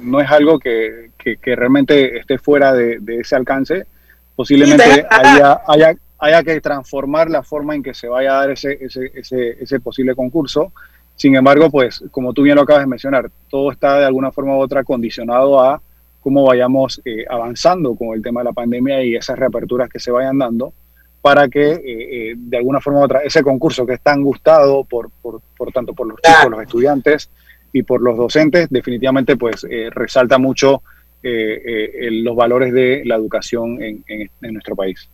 no 0.00 0.20
es 0.20 0.28
algo 0.28 0.58
que, 0.58 1.12
que, 1.16 1.56
realmente 1.56 2.18
esté 2.18 2.36
fuera 2.36 2.72
de, 2.72 3.00
ese 3.20 3.36
alcance. 3.36 3.86
Posiblemente 4.34 5.06
haya, 5.08 5.62
haya, 5.68 5.94
haya, 6.18 6.42
que 6.42 6.60
transformar 6.60 7.30
la 7.30 7.44
forma 7.44 7.76
en 7.76 7.82
que 7.84 7.94
se 7.94 8.08
vaya 8.08 8.32
a 8.32 8.40
dar 8.40 8.50
ese, 8.50 8.76
ese, 8.80 9.12
ese, 9.14 9.62
ese 9.62 9.78
posible 9.78 10.16
concurso 10.16 10.72
sin 11.14 11.36
embargo, 11.36 11.70
pues 11.70 12.02
como 12.10 12.32
tú 12.32 12.42
bien 12.42 12.56
lo 12.56 12.62
acabas 12.62 12.82
de 12.82 12.88
mencionar, 12.88 13.30
todo 13.48 13.70
está 13.70 13.98
de 13.98 14.06
alguna 14.06 14.32
forma 14.32 14.56
u 14.56 14.60
otra 14.60 14.82
condicionado 14.82 15.60
a 15.60 15.80
cómo 16.22 16.44
vayamos 16.44 17.02
eh, 17.04 17.24
avanzando 17.28 17.94
con 17.94 18.14
el 18.14 18.22
tema 18.22 18.40
de 18.40 18.44
la 18.44 18.52
pandemia 18.52 19.02
y 19.02 19.16
esas 19.16 19.38
reaperturas 19.38 19.90
que 19.90 19.98
se 19.98 20.10
vayan 20.10 20.38
dando 20.38 20.72
para 21.20 21.48
que 21.48 21.72
eh, 21.72 21.82
eh, 21.84 22.34
de 22.36 22.56
alguna 22.56 22.80
forma 22.80 23.00
u 23.00 23.04
otra 23.04 23.20
ese 23.20 23.42
concurso 23.42 23.84
que 23.84 23.94
es 23.94 24.00
tan 24.00 24.22
gustado 24.22 24.84
por, 24.84 25.10
por, 25.20 25.40
tanto 25.72 25.92
por 25.92 26.06
los 26.06 26.20
chicos, 26.20 26.50
los 26.50 26.62
estudiantes 26.62 27.28
y 27.72 27.82
por 27.82 28.00
los 28.00 28.16
docentes, 28.16 28.68
definitivamente 28.70 29.36
pues 29.36 29.66
resalta 29.90 30.38
mucho 30.38 30.82
los 31.22 32.36
valores 32.36 32.72
de 32.72 33.02
la 33.04 33.14
educación 33.14 33.80
en, 33.82 34.04
en 34.08 34.52
nuestro 34.52 34.74
país. 34.74 35.08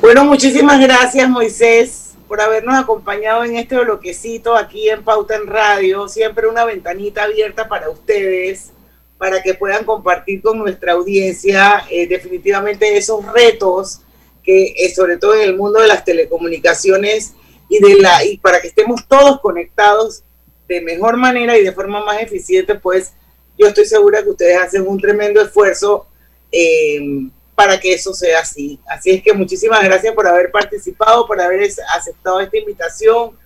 Bueno, 0.00 0.24
muchísimas 0.24 0.80
gracias 0.80 1.28
Moisés 1.28 2.08
por 2.28 2.40
habernos 2.40 2.74
acompañado 2.74 3.42
en 3.44 3.56
este 3.56 3.78
bloquecito 3.78 4.54
aquí 4.54 4.88
en 4.90 5.02
Pauta 5.02 5.34
en 5.36 5.46
Radio. 5.46 6.08
Siempre 6.08 6.46
una 6.46 6.64
ventanita 6.64 7.24
abierta 7.24 7.68
para 7.68 7.88
ustedes, 7.88 8.72
para 9.18 9.42
que 9.42 9.54
puedan 9.54 9.84
compartir 9.84 10.40
con 10.40 10.58
nuestra 10.58 10.92
audiencia 10.92 11.84
eh, 11.90 12.06
definitivamente 12.06 12.96
esos 12.96 13.24
retos 13.32 14.00
que 14.42 14.74
eh, 14.76 14.94
sobre 14.94 15.18
todo 15.18 15.34
en 15.34 15.42
el 15.42 15.56
mundo 15.56 15.80
de 15.80 15.88
las 15.88 16.04
telecomunicaciones 16.04 17.34
y 17.68 17.80
de 17.80 18.00
la 18.00 18.24
y 18.24 18.38
para 18.38 18.60
que 18.60 18.68
estemos 18.68 19.06
todos 19.06 19.40
conectados 19.40 20.22
de 20.68 20.80
mejor 20.80 21.16
manera 21.16 21.58
y 21.58 21.64
de 21.64 21.72
forma 21.72 22.04
más 22.04 22.22
eficiente, 22.22 22.74
pues 22.74 23.12
yo 23.58 23.66
estoy 23.66 23.86
segura 23.86 24.22
que 24.22 24.30
ustedes 24.30 24.58
hacen 24.58 24.86
un 24.86 25.00
tremendo 25.00 25.40
esfuerzo 25.42 26.06
eh, 26.52 27.28
para 27.54 27.80
que 27.80 27.92
eso 27.92 28.14
sea 28.14 28.40
así. 28.40 28.78
Así 28.86 29.10
es 29.10 29.22
que 29.22 29.32
muchísimas 29.32 29.82
gracias 29.82 30.14
por 30.14 30.28
haber 30.28 30.50
participado, 30.50 31.26
por 31.26 31.40
haber 31.40 31.68
aceptado 31.94 32.40
esta 32.40 32.56
invitación 32.56 33.36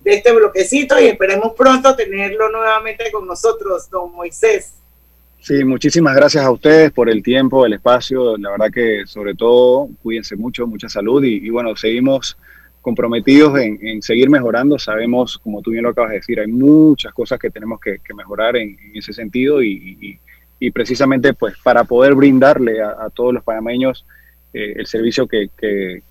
de 0.00 0.14
este 0.14 0.32
bloquecito 0.32 0.98
y 0.98 1.08
esperemos 1.08 1.52
pronto 1.54 1.94
tenerlo 1.94 2.48
nuevamente 2.50 3.10
con 3.12 3.26
nosotros, 3.26 3.90
don 3.90 4.12
Moisés. 4.12 4.77
Sí, 5.40 5.64
muchísimas 5.64 6.14
gracias 6.14 6.44
a 6.44 6.50
ustedes 6.50 6.90
por 6.92 7.08
el 7.08 7.22
tiempo, 7.22 7.64
el 7.64 7.72
espacio. 7.72 8.36
La 8.36 8.50
verdad 8.50 8.70
que 8.72 9.06
sobre 9.06 9.34
todo 9.34 9.88
cuídense 10.02 10.36
mucho, 10.36 10.66
mucha 10.66 10.88
salud 10.88 11.24
y, 11.24 11.48
bueno, 11.48 11.74
seguimos 11.76 12.36
comprometidos 12.80 13.58
en, 13.58 14.02
seguir 14.02 14.30
mejorando. 14.30 14.78
Sabemos, 14.78 15.38
como 15.38 15.62
tú 15.62 15.70
bien 15.70 15.84
lo 15.84 15.90
acabas 15.90 16.10
de 16.10 16.16
decir, 16.16 16.40
hay 16.40 16.48
muchas 16.48 17.12
cosas 17.12 17.38
que 17.38 17.50
tenemos 17.50 17.80
que, 17.80 17.98
mejorar 18.14 18.56
en, 18.56 18.76
ese 18.94 19.12
sentido 19.12 19.62
y, 19.62 20.18
y 20.60 20.70
precisamente 20.70 21.34
pues 21.34 21.56
para 21.62 21.84
poder 21.84 22.14
brindarle 22.14 22.82
a, 22.82 23.08
todos 23.14 23.32
los 23.34 23.44
panameños 23.44 24.04
eh, 24.52 24.74
el 24.76 24.86
servicio 24.86 25.26
que, 25.26 25.50
que, 25.56 26.02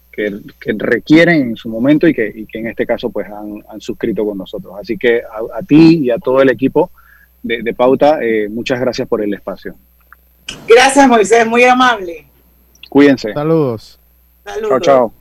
requieren 0.66 1.50
en 1.50 1.56
su 1.56 1.70
momento 1.70 2.08
y 2.08 2.14
que, 2.14 2.48
que 2.52 2.58
en 2.58 2.66
este 2.66 2.88
caso 2.88 3.12
pues 3.12 3.28
han, 3.28 3.64
han, 3.70 3.80
suscrito 3.80 4.26
con 4.26 4.36
nosotros. 4.36 4.74
Así 4.82 4.98
que 4.98 5.22
a, 5.22 5.62
ti 5.62 6.00
y 6.06 6.10
a 6.10 6.18
todo 6.18 6.42
el 6.42 6.50
equipo 6.50 6.90
de, 7.44 7.74
Pauta, 7.74 8.20
eh, 8.22 8.48
muchas 8.50 8.80
gracias 8.80 9.08
por 9.08 9.22
el 9.22 9.34
espacio. 9.34 9.76
Gracias 10.68 11.08
Moisés, 11.08 11.46
muy 11.46 11.64
amable. 11.64 12.28
Cuídense. 12.90 13.34
Saludos. 13.34 14.00
Saludos. 14.44 14.70
Chao, 14.70 14.80
chao. 14.80 15.14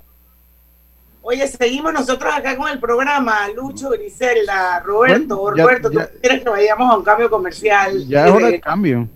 Oye, 1.29 1.49
seguimos 1.49 1.93
nosotros 1.93 2.33
acá 2.33 2.57
con 2.57 2.71
el 2.71 2.79
programa. 2.79 3.49
Lucho, 3.49 3.91
Griselda, 3.91 4.79
Roberto. 4.79 5.51
Roberto, 5.51 5.91
¿tú 5.91 5.99
quieres 6.21 6.45
que 6.45 6.49
vayamos 6.49 6.89
a 6.89 6.97
un 6.97 7.03
cambio 7.03 7.29
comercial? 7.29 8.07
Ya 8.07 8.27
es 8.27 8.33
hora 8.33 8.47
de 8.47 8.61
cambio. 8.61 9.09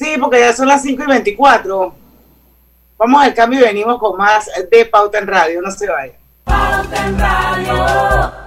Sí, 0.00 0.16
porque 0.20 0.40
ya 0.40 0.52
son 0.52 0.66
las 0.66 0.82
5 0.82 1.04
y 1.04 1.06
24. 1.06 1.94
Vamos 2.98 3.22
al 3.22 3.32
cambio 3.32 3.60
y 3.60 3.62
venimos 3.62 3.98
con 3.98 4.16
más 4.16 4.50
de 4.70 4.86
Pauta 4.86 5.18
en 5.18 5.28
Radio. 5.28 5.62
No 5.62 5.70
se 5.70 5.88
vayan. 5.88 6.16
Pauta 6.44 7.06
en 7.06 7.18
Radio. 7.18 8.45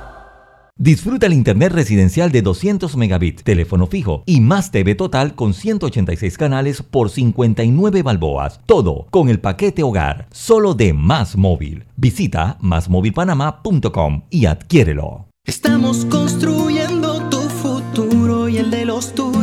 Disfruta 0.81 1.25
el 1.25 1.33
internet 1.33 1.73
residencial 1.73 2.31
de 2.31 2.41
200 2.41 2.95
megabits, 2.95 3.43
teléfono 3.43 3.85
fijo 3.85 4.23
y 4.25 4.39
más 4.39 4.71
TV 4.71 4.95
total 4.95 5.35
con 5.35 5.53
186 5.53 6.37
canales 6.37 6.81
por 6.81 7.09
59 7.09 8.01
balboas. 8.01 8.61
Todo 8.65 9.05
con 9.11 9.27
el 9.27 9.41
paquete 9.41 9.83
hogar, 9.83 10.29
solo 10.31 10.75
de 10.75 10.93
Más 10.93 11.35
Móvil. 11.35 11.83
Visita 11.97 12.57
másmóvilpanamá.com 12.61 14.21
y 14.29 14.45
adquiérelo. 14.45 15.27
Estamos 15.45 16.05
construyendo 16.05 17.27
tu 17.29 17.41
futuro 17.41 18.47
y 18.47 18.55
el 18.59 18.71
de 18.71 18.85
los 18.85 19.13
tuyos. 19.13 19.38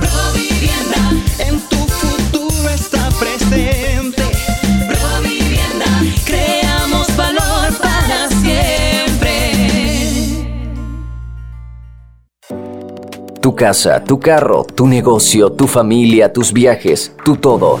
Provivienda, 0.00 1.12
en 1.40 1.60
tu 1.68 1.76
futuro 1.76 2.68
está 2.68 3.08
presente. 3.18 4.22
Provivienda, 4.86 5.86
creamos 6.24 7.16
valor 7.16 7.76
para 7.82 8.28
siempre. 8.40 9.52
Tu 13.40 13.54
casa, 13.56 14.04
tu 14.04 14.20
carro, 14.20 14.64
tu 14.64 14.86
negocio, 14.86 15.50
tu 15.50 15.66
familia, 15.66 16.32
tus 16.32 16.52
viajes, 16.52 17.12
tu 17.24 17.36
todo. 17.36 17.80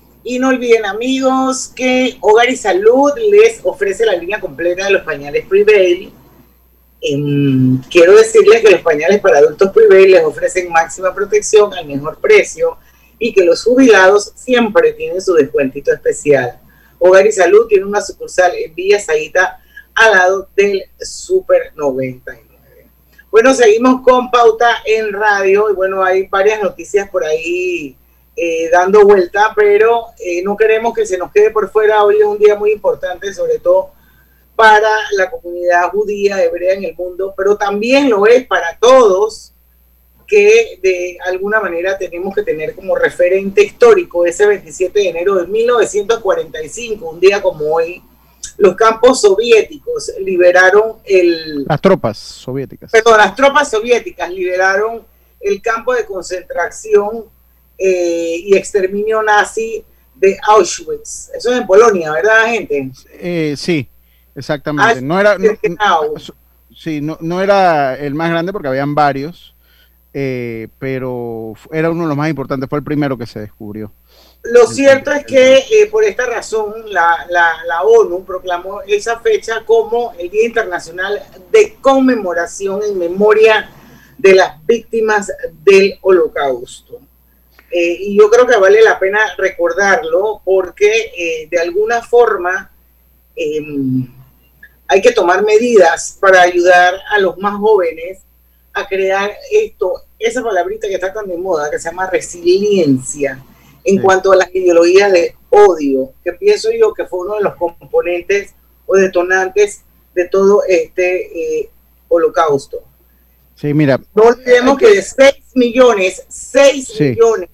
Y 0.23 0.37
no 0.37 0.49
olviden 0.49 0.85
amigos 0.85 1.71
que 1.75 2.17
Hogar 2.21 2.49
y 2.49 2.55
Salud 2.55 3.11
les 3.29 3.59
ofrece 3.63 4.05
la 4.05 4.15
línea 4.15 4.39
completa 4.39 4.85
de 4.85 4.91
los 4.91 5.03
pañales 5.03 5.45
Prevail. 5.47 6.13
Em, 7.01 7.81
quiero 7.89 8.15
decirles 8.15 8.61
que 8.61 8.71
los 8.71 8.81
pañales 8.81 9.19
para 9.19 9.39
adultos 9.39 9.71
Prevail 9.71 10.11
les 10.11 10.23
ofrecen 10.23 10.69
máxima 10.69 11.13
protección 11.13 11.73
al 11.73 11.87
mejor 11.87 12.19
precio 12.19 12.77
y 13.17 13.33
que 13.33 13.43
los 13.43 13.63
jubilados 13.63 14.31
siempre 14.35 14.93
tienen 14.93 15.21
su 15.21 15.33
descuentito 15.33 15.91
especial. 15.91 16.59
Hogar 16.99 17.25
y 17.25 17.31
Salud 17.31 17.65
tiene 17.67 17.85
una 17.85 18.01
sucursal 18.01 18.53
en 18.55 18.75
Villa 18.75 18.99
Zaita 18.99 19.59
al 19.95 20.11
lado 20.11 20.49
del 20.55 20.83
Super 20.99 21.73
99. 21.75 22.51
Bueno, 23.31 23.53
seguimos 23.53 24.01
con 24.01 24.29
Pauta 24.29 24.77
en 24.85 25.13
Radio 25.13 25.71
y 25.71 25.73
bueno, 25.73 26.03
hay 26.03 26.27
varias 26.27 26.61
noticias 26.61 27.09
por 27.09 27.23
ahí 27.23 27.97
eh, 28.35 28.69
dando 28.71 29.05
vuelta, 29.05 29.53
pero 29.55 30.07
eh, 30.17 30.41
no 30.43 30.55
queremos 30.55 30.93
que 30.93 31.05
se 31.05 31.17
nos 31.17 31.31
quede 31.31 31.51
por 31.51 31.69
fuera. 31.69 32.03
Hoy 32.03 32.17
es 32.17 32.25
un 32.25 32.37
día 32.37 32.55
muy 32.55 32.71
importante, 32.71 33.33
sobre 33.33 33.59
todo 33.59 33.91
para 34.55 34.89
la 35.17 35.29
comunidad 35.29 35.89
judía 35.89 36.43
hebrea 36.43 36.75
en 36.75 36.83
el 36.83 36.95
mundo, 36.95 37.33
pero 37.35 37.57
también 37.57 38.09
lo 38.09 38.25
es 38.27 38.45
para 38.45 38.77
todos 38.79 39.53
que 40.27 40.79
de 40.81 41.17
alguna 41.25 41.59
manera 41.59 41.97
tenemos 41.97 42.33
que 42.33 42.43
tener 42.43 42.73
como 42.73 42.95
referente 42.95 43.63
histórico 43.63 44.25
ese 44.25 44.47
27 44.47 44.97
de 44.97 45.09
enero 45.09 45.35
de 45.35 45.47
1945, 45.47 47.09
un 47.09 47.19
día 47.19 47.41
como 47.41 47.65
hoy, 47.73 48.01
los 48.57 48.75
campos 48.75 49.21
soviéticos 49.21 50.13
liberaron 50.19 50.97
el... 51.03 51.65
Las 51.65 51.81
tropas 51.81 52.17
soviéticas. 52.17 52.91
Perdón, 52.91 53.17
las 53.17 53.35
tropas 53.35 53.69
soviéticas 53.69 54.29
liberaron 54.31 55.03
el 55.41 55.61
campo 55.61 55.93
de 55.93 56.05
concentración 56.05 57.25
eh, 57.83 58.35
y 58.45 58.55
exterminio 58.55 59.23
nazi 59.23 59.83
de 60.15 60.37
Auschwitz. 60.47 61.31
Eso 61.35 61.51
es 61.51 61.59
en 61.59 61.65
Polonia, 61.65 62.11
¿verdad, 62.11 62.45
gente? 62.45 62.91
Eh, 63.13 63.55
sí, 63.57 63.89
exactamente. 64.35 65.01
no 65.01 65.19
era, 65.19 65.35
no, 65.37 65.49
sí, 66.75 67.01
no, 67.01 67.17
no, 67.21 67.41
era 67.41 67.97
el 67.97 68.13
más 68.13 68.29
grande 68.29 68.53
porque 68.53 68.67
habían 68.67 68.93
varios, 68.93 69.55
eh, 70.13 70.67
pero 70.77 71.53
era 71.71 71.89
uno 71.89 72.03
de 72.03 72.09
los 72.09 72.17
más 72.17 72.29
importantes, 72.29 72.69
fue 72.69 72.79
el 72.79 72.85
primero 72.85 73.17
que 73.17 73.25
se 73.25 73.39
descubrió. 73.39 73.91
Lo 74.43 74.67
cierto 74.67 75.11
es 75.11 75.25
que 75.25 75.57
eh, 75.57 75.87
por 75.91 76.03
esta 76.03 76.25
razón 76.27 76.73
la, 76.87 77.25
la, 77.29 77.63
la, 77.65 77.81
ONU 77.81 78.23
proclamó 78.23 78.81
esa 78.81 79.19
fecha 79.19 79.63
como 79.65 80.13
el 80.19 80.29
Día 80.29 80.45
Internacional 80.45 81.21
de 81.51 81.77
Conmemoración 81.81 82.81
en 82.83 82.97
memoria 82.97 83.69
de 84.17 84.35
las 84.35 84.63
víctimas 84.65 85.31
del 85.63 85.97
Holocausto. 86.01 87.01
Eh, 87.71 87.97
y 88.01 88.17
yo 88.17 88.29
creo 88.29 88.45
que 88.45 88.57
vale 88.57 88.81
la 88.81 88.99
pena 88.99 89.19
recordarlo 89.37 90.41
porque 90.43 91.11
eh, 91.17 91.47
de 91.49 91.59
alguna 91.59 92.01
forma 92.01 92.69
eh, 93.35 93.61
hay 94.87 95.01
que 95.01 95.13
tomar 95.13 95.43
medidas 95.43 96.17
para 96.19 96.41
ayudar 96.41 96.95
a 97.09 97.19
los 97.19 97.37
más 97.37 97.57
jóvenes 97.57 98.19
a 98.73 98.85
crear 98.87 99.31
esto, 99.51 100.03
esa 100.19 100.43
palabrita 100.43 100.87
que 100.87 100.95
está 100.95 101.13
tan 101.13 101.27
de 101.27 101.37
moda, 101.37 101.71
que 101.71 101.79
se 101.79 101.89
llama 101.89 102.09
resiliencia 102.09 103.41
en 103.85 103.95
sí. 103.95 104.01
cuanto 104.01 104.33
a 104.33 104.35
las 104.35 104.53
ideologías 104.53 105.11
de 105.11 105.35
odio, 105.49 106.11
que 106.23 106.33
pienso 106.33 106.69
yo 106.71 106.93
que 106.93 107.05
fue 107.05 107.19
uno 107.19 107.35
de 107.35 107.43
los 107.43 107.55
componentes 107.55 108.53
o 108.85 108.95
detonantes 108.95 109.83
de 110.13 110.27
todo 110.27 110.63
este 110.67 111.59
eh, 111.61 111.69
holocausto. 112.09 112.83
Sí, 113.55 113.73
mira. 113.73 113.99
No 114.13 114.23
olvidemos 114.23 114.77
que 114.77 114.95
de 114.95 115.01
6 115.01 115.35
millones, 115.55 116.25
6 116.27 116.87
sí. 116.87 117.03
millones 117.03 117.49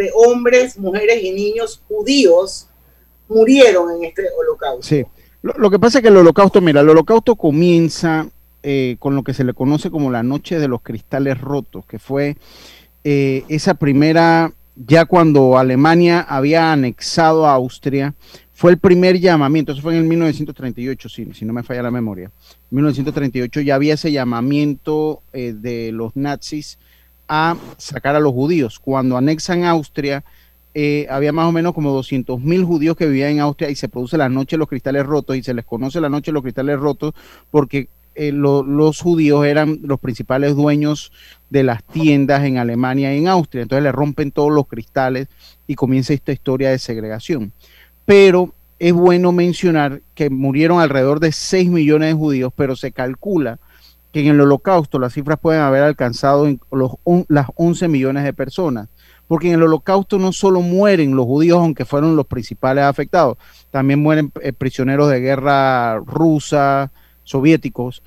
de 0.00 0.10
hombres, 0.14 0.78
mujeres 0.78 1.22
y 1.22 1.30
niños 1.32 1.82
judíos 1.86 2.68
murieron 3.28 3.90
en 3.96 4.04
este 4.04 4.22
holocausto. 4.38 4.82
Sí, 4.82 5.04
lo, 5.42 5.70
que 5.70 5.78
pasa 5.78 5.98
es 5.98 6.02
que 6.02 6.08
el 6.08 6.16
holocausto, 6.16 6.62
mira, 6.62 6.80
el 6.80 6.88
holocausto 6.88 7.36
comienza 7.36 8.26
eh, 8.62 8.96
con 8.98 9.14
lo 9.14 9.22
que 9.22 9.34
se 9.34 9.44
le 9.44 9.52
conoce 9.52 9.90
como 9.90 10.10
la 10.10 10.22
noche 10.22 10.58
de 10.58 10.68
los 10.68 10.80
cristales 10.80 11.38
rotos, 11.38 11.84
que 11.84 11.98
fue 11.98 12.38
eh, 13.04 13.44
esa 13.48 13.74
primera 13.74 14.52
ya 14.74 15.04
cuando 15.04 15.58
Alemania 15.58 16.22
había 16.22 16.72
anexado 16.72 17.46
a 17.46 17.52
Austria, 17.52 18.14
fue 18.54 18.70
el 18.70 18.78
primer 18.78 19.20
llamamiento, 19.20 19.72
eso 19.72 19.82
fue 19.82 19.92
en 19.92 20.00
el 20.00 20.04
1938, 20.04 21.08
si, 21.10 21.34
si 21.34 21.44
no 21.44 21.52
me 21.52 21.62
falla 21.62 21.82
la 21.82 21.90
memoria. 21.90 22.30
En 22.70 22.76
1938 22.76 23.60
ya 23.60 23.74
había 23.74 23.94
ese 23.94 24.12
llamamiento 24.12 25.22
eh, 25.34 25.52
de 25.54 25.92
los 25.92 26.16
nazis 26.16 26.78
a 27.32 27.56
sacar 27.78 28.16
a 28.16 28.20
los 28.20 28.32
judíos. 28.32 28.80
Cuando 28.80 29.16
anexan 29.16 29.62
Austria, 29.62 30.24
eh, 30.74 31.06
había 31.08 31.32
más 31.32 31.46
o 31.46 31.52
menos 31.52 31.72
como 31.74 31.92
200 31.92 32.40
mil 32.40 32.64
judíos 32.64 32.96
que 32.96 33.06
vivían 33.06 33.30
en 33.30 33.40
Austria 33.40 33.70
y 33.70 33.76
se 33.76 33.88
produce 33.88 34.18
la 34.18 34.28
noche 34.28 34.56
de 34.56 34.58
los 34.58 34.68
cristales 34.68 35.06
rotos 35.06 35.36
y 35.36 35.42
se 35.44 35.54
les 35.54 35.64
conoce 35.64 36.00
la 36.00 36.08
noche 36.08 36.32
de 36.32 36.34
los 36.34 36.42
cristales 36.42 36.80
rotos 36.80 37.14
porque 37.52 37.88
eh, 38.16 38.32
los 38.32 39.00
judíos 39.00 39.46
eran 39.46 39.78
los 39.84 40.00
principales 40.00 40.56
dueños 40.56 41.12
de 41.50 41.62
las 41.62 41.84
tiendas 41.84 42.44
en 42.44 42.58
Alemania 42.58 43.14
y 43.14 43.18
en 43.18 43.28
Austria. 43.28 43.62
Entonces 43.62 43.84
le 43.84 43.92
rompen 43.92 44.32
todos 44.32 44.50
los 44.50 44.66
cristales 44.66 45.28
y 45.68 45.76
comienza 45.76 46.12
esta 46.12 46.32
historia 46.32 46.70
de 46.70 46.80
segregación. 46.80 47.52
Pero 48.06 48.52
es 48.80 48.92
bueno 48.92 49.30
mencionar 49.30 50.02
que 50.16 50.30
murieron 50.30 50.80
alrededor 50.80 51.20
de 51.20 51.30
6 51.30 51.70
millones 51.70 52.08
de 52.08 52.14
judíos, 52.14 52.52
pero 52.56 52.74
se 52.74 52.90
calcula 52.90 53.60
que 54.12 54.20
en 54.20 54.26
el 54.28 54.40
holocausto 54.40 54.98
las 54.98 55.14
cifras 55.14 55.38
pueden 55.38 55.62
haber 55.62 55.82
alcanzado 55.82 56.48
los, 56.72 56.92
las 57.28 57.46
11 57.54 57.88
millones 57.88 58.24
de 58.24 58.32
personas, 58.32 58.88
porque 59.28 59.48
en 59.48 59.54
el 59.54 59.62
holocausto 59.62 60.18
no 60.18 60.32
solo 60.32 60.60
mueren 60.60 61.14
los 61.14 61.26
judíos, 61.26 61.58
aunque 61.58 61.84
fueron 61.84 62.16
los 62.16 62.26
principales 62.26 62.84
afectados, 62.84 63.38
también 63.70 64.02
mueren 64.02 64.32
eh, 64.42 64.52
prisioneros 64.52 65.10
de 65.10 65.20
guerra 65.20 65.98
rusa, 65.98 66.90
soviéticos, 67.22 68.02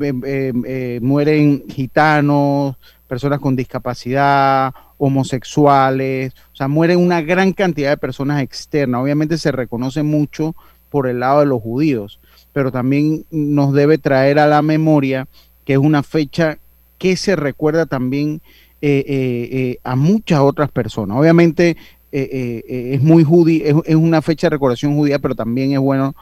eh, 0.00 0.52
eh, 0.66 0.98
mueren 1.02 1.64
gitanos, 1.68 2.76
personas 3.06 3.40
con 3.40 3.56
discapacidad, 3.56 4.74
homosexuales, 4.98 6.34
o 6.52 6.56
sea, 6.56 6.68
mueren 6.68 6.98
una 6.98 7.22
gran 7.22 7.52
cantidad 7.52 7.90
de 7.90 7.96
personas 7.96 8.42
externas. 8.42 9.00
Obviamente 9.00 9.38
se 9.38 9.52
reconoce 9.52 10.02
mucho 10.02 10.54
por 10.90 11.06
el 11.06 11.20
lado 11.20 11.40
de 11.40 11.46
los 11.46 11.62
judíos, 11.62 12.20
pero 12.52 12.72
también 12.72 13.24
nos 13.30 13.72
debe 13.72 13.98
traer 13.98 14.38
a 14.38 14.46
la 14.46 14.62
memoria 14.62 15.28
que 15.66 15.74
es 15.74 15.78
una 15.78 16.02
fecha 16.02 16.58
que 16.96 17.16
se 17.18 17.36
recuerda 17.36 17.84
también 17.84 18.40
eh, 18.80 19.78
a 19.84 19.96
muchas 19.96 20.40
otras 20.40 20.70
personas. 20.70 21.18
Obviamente 21.18 21.76
es 22.10 23.02
muy 23.02 23.24
judía, 23.24 23.74
es, 23.84 23.94
una 23.94 24.22
fecha 24.22 24.46
de 24.46 24.52
recordación 24.52 24.94
judía, 24.94 25.18
pero 25.18 25.34
también 25.34 25.72
es 25.72 25.80
bueno 25.80 26.14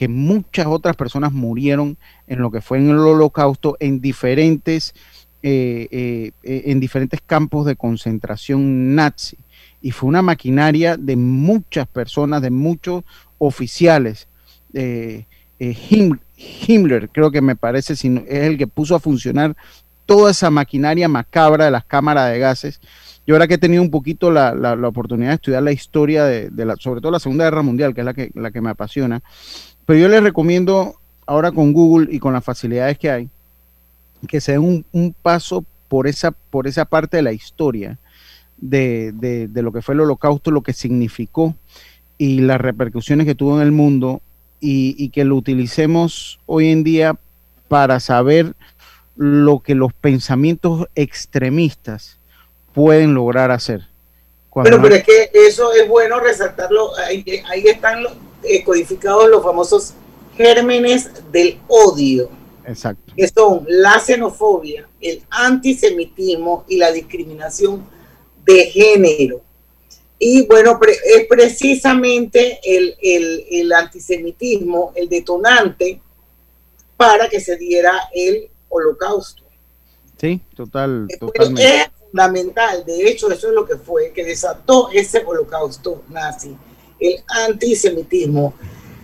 que 0.00 0.08
muchas 0.08 0.66
otras 0.66 0.96
personas 0.96 1.30
murieron 1.30 1.98
en 2.26 2.40
lo 2.40 2.50
que 2.50 2.62
fue 2.62 2.78
en 2.78 2.88
el 2.88 3.00
holocausto 3.00 3.76
en 3.80 4.00
diferentes, 4.00 4.94
eh, 5.42 5.88
eh, 5.90 6.30
eh, 6.42 6.62
en 6.68 6.80
diferentes 6.80 7.20
campos 7.20 7.66
de 7.66 7.76
concentración 7.76 8.94
nazi. 8.94 9.36
Y 9.82 9.90
fue 9.90 10.08
una 10.08 10.22
maquinaria 10.22 10.96
de 10.96 11.16
muchas 11.16 11.86
personas, 11.86 12.40
de 12.40 12.48
muchos 12.48 13.04
oficiales. 13.36 14.26
Himmler, 16.66 17.08
creo 17.10 17.30
que 17.30 17.40
me 17.40 17.56
parece, 17.56 17.92
es 17.92 18.04
el 18.04 18.56
que 18.56 18.66
puso 18.66 18.94
a 18.94 19.00
funcionar 19.00 19.56
toda 20.06 20.30
esa 20.30 20.50
maquinaria 20.50 21.08
macabra 21.08 21.66
de 21.66 21.70
las 21.70 21.84
cámaras 21.84 22.32
de 22.32 22.38
gases. 22.38 22.80
Yo 23.26 23.34
ahora 23.34 23.46
que 23.46 23.54
he 23.54 23.58
tenido 23.58 23.82
un 23.82 23.90
poquito 23.90 24.30
la, 24.30 24.52
oportunidad 24.86 25.30
de 25.30 25.34
estudiar 25.34 25.62
la 25.62 25.72
historia 25.72 26.24
de, 26.24 26.50
la, 26.64 26.76
sobre 26.76 27.00
todo 27.00 27.12
la 27.12 27.20
Segunda 27.20 27.44
Guerra 27.44 27.62
Mundial, 27.62 27.94
que 27.94 28.00
es 28.00 28.04
la 28.04 28.14
que, 28.14 28.30
la 28.34 28.50
que 28.50 28.60
me 28.60 28.70
apasiona, 28.70 29.22
pero 29.86 29.98
yo 30.00 30.08
les 30.08 30.22
recomiendo 30.22 30.94
ahora 31.26 31.52
con 31.52 31.72
Google 31.72 32.08
y 32.10 32.18
con 32.18 32.32
las 32.32 32.44
facilidades 32.44 32.98
que 32.98 33.10
hay, 33.10 33.28
que 34.26 34.40
se 34.40 34.52
den 34.52 34.84
un, 34.90 35.14
paso 35.22 35.64
por 35.88 36.06
esa, 36.06 36.32
por 36.32 36.66
esa 36.66 36.84
parte 36.84 37.18
de 37.18 37.22
la 37.22 37.32
historia 37.32 37.98
de, 38.56 39.48
lo 39.54 39.72
que 39.72 39.82
fue 39.82 39.94
el 39.94 40.00
holocausto, 40.00 40.50
lo 40.50 40.62
que 40.62 40.72
significó 40.72 41.54
y 42.18 42.40
las 42.40 42.60
repercusiones 42.60 43.26
que 43.26 43.34
tuvo 43.34 43.60
en 43.60 43.66
el 43.66 43.72
mundo 43.72 44.20
y, 44.60 45.08
que 45.10 45.24
lo 45.24 45.36
utilicemos 45.36 46.38
hoy 46.46 46.70
en 46.70 46.84
día 46.84 47.16
para 47.68 48.00
saber 48.00 48.54
lo 49.16 49.60
que 49.60 49.74
los 49.74 49.92
pensamientos 49.92 50.86
extremistas 50.94 52.18
pueden 52.74 53.14
lograr 53.14 53.50
hacer. 53.50 53.88
pero, 54.62 54.80
pero 54.80 54.94
es 54.94 55.04
que 55.04 55.30
eso 55.32 55.72
es 55.72 55.88
bueno 55.88 56.20
resaltarlo, 56.20 56.96
ahí, 56.96 57.24
ahí 57.48 57.66
están 57.66 58.02
los, 58.02 58.12
eh, 58.42 58.62
codificados 58.64 59.28
los 59.28 59.42
famosos 59.42 59.94
gérmenes 60.36 61.10
del 61.30 61.58
odio. 61.68 62.30
Exacto. 62.66 63.12
Que 63.16 63.28
son 63.28 63.64
la 63.68 63.98
xenofobia, 63.98 64.88
el 65.00 65.22
antisemitismo 65.30 66.64
y 66.68 66.76
la 66.76 66.92
discriminación 66.92 67.84
de 68.44 68.66
género. 68.66 69.42
Y 70.22 70.46
bueno, 70.46 70.78
es 70.82 71.26
precisamente 71.26 72.60
el, 72.62 72.94
el, 73.00 73.72
antisemitismo 73.72 74.92
el 74.94 75.08
detonante 75.08 76.00
para 76.96 77.28
que 77.28 77.40
se 77.40 77.56
diera 77.56 77.92
el 78.14 78.48
holocausto. 78.68 79.42
Sí, 80.20 80.40
total, 80.54 81.08
totalmente. 81.18 81.76
Es 81.76 81.90
fundamental, 82.04 82.84
de 82.84 83.08
hecho, 83.08 83.32
eso 83.32 83.48
es 83.48 83.54
lo 83.54 83.64
que 83.64 83.76
fue, 83.76 84.12
que 84.12 84.22
desató 84.22 84.90
ese 84.92 85.24
holocausto 85.24 86.02
nazi 86.10 86.54
el 87.00 87.16
antisemitismo. 87.48 88.54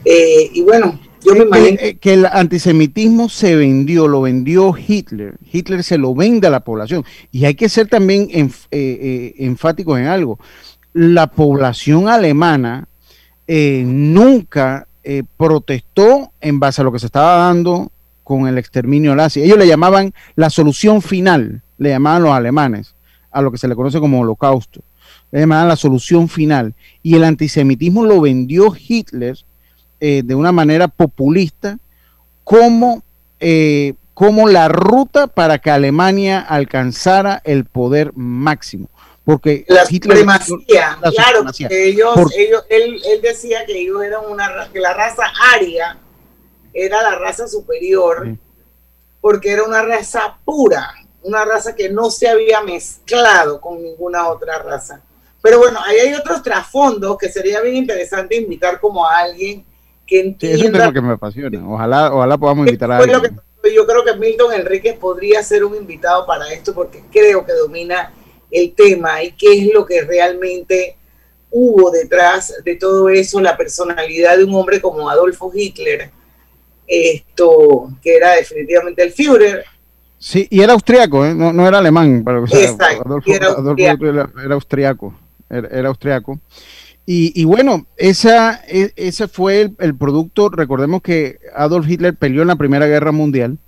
Eh, 0.05 0.51
y 0.53 0.63
bueno, 0.63 1.01
yo 1.25 1.35
me 1.35 1.45
imagino... 1.45 1.79
Eh, 1.81 1.97
que, 1.99 2.15
el 2.15 2.27
antisemitismo 2.27 3.29
se 3.29 3.57
vendió, 3.57 4.07
lo 4.07 4.21
vendió 4.23 4.75
Hitler. 4.77 5.37
Hitler 5.51 5.83
se 5.83 5.99
lo 5.99 6.15
vende 6.15 6.47
a 6.47 6.51
la 6.51 6.61
población. 6.61 7.05
Y 7.33 7.47
hay 7.47 7.55
que 7.55 7.69
ser 7.69 7.89
también 7.89 8.29
eh, 8.71 9.35
enfáticos 9.39 9.99
en 9.99 10.07
algo. 10.07 10.39
La 10.99 11.27
población 11.27 12.09
alemana 12.09 12.89
nunca 13.47 14.87
protestó 15.37 16.33
en 16.41 16.59
base 16.59 16.81
a 16.81 16.85
lo 16.85 16.93
que 16.93 16.99
se 16.99 17.07
estaba 17.07 17.37
dando 17.47 17.93
con 18.25 18.49
el 18.49 18.57
exterminio 18.57 19.15
nazi. 19.15 19.43
Ellos 19.43 19.59
le 19.59 19.69
llamaban 19.69 20.15
la 20.35 20.49
solución 20.51 21.03
final, 21.03 21.63
le 21.79 21.91
llamaban 21.91 22.23
los 22.23 22.33
alemanes, 22.33 22.95
a 23.31 23.43
lo 23.43 23.53
que 23.53 23.59
se 23.59 23.69
le 23.69 23.77
conoce 23.77 24.01
como 24.01 24.21
holocausto 24.21 24.83
le 25.31 25.47
la 25.47 25.77
solución 25.77 26.29
final. 26.29 26.75
Y 27.03 27.17
el 27.17 27.25
antisemitismo 27.25 28.05
lo 28.05 28.21
vendió 28.21 28.75
Hitler 28.77 29.37
eh, 30.01 30.23
de 30.25 30.35
una 30.35 30.53
manera 30.53 30.89
populista 30.89 31.79
como, 32.45 33.03
eh, 33.41 33.95
como 34.15 34.49
la 34.49 34.69
ruta 34.69 35.27
para 35.27 35.59
que 35.59 35.71
Alemania 35.71 36.41
alcanzara 36.41 37.41
el 37.45 37.65
poder 37.65 38.13
máximo. 38.15 38.89
Porque 39.27 39.65
la 39.67 39.85
supremacía, 39.85 41.01
claro, 41.17 41.47
ellos, 41.69 42.33
ellos, 42.37 42.65
él, 42.69 43.03
él, 43.05 43.21
decía 43.21 43.67
que 43.67 43.77
ellos 43.77 44.01
eran 44.05 44.21
una 44.31 44.69
que 44.73 44.79
la 44.79 44.95
raza 44.95 45.25
aria 45.53 45.99
era 46.73 47.03
la 47.03 47.19
raza 47.19 47.49
superior, 47.49 48.37
porque 49.21 49.51
era 49.51 49.65
una 49.65 49.83
raza 49.83 50.39
pura, 50.45 50.95
una 51.25 51.45
raza 51.45 51.75
que 51.75 51.91
no 51.91 52.09
se 52.09 52.29
había 52.29 52.63
mezclado 52.63 53.61
con 53.61 53.83
ninguna 53.83 54.29
otra 54.29 54.61
raza. 54.61 55.01
Pero 55.43 55.59
bueno, 55.59 55.81
ahí 55.85 55.97
hay 55.97 56.15
otros 56.15 56.41
trasfondos 56.41 57.19
que 57.19 57.29
sería 57.29 57.61
bien 57.63 57.75
interesante 57.75 58.37
invitar 58.37 58.79
como 58.79 59.05
a 59.05 59.19
alguien 59.19 59.65
que 60.07 60.21
entienda. 60.21 60.59
Sí, 60.59 60.67
es 60.67 60.73
tema 60.73 60.93
que 60.93 61.01
me 61.01 61.15
apasiona. 61.15 61.69
Ojalá, 61.69 62.15
ojalá 62.15 62.39
podamos 62.39 62.65
invitar 62.69 62.93
a 62.93 62.99
alguien. 62.99 63.41
yo 63.75 63.87
creo 63.89 64.05
que 64.05 64.15
Milton 64.15 64.53
Enríquez 64.53 64.97
podría 64.97 65.43
ser 65.43 65.65
un 65.65 65.75
invitado 65.75 66.25
para 66.27 66.49
esto 66.53 66.73
porque 66.73 67.03
creo 67.11 67.45
que 67.45 67.55
domina 67.55 68.13
el 68.57 68.75
tema 68.75 69.23
y 69.23 69.33
qué 69.33 69.59
es 69.59 69.73
lo 69.73 69.85
que 69.85 70.03
realmente 70.03 70.97
hubo 71.51 71.91
detrás 71.91 72.55
de 72.65 72.77
todo 72.77 73.09
eso, 73.09 73.41
la 73.41 73.57
personalidad 73.57 74.37
de 74.37 74.45
un 74.45 74.55
hombre 74.55 74.81
como 74.81 75.09
Adolfo 75.09 75.51
Hitler, 75.55 76.11
esto 76.87 77.91
que 78.03 78.17
era 78.17 78.37
definitivamente 78.37 79.03
el 79.03 79.13
Führer, 79.13 79.65
Sí, 80.19 80.49
y 80.51 80.63
era 80.63 80.73
austriaco, 80.73 81.27
¿eh? 81.27 81.35
no, 81.35 81.53
no, 81.53 81.69
era 81.69 81.79
alemán. 81.79 82.25
Adolfo, 82.27 82.57
era, 82.57 82.75
era, 84.43 84.55
austriaco 84.55 85.15
era, 85.49 85.89
austriaco. 85.89 86.41
Y, 87.09 87.45
bueno, 87.45 87.87
esa, 87.97 88.61
e, 88.67 88.93
ese 88.97 89.29
fue 89.29 89.71
el, 89.79 89.95
producto, 89.95 90.49
recordemos 90.49 91.03
que 91.03 91.39
Adolf 91.55 91.89
Hitler 91.89 92.15
peleó 92.15 92.43
en 92.43 92.49
la 92.49 92.57
Primera 92.57 92.87
Guerra 92.87 93.13
Mundial 93.13 93.59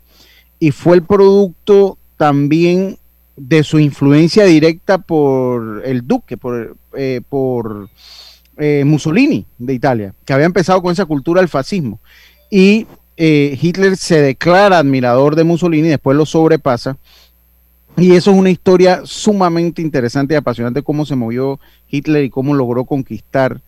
y 0.59 0.72
fue 0.72 0.96
el 0.96 1.03
producto 1.03 1.98
también 2.16 2.97
de 3.38 3.62
su 3.62 3.79
influencia 3.79 4.44
directa 4.44 4.98
por 4.98 5.83
el 5.85 6.07
duque, 6.07 6.37
por, 6.37 6.77
eh, 6.94 7.20
por 7.29 7.88
eh, 8.57 8.83
Mussolini 8.85 9.46
de 9.59 9.74
Italia, 9.74 10.14
que 10.24 10.33
había 10.33 10.46
empezado 10.46 10.83
con 10.83 10.92
esa 10.92 11.07
cultura 11.07 11.40
del 11.40 11.48
fascismo. 11.48 12.01
Y 12.51 12.87
eh, 13.16 13.59
Hitler 13.61 13.96
se 13.96 14.20
declara 14.20 14.79
admirador 14.79 15.37
de 15.37 15.44
Mussolini, 15.44 15.88
después 15.88 16.16
lo 16.16 16.27
sobrepasa 16.27 16.96
y 17.98 18.14
eso 18.14 18.31
es 18.31 18.37
una 18.37 18.51
historia 18.51 19.00
sumamente 19.04 19.83
interesante 19.83 20.35
y 20.35 20.37
apasionante, 20.37 20.83
cómo 20.83 21.04
se 21.04 21.17
movió 21.17 21.58
Hitler 21.88 22.25
y 22.25 22.31
cómo 22.31 22.54
logró 22.54 22.85
conquistar 22.85 23.60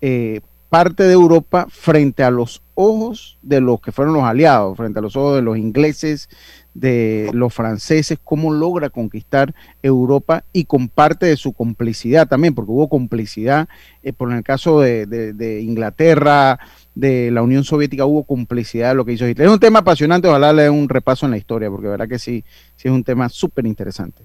eh, 0.00 0.40
parte 0.70 1.02
de 1.02 1.12
Europa 1.12 1.66
frente 1.68 2.22
a 2.22 2.30
los 2.30 2.62
ojos 2.74 3.36
de 3.42 3.60
los 3.60 3.82
que 3.82 3.92
fueron 3.92 4.14
los 4.14 4.24
aliados, 4.24 4.78
frente 4.78 5.00
a 5.00 5.02
los 5.02 5.16
ojos 5.16 5.36
de 5.36 5.42
los 5.42 5.58
ingleses, 5.58 6.30
de 6.74 7.30
los 7.32 7.54
franceses, 7.54 8.18
cómo 8.22 8.52
logra 8.52 8.90
conquistar 8.90 9.54
Europa 9.82 10.44
y 10.52 10.64
con 10.64 10.88
parte 10.88 11.26
de 11.26 11.36
su 11.36 11.52
complicidad 11.52 12.28
también, 12.28 12.54
porque 12.54 12.72
hubo 12.72 12.88
complicidad, 12.88 13.68
eh, 14.02 14.12
por 14.12 14.32
el 14.32 14.42
caso 14.42 14.80
de, 14.80 15.06
de 15.06 15.62
Inglaterra, 15.62 16.58
de 16.94 17.30
la 17.30 17.42
Unión 17.42 17.64
Soviética 17.64 18.06
hubo 18.06 18.24
complicidad 18.24 18.90
de 18.90 18.94
lo 18.94 19.04
que 19.04 19.12
hizo. 19.12 19.26
Es 19.26 19.48
un 19.48 19.60
tema 19.60 19.80
apasionante, 19.80 20.28
ojalá 20.28 20.52
le 20.52 20.64
dé 20.64 20.70
un 20.70 20.88
repaso 20.88 21.26
en 21.26 21.32
la 21.32 21.38
historia, 21.38 21.70
porque 21.70 21.88
verdad 21.88 22.08
que 22.08 22.18
sí, 22.18 22.44
sí 22.76 22.88
es 22.88 22.92
un 22.92 23.04
tema 23.04 23.28
súper 23.28 23.66
interesante. 23.66 24.22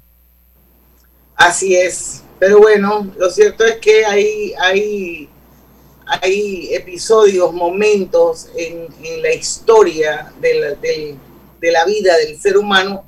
Así 1.36 1.76
es, 1.76 2.24
pero 2.38 2.60
bueno, 2.60 3.08
lo 3.18 3.30
cierto 3.30 3.64
es 3.64 3.78
que 3.78 4.06
hay, 4.06 4.54
hay, 4.62 5.30
hay 6.06 6.70
episodios, 6.74 7.54
momentos 7.54 8.50
en, 8.56 8.88
la 9.22 9.34
historia 9.34 10.32
del, 10.42 11.18
de 11.60 11.72
la 11.72 11.86
vida 11.86 12.18
del 12.18 12.40
ser 12.40 12.58
humano 12.58 13.06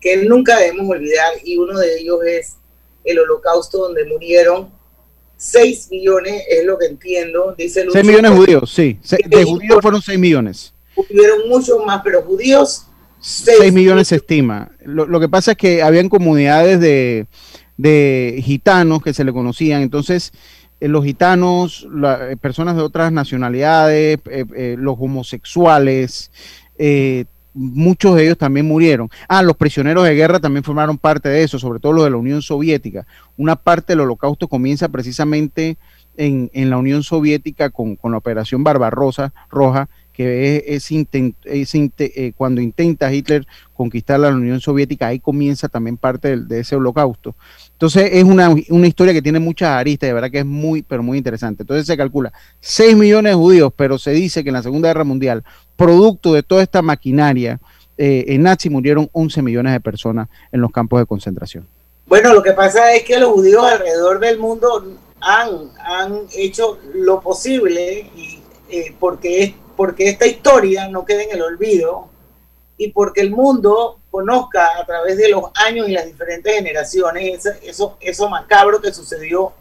que 0.00 0.18
nunca 0.18 0.58
debemos 0.58 0.90
olvidar 0.90 1.32
y 1.44 1.56
uno 1.56 1.78
de 1.78 1.98
ellos 1.98 2.18
es 2.26 2.56
el 3.04 3.18
holocausto 3.18 3.78
donde 3.78 4.04
murieron 4.04 4.70
6 5.36 5.88
millones, 5.90 6.42
es 6.48 6.64
lo 6.64 6.78
que 6.78 6.86
entiendo, 6.86 7.54
dice 7.56 7.86
6 7.90 8.04
millones 8.04 8.30
de 8.30 8.36
judíos, 8.36 8.72
sí. 8.72 8.98
De 9.26 9.44
judíos 9.44 9.78
fueron 9.82 10.00
6 10.00 10.18
millones. 10.18 10.72
Hubieron 10.96 11.48
muchos 11.48 11.84
más, 11.84 12.02
pero 12.04 12.22
judíos 12.22 12.86
6, 13.20 13.72
millones 13.72 14.08
se 14.08 14.16
estima. 14.16 14.70
Lo, 14.84 15.06
lo, 15.06 15.18
que 15.18 15.28
pasa 15.28 15.52
es 15.52 15.56
que 15.56 15.82
habían 15.82 16.08
comunidades 16.08 16.78
de, 16.78 17.26
de 17.76 18.40
gitanos 18.44 19.02
que 19.02 19.14
se 19.14 19.24
le 19.24 19.32
conocían, 19.32 19.82
entonces 19.82 20.32
eh, 20.80 20.88
los 20.88 21.04
gitanos, 21.04 21.88
la, 21.90 22.30
eh, 22.30 22.36
personas 22.36 22.76
de 22.76 22.82
otras 22.82 23.10
nacionalidades, 23.12 24.18
eh, 24.26 24.76
los 24.78 24.96
homosexuales, 24.98 26.30
muchos 27.54 28.16
de 28.16 28.24
ellos 28.24 28.38
también 28.38 28.66
murieron. 28.66 29.08
Ah, 29.28 29.42
los 29.42 29.56
prisioneros 29.56 30.04
de 30.04 30.14
guerra 30.14 30.40
también 30.40 30.64
formaron 30.64 30.98
parte 30.98 31.28
de 31.28 31.42
eso, 31.42 31.58
sobre 31.58 31.80
todo 31.80 31.92
los 31.92 32.04
de 32.04 32.10
la 32.10 32.16
Unión 32.16 32.42
Soviética. 32.42 33.06
Una 33.36 33.56
parte 33.56 33.92
del 33.92 34.00
holocausto 34.00 34.48
comienza 34.48 34.88
precisamente 34.88 35.78
en, 36.16 36.50
en 36.52 36.70
la 36.70 36.76
Unión 36.76 37.02
Soviética 37.02 37.70
con, 37.70 37.96
con 37.96 38.12
la 38.12 38.18
Operación 38.18 38.64
Barbarosa 38.64 39.32
Roja, 39.50 39.88
que 40.14 40.62
es, 40.68 40.90
eh, 40.92 42.32
cuando 42.36 42.60
intenta 42.60 43.12
Hitler 43.12 43.46
conquistar 43.74 44.20
la 44.20 44.28
Unión 44.28 44.60
Soviética, 44.60 45.08
ahí 45.08 45.18
comienza 45.18 45.68
también 45.68 45.96
parte 45.96 46.36
de, 46.36 46.60
ese 46.60 46.76
holocausto. 46.76 47.34
Entonces 47.72 48.10
es 48.12 48.22
una, 48.22 48.54
historia 48.86 49.12
que 49.12 49.20
tiene 49.20 49.40
muchas 49.40 49.70
aristas, 49.70 50.08
de 50.08 50.14
verdad 50.14 50.30
que 50.30 50.38
es 50.38 50.46
muy, 50.46 50.82
pero 50.82 51.02
muy 51.02 51.18
interesante. 51.18 51.64
Entonces 51.64 51.86
se 51.86 51.96
calcula 51.96 52.32
6 52.60 52.96
millones 52.96 53.32
de 53.32 53.36
judíos, 53.36 53.72
pero 53.76 53.98
se 53.98 54.12
dice 54.12 54.44
que 54.44 54.50
en 54.50 54.54
la 54.54 54.62
Segunda 54.62 54.88
Guerra 54.88 55.04
Mundial, 55.04 55.42
producto 55.76 56.32
de 56.32 56.44
toda 56.44 56.62
esta 56.62 56.80
maquinaria, 56.80 57.58
eh, 57.98 58.24
en 58.28 58.42
Nazi 58.42 58.70
murieron 58.70 59.08
11 59.12 59.42
millones 59.42 59.72
de 59.72 59.80
personas 59.80 60.28
en 60.52 60.60
los 60.60 60.70
campos 60.70 61.00
de 61.00 61.06
concentración. 61.06 61.66
Bueno, 62.06 62.32
lo 62.32 62.42
que 62.42 62.52
pasa 62.52 62.94
es 62.94 63.02
que 63.02 63.18
los 63.18 63.32
judíos 63.32 63.64
alrededor 63.64 64.20
del 64.20 64.38
mundo 64.38 64.96
han, 65.20 65.48
han 65.84 66.20
hecho 66.36 66.78
lo 66.94 67.20
posible 67.20 68.10
y, 68.14 68.38
eh, 68.68 68.94
porque 68.98 69.54
porque 69.76 70.08
esta 70.08 70.26
historia 70.26 70.88
no 70.88 71.04
quede 71.04 71.24
en 71.24 71.32
el 71.32 71.42
olvido 71.42 72.08
y 72.76 72.90
porque 72.90 73.20
el 73.20 73.30
mundo 73.30 74.00
conozca 74.10 74.78
a 74.78 74.84
través 74.84 75.16
de 75.16 75.28
los 75.28 75.44
años 75.54 75.88
y 75.88 75.92
las 75.92 76.06
diferentes 76.06 76.54
generaciones 76.54 77.44
eso, 77.62 77.96
eso, 78.00 78.28
macabro 78.28 78.80
que 78.80 78.92
sucedió 78.92 79.52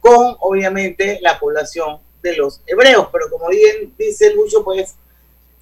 con 0.00 0.36
obviamente 0.40 1.18
la 1.22 1.38
población 1.38 1.98
de 2.22 2.36
los 2.36 2.60
hebreos. 2.66 3.08
Pero 3.12 3.30
como 3.30 3.48
bien 3.48 3.94
dice 3.98 4.34
Lucho, 4.34 4.64
pues 4.64 4.94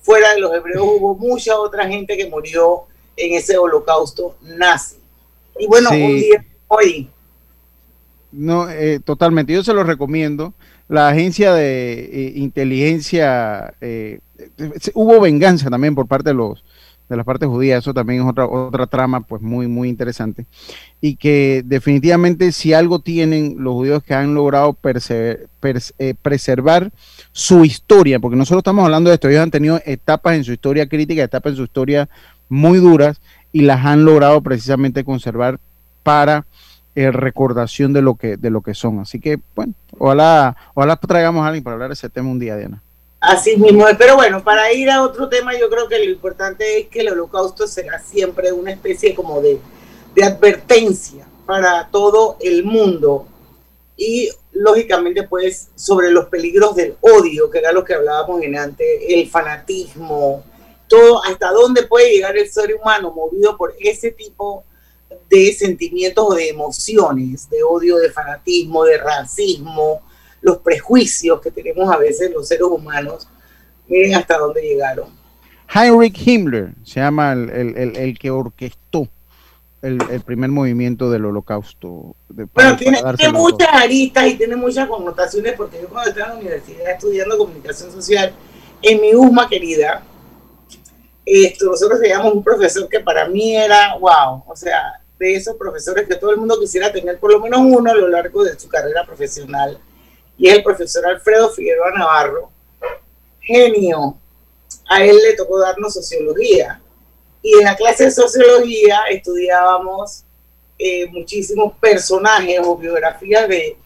fuera 0.01 0.35
de 0.35 0.41
los 0.41 0.53
hebreos 0.53 0.83
hubo 0.85 1.15
mucha 1.15 1.59
otra 1.59 1.87
gente 1.87 2.17
que 2.17 2.29
murió 2.29 2.85
en 3.17 3.35
ese 3.35 3.57
holocausto 3.57 4.37
nazi. 4.41 4.97
Y 5.59 5.67
bueno, 5.67 5.91
un 5.91 6.17
día 6.17 6.45
hoy. 6.69 7.11
No, 8.33 8.69
eh, 8.71 8.99
totalmente. 9.01 9.53
Yo 9.53 9.63
se 9.63 9.75
lo 9.75 9.85
recomiendo 9.85 10.55
la 10.93 11.09
agencia 11.09 11.55
de 11.55 12.01
eh, 12.05 12.33
inteligencia, 12.37 13.73
eh, 13.81 14.21
hubo 14.93 15.21
venganza 15.21 15.71
también 15.71 15.95
por 15.95 16.07
parte 16.07 16.31
de 16.31 16.35
los 16.35 16.63
de 17.09 17.17
las 17.17 17.27
partes 17.27 17.47
judías, 17.47 17.81
eso 17.81 17.93
también 17.93 18.23
es 18.23 18.29
otra, 18.29 18.47
otra 18.47 18.87
trama 18.87 19.21
pues 19.21 19.43
muy, 19.43 19.67
muy 19.67 19.89
interesante, 19.89 20.47
y 21.01 21.17
que 21.17 21.63
definitivamente 21.65 22.53
si 22.53 22.73
algo 22.73 23.01
tienen 23.01 23.57
los 23.59 23.75
judíos 23.75 24.03
que 24.03 24.15
han 24.15 24.35
logrado 24.35 24.79
eh, 24.83 26.15
preservar 26.23 26.91
su 27.33 27.67
historia, 27.67 28.19
porque 28.19 28.37
nosotros 28.37 28.61
estamos 28.61 28.85
hablando 28.85 29.11
de 29.11 29.15
esto, 29.15 29.29
ellos 29.29 29.43
han 29.43 29.51
tenido 29.51 29.81
etapas 29.85 30.37
en 30.37 30.45
su 30.45 30.53
historia 30.53 30.89
crítica, 30.89 31.23
etapas 31.23 31.53
en 31.53 31.57
su 31.57 31.65
historia 31.65 32.09
muy 32.49 32.79
duras, 32.79 33.21
y 33.51 33.63
las 33.63 33.85
han 33.85 34.05
logrado 34.07 34.41
precisamente 34.41 35.05
conservar 35.05 35.59
para 36.03 36.47
eh, 36.95 37.11
recordación 37.11 37.93
de 37.93 38.03
lo 38.03 38.15
que 38.15 38.37
de 38.37 38.51
lo 38.51 38.63
que 38.63 38.75
son. 38.75 39.01
Así 39.01 39.21
que, 39.21 39.39
bueno, 39.55 39.75
ojalá, 40.03 40.57
ojalá 40.75 40.97
traigamos 40.97 41.45
a 41.45 41.47
alguien 41.47 41.63
para 41.63 41.75
hablar 41.75 41.91
de 41.91 41.95
ese 41.95 42.09
tema 42.09 42.29
un 42.29 42.39
día, 42.39 42.57
Diana. 42.57 42.83
Así 43.21 43.57
mismo, 43.57 43.85
pero 43.97 44.17
bueno, 44.17 44.43
para 44.43 44.73
ir 44.73 44.91
a 44.91 45.03
otro 45.03 45.29
tema, 45.29 45.57
yo 45.57 45.71
creo 45.71 45.89
que 45.89 46.05
lo 46.05 46.11
importante 46.11 46.81
es 46.81 46.89
que 46.89 47.03
el 47.03 47.11
holocausto 47.11 47.69
será 47.69 48.01
siempre 48.01 48.51
una 48.51 48.73
especie 48.73 49.15
como 49.15 49.41
de, 49.41 49.61
de 50.17 50.25
advertencia 50.25 51.25
para 51.47 51.89
todo 51.89 52.37
el 52.41 52.65
mundo 52.65 53.29
y 53.97 54.29
lógicamente 54.51 55.23
pues 55.23 55.69
sobre 55.77 56.11
los 56.11 56.27
peligros 56.27 56.75
del 56.75 56.97
odio, 57.01 57.49
que 57.49 57.59
era 57.59 57.71
lo 57.71 57.85
que 57.85 57.95
hablábamos 57.95 58.43
en 58.43 58.59
antes, 58.59 58.87
el 59.07 59.31
fanatismo, 59.31 60.43
todo, 60.89 61.23
hasta 61.25 61.53
dónde 61.53 61.85
puede 61.85 62.11
llegar 62.11 62.37
el 62.37 62.51
ser 62.51 62.75
humano 62.75 63.13
movido 63.13 63.57
por 63.57 63.73
ese 63.79 64.11
tipo 64.11 64.65
de 65.29 65.53
sentimientos 65.53 66.25
o 66.29 66.35
de 66.35 66.49
emociones, 66.49 67.49
de 67.49 67.63
odio, 67.63 67.97
de 67.97 68.11
fanatismo, 68.11 68.85
de 68.85 68.99
racismo, 68.99 70.03
los 70.41 70.59
prejuicios 70.59 71.41
que 71.41 71.51
tenemos 71.51 71.93
a 71.93 71.97
veces 71.97 72.31
los 72.33 72.49
seres 72.49 72.65
humanos, 72.65 73.29
miren 73.89 74.15
hasta 74.15 74.39
dónde 74.39 74.63
llegaron. 74.63 75.09
Heinrich 75.75 76.27
Himmler 76.27 76.75
se 76.85 77.01
llama 77.01 77.33
el, 77.33 78.19
que 78.19 78.31
orquestó 78.31 79.09
el, 79.81 79.99
primer 80.25 80.51
movimiento 80.51 81.11
del 81.11 81.25
holocausto. 81.25 82.15
bueno, 82.29 82.77
tiene, 82.77 83.01
muchas 83.33 83.69
aristas 83.73 84.29
y 84.29 84.35
tiene 84.37 84.57
muchas 84.57 84.89
connotaciones 84.89 85.55
porque 85.57 85.81
yo 85.81 85.89
cuando 85.89 86.11
estaba 86.11 86.29
en 86.29 86.35
la 86.35 86.41
universidad 86.41 86.91
estudiando 86.93 87.39
comunicación 87.39 87.91
social, 87.91 88.33
en 88.83 89.01
mi 89.01 89.15
USMA 89.15 89.49
querida, 89.49 90.03
esto, 91.25 91.67
nosotros 91.67 92.01
teníamos 92.01 92.35
un 92.35 92.43
profesor 92.43 92.89
que 92.89 93.01
para 93.01 93.29
mí 93.29 93.57
era 93.57 93.97
wow, 93.99 94.45
o 94.47 94.57
sea, 94.57 95.02
de 95.23 95.37
esos 95.37 95.55
profesores 95.57 96.09
que 96.09 96.17
todo 96.17 96.33
el 96.33 96.39
mundo 96.39 96.59
quisiera 96.59 96.93
tener 96.93 97.21
por 97.21 97.33
lo 97.33 97.39
menos 97.39 97.61
uno 97.63 97.93
a 97.93 97.95
lo 97.95 98.09
largo 98.09 98.43
de 98.43 98.59
su 98.59 98.69
carrera 98.69 99.07
profesional. 99.07 99.79
Y 100.37 100.49
es 100.49 100.57
el 100.57 100.65
profesor 100.65 101.07
Alfredo 101.07 101.49
Figueroa 101.51 101.93
Navarro, 101.93 102.51
genio. 103.41 104.19
A 104.89 105.05
él 105.05 105.17
le 105.17 105.35
tocó 105.35 105.61
darnos 105.61 105.95
sociología. 105.95 106.83
Y 107.41 107.55
en 107.57 107.65
la 107.65 107.77
clase 107.77 108.07
de 108.07 108.11
sociología 108.11 109.03
estudiábamos 109.11 110.25
eh, 110.77 111.07
muchísimos 111.07 111.75
personajes 111.79 112.59
o 112.61 112.77
biografías 112.77 113.49
de, 113.49 113.77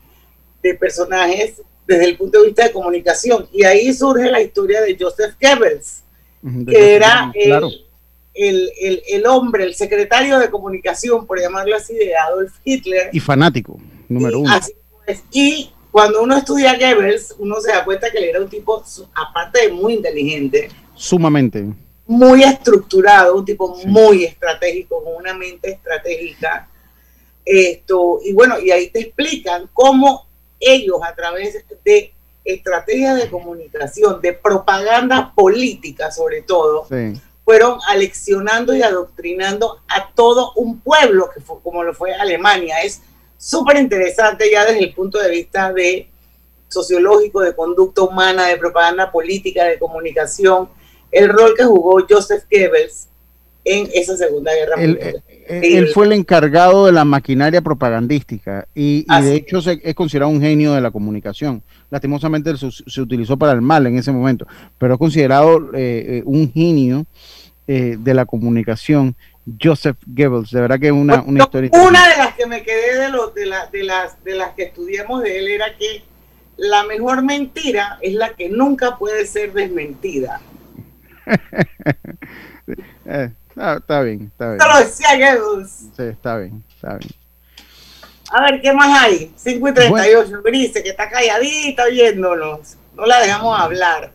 de 0.63 0.73
personajes 0.73 1.61
desde 1.85 2.05
el 2.05 2.17
punto 2.17 2.39
de 2.39 2.47
vista 2.47 2.63
de 2.63 2.71
comunicación. 2.71 3.47
Y 3.53 3.63
ahí 3.63 3.93
surge 3.93 4.31
la 4.31 4.41
historia 4.41 4.81
de 4.81 4.97
Joseph 4.99 5.35
Goebbels, 5.39 6.01
que 6.67 6.95
era 6.95 7.31
el, 7.35 7.86
el, 8.37 9.03
el, 9.07 9.25
hombre, 9.25 9.63
el 9.63 9.75
secretario 9.75 10.39
de 10.39 10.49
comunicación, 10.49 11.25
por 11.25 11.39
llamarlo 11.39 11.75
así, 11.75 11.95
de 11.95 12.15
Adolf 12.15 12.53
Hitler. 12.63 13.09
Y 13.11 13.19
fanático, 13.19 13.79
número 14.07 14.39
uno. 14.39 14.53
Y 15.31 15.71
cuando 15.91 16.21
uno 16.21 16.37
estudia 16.37 16.77
Goebbels, 16.77 17.35
uno 17.39 17.59
se 17.59 17.71
da 17.71 17.83
cuenta 17.83 18.11
que 18.11 18.19
él 18.19 18.25
era 18.25 18.41
un 18.41 18.49
tipo, 18.49 18.83
aparte 19.15 19.67
de 19.67 19.73
muy 19.73 19.93
inteligente, 19.93 20.69
sumamente. 20.93 21.65
Muy 22.05 22.43
estructurado, 22.43 23.35
un 23.35 23.45
tipo 23.45 23.75
muy 23.85 24.23
estratégico, 24.23 25.03
con 25.03 25.15
una 25.15 25.33
mente 25.33 25.71
estratégica. 25.71 26.69
Esto, 27.43 28.19
y 28.23 28.33
bueno, 28.33 28.59
y 28.59 28.71
ahí 28.71 28.89
te 28.89 28.99
explican 28.99 29.69
cómo 29.73 30.27
ellos 30.59 30.97
a 31.03 31.15
través 31.15 31.65
de 31.83 32.13
estrategias 32.43 33.17
de 33.17 33.29
comunicación, 33.29 34.21
de 34.21 34.33
propaganda 34.33 35.33
política 35.35 36.11
sobre 36.11 36.41
todo, 36.41 36.85
sí 36.89 37.19
fueron 37.47 37.79
aleccionando 37.87 38.75
y 38.75 38.81
adoctrinando 38.81 39.79
a 39.87 40.11
todo 40.13 40.51
un 40.57 40.81
pueblo, 40.81 41.29
que 41.33 41.39
fue, 41.39 41.55
como 41.63 41.81
lo 41.81 41.93
fue 41.93 42.13
Alemania. 42.13 42.75
Es 42.83 43.01
súper 43.37 43.77
interesante 43.77 44.51
ya 44.51 44.65
desde 44.65 44.83
el 44.83 44.93
punto 44.93 45.17
de 45.17 45.31
vista 45.31 45.71
de 45.71 46.09
sociológico, 46.67 47.39
de 47.39 47.55
conducta 47.55 48.01
humana, 48.01 48.47
de 48.47 48.57
propaganda 48.57 49.13
política, 49.13 49.63
de 49.63 49.79
comunicación, 49.79 50.67
el 51.09 51.29
rol 51.29 51.53
que 51.55 51.63
jugó 51.63 52.05
Joseph 52.09 52.43
Goebbels 52.51 53.07
en 53.63 53.87
esa 53.93 54.17
Segunda 54.17 54.53
Guerra 54.53 54.75
Mundial. 54.75 55.23
Él, 55.47 55.87
fue 55.93 56.05
el 56.05 56.11
encargado 56.11 56.87
de 56.87 56.91
la 56.91 57.05
maquinaria 57.05 57.61
propagandística 57.61 58.67
y, 58.75 59.05
de 59.21 59.35
hecho 59.35 59.59
es 59.59 59.95
considerado 59.95 60.33
un 60.33 60.41
genio 60.41 60.73
de 60.73 60.81
la 60.81 60.91
comunicación. 60.91 61.63
Lastimosamente 61.89 62.51
se, 62.57 63.01
utilizó 63.01 63.37
para 63.37 63.53
el 63.53 63.61
mal 63.61 63.87
en 63.87 63.97
ese 63.97 64.11
momento, 64.11 64.45
pero 64.77 64.95
es 64.95 64.99
considerado 64.99 65.73
eh, 65.73 66.17
eh, 66.17 66.23
un 66.25 66.51
genio 66.51 67.05
eh, 67.67 67.97
de 67.99 68.13
la 68.13 68.25
comunicación, 68.25 69.15
Joseph 69.61 69.97
Goebbels. 70.05 70.51
De 70.51 70.61
verdad 70.61 70.79
que 70.79 70.87
es 70.87 70.93
una, 70.93 71.21
una 71.21 71.43
historia. 71.43 71.69
Una 71.73 72.07
de 72.07 72.17
las 72.17 72.33
que 72.35 72.45
me 72.45 72.63
quedé 72.63 72.97
de, 72.97 73.09
los, 73.09 73.33
de, 73.33 73.41
de, 73.71 73.83
las, 73.83 74.23
de 74.23 74.35
las 74.35 74.53
que 74.53 74.63
estudiamos 74.63 75.21
de 75.21 75.39
él 75.39 75.47
era 75.49 75.75
que 75.75 76.03
la 76.57 76.83
mejor 76.83 77.23
mentira 77.23 77.99
es 78.01 78.13
la 78.13 78.33
que 78.33 78.49
nunca 78.49 78.97
puede 78.97 79.25
ser 79.25 79.53
desmentida. 79.53 80.41
Eh, 83.09 83.31
está 83.55 84.01
bien, 84.01 84.29
está 84.29 84.49
bien. 84.49 84.59
lo 84.59 84.79
decía 84.79 85.15
Goebbels. 85.15 85.69
Sí, 85.95 86.03
está 86.03 86.37
bien, 86.37 86.61
está 86.75 86.95
bien. 86.97 87.11
A 88.29 88.41
ver, 88.41 88.61
¿qué 88.61 88.73
más 88.73 89.03
hay? 89.03 89.31
5 89.37 89.69
y 89.69 89.73
38, 89.73 90.23
bueno. 90.27 90.41
Brice, 90.43 90.83
que 90.83 90.89
está 90.89 91.09
calladita 91.09 91.85
oyéndonos. 91.85 92.75
No 92.93 93.05
la 93.05 93.21
dejamos 93.21 93.57
hablar. 93.57 94.11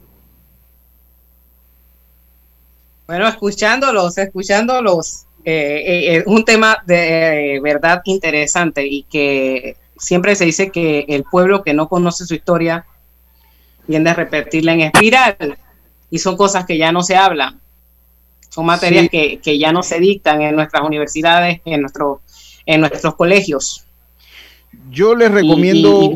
Bueno, 3.06 3.28
escuchándolos, 3.28 4.16
escuchándolos, 4.18 5.26
eh, 5.44 5.82
eh, 5.86 6.16
es 6.16 6.26
un 6.26 6.44
tema 6.44 6.78
de 6.86 7.60
verdad 7.62 8.00
interesante 8.04 8.86
y 8.86 9.02
que 9.04 9.76
siempre 9.96 10.36
se 10.36 10.44
dice 10.44 10.70
que 10.70 11.04
el 11.08 11.24
pueblo 11.24 11.62
que 11.62 11.74
no 11.74 11.88
conoce 11.88 12.26
su 12.26 12.34
historia 12.34 12.86
tiende 13.86 14.10
a 14.10 14.14
repetirla 14.14 14.72
en 14.72 14.80
espiral 14.82 15.58
y 16.10 16.18
son 16.18 16.36
cosas 16.36 16.64
que 16.64 16.78
ya 16.78 16.92
no 16.92 17.02
se 17.02 17.16
hablan, 17.16 17.60
son 18.48 18.66
materias 18.66 19.08
que, 19.10 19.40
que, 19.40 19.58
ya 19.58 19.72
no 19.72 19.82
se 19.82 19.98
dictan 19.98 20.42
en 20.42 20.54
nuestras 20.54 20.82
universidades, 20.82 21.60
en, 21.64 21.80
nuestro, 21.80 22.20
en 22.66 22.80
nuestros 22.80 23.14
colegios. 23.16 23.84
Yo 24.90 25.14
les 25.14 25.30
recomiendo 25.30 26.12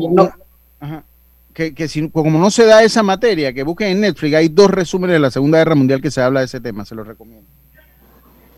que, 1.57 1.73
que 1.73 1.87
si, 1.87 2.07
como 2.11 2.37
no 2.37 2.51
se 2.51 2.65
da 2.65 2.83
esa 2.83 3.01
materia, 3.01 3.51
que 3.51 3.63
busquen 3.63 3.87
en 3.87 4.01
Netflix, 4.01 4.35
hay 4.35 4.47
dos 4.47 4.69
resúmenes 4.69 5.15
de 5.15 5.19
la 5.19 5.31
Segunda 5.31 5.57
Guerra 5.57 5.73
Mundial 5.73 5.99
que 5.99 6.11
se 6.11 6.21
habla 6.21 6.41
de 6.41 6.45
ese 6.45 6.61
tema, 6.61 6.85
se 6.85 6.93
los 6.93 7.07
recomiendo. 7.07 7.49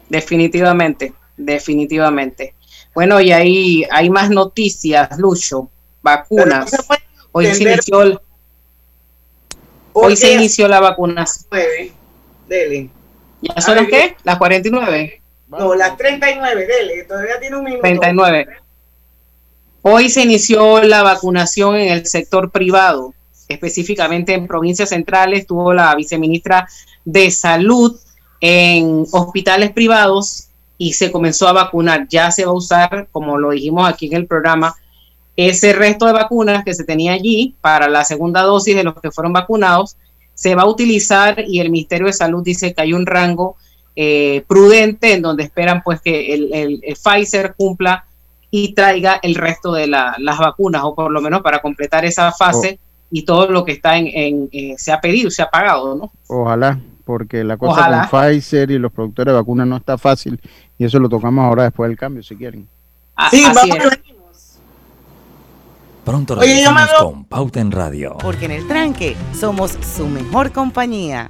Definitivamente, 0.10 1.14
definitivamente. 1.38 2.56
Bueno, 2.94 3.22
y 3.22 3.32
ahí 3.32 3.86
hay 3.90 4.10
más 4.10 4.30
noticias, 4.30 5.18
Lucho, 5.18 5.70
vacunas. 6.02 6.76
Hoy 7.32 7.46
se 7.46 7.64
inició, 7.64 8.22
hoy 9.94 10.18
se 10.18 10.34
inició 10.34 10.68
la 10.68 10.82
vacunación. 10.82 11.48
Dele. 12.50 12.90
¿Ya 13.42 13.62
son 13.62 13.78
las 13.78 13.88
qué? 13.88 14.18
¿Las 14.26 14.38
49? 14.38 15.22
No, 15.48 15.74
las 15.74 15.96
39, 15.96 16.68
dele, 16.68 17.04
todavía 17.06 17.40
tiene 17.40 17.56
un 17.56 17.64
minuto. 17.64 17.82
39. 17.82 18.46
Hoy 19.82 20.10
se 20.10 20.24
inició 20.24 20.84
la 20.84 21.04
vacunación 21.04 21.76
en 21.76 21.94
el 21.94 22.06
sector 22.06 22.52
privado, 22.52 23.14
específicamente 23.48 24.34
en 24.34 24.48
provincias 24.48 24.90
centrales. 24.90 25.48
Tuvo 25.48 25.74
la 25.74 25.96
viceministra 25.96 26.68
de 27.06 27.32
Salud 27.32 27.98
en 28.42 29.06
hospitales 29.12 29.72
privados 29.72 30.48
y 30.78 30.94
se 30.94 31.12
comenzó 31.12 31.48
a 31.48 31.54
vacunar. 31.54 32.08
Ya 32.10 32.32
se 32.32 32.46
va 32.46 32.52
a 32.52 32.56
usar, 32.56 33.08
como 33.12 33.38
lo 33.38 33.52
dijimos 33.52 33.88
aquí 33.88 34.08
en 34.08 34.14
el 34.14 34.28
programa, 34.28 34.76
ese 35.36 35.72
resto 35.72 36.06
de 36.06 36.14
vacunas 36.14 36.66
que 36.66 36.74
se 36.74 36.84
tenía 36.84 37.14
allí 37.14 37.56
para 37.62 37.88
la 37.88 38.04
segunda 38.04 38.42
dosis 38.42 38.76
de 38.76 38.84
los 38.84 39.00
que 39.00 39.12
fueron 39.12 39.32
vacunados, 39.32 39.96
se 40.34 40.56
va 40.56 40.64
a 40.64 40.68
utilizar 40.68 41.46
y 41.48 41.60
el 41.60 41.70
Ministerio 41.70 42.08
de 42.08 42.14
Salud 42.14 42.44
dice 42.44 42.74
que 42.74 42.82
hay 42.82 42.94
un 42.94 43.06
rango 43.06 43.56
eh, 43.96 44.44
prudente 44.48 45.14
en 45.14 45.22
donde 45.22 45.44
esperan 45.44 45.82
pues 45.84 46.02
que 46.02 46.34
el, 46.34 46.82
Pfizer 47.02 47.56
cumpla 47.58 48.06
y 48.52 48.74
traiga 48.74 49.20
el 49.22 49.36
resto 49.36 49.74
de 49.74 49.88
las 49.88 50.38
vacunas 50.40 50.82
o 50.84 50.96
por 50.96 51.12
lo 51.12 51.22
menos 51.22 51.42
para 51.42 51.60
completar 51.60 52.06
esa 52.06 52.32
fase 52.32 52.80
oh. 52.82 53.08
y 53.12 53.24
todo 53.24 53.50
lo 53.50 53.64
que 53.64 53.74
está 53.74 53.98
en, 53.98 54.50
eh, 54.52 54.76
se 54.78 54.92
ha 54.92 55.00
pedido, 55.00 55.30
se 55.30 55.42
ha 55.42 55.50
pagado, 55.50 55.96
¿no? 55.96 56.12
Ojalá, 56.28 56.80
porque 57.06 57.44
la 57.44 57.58
cosa 57.58 58.08
con 58.10 58.22
Pfizer 58.22 58.72
y 58.72 58.80
los 58.80 58.92
productores 58.92 59.34
de 59.34 59.40
vacunas 59.40 59.68
no 59.68 59.78
está 59.78 59.98
fácil 59.98 60.40
y 60.78 60.86
eso 60.86 61.00
lo 61.00 61.10
tocamos 61.10 61.46
ahora 61.46 61.64
después 61.64 61.90
del 61.90 61.98
cambio, 61.98 62.24
si 62.24 62.36
quieren. 62.36 62.68
Ah, 63.16 63.30
sí, 63.30 63.44
vamos, 63.44 63.78
Pronto 66.06 66.36
regresamos 66.36 66.90
con 67.00 67.24
Pauta 67.26 67.60
en 67.60 67.72
Radio. 67.72 68.18
Porque 68.20 68.46
en 68.46 68.52
el 68.52 68.68
tranque 68.68 69.16
somos 69.38 69.78
su 69.96 70.08
mejor 70.08 70.52
compañía. 70.52 71.30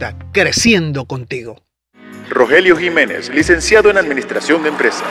creciendo 0.31 1.05
contigo. 1.05 1.61
Rogelio 2.29 2.77
Jiménez, 2.77 3.29
licenciado 3.29 3.89
en 3.89 3.97
Administración 3.97 4.63
de 4.63 4.69
Empresas. 4.69 5.03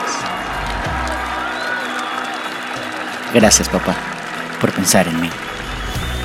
Gracias, 3.33 3.69
papá, 3.69 3.95
por 4.59 4.71
pensar 4.71 5.07
en 5.07 5.21
mí. 5.21 5.29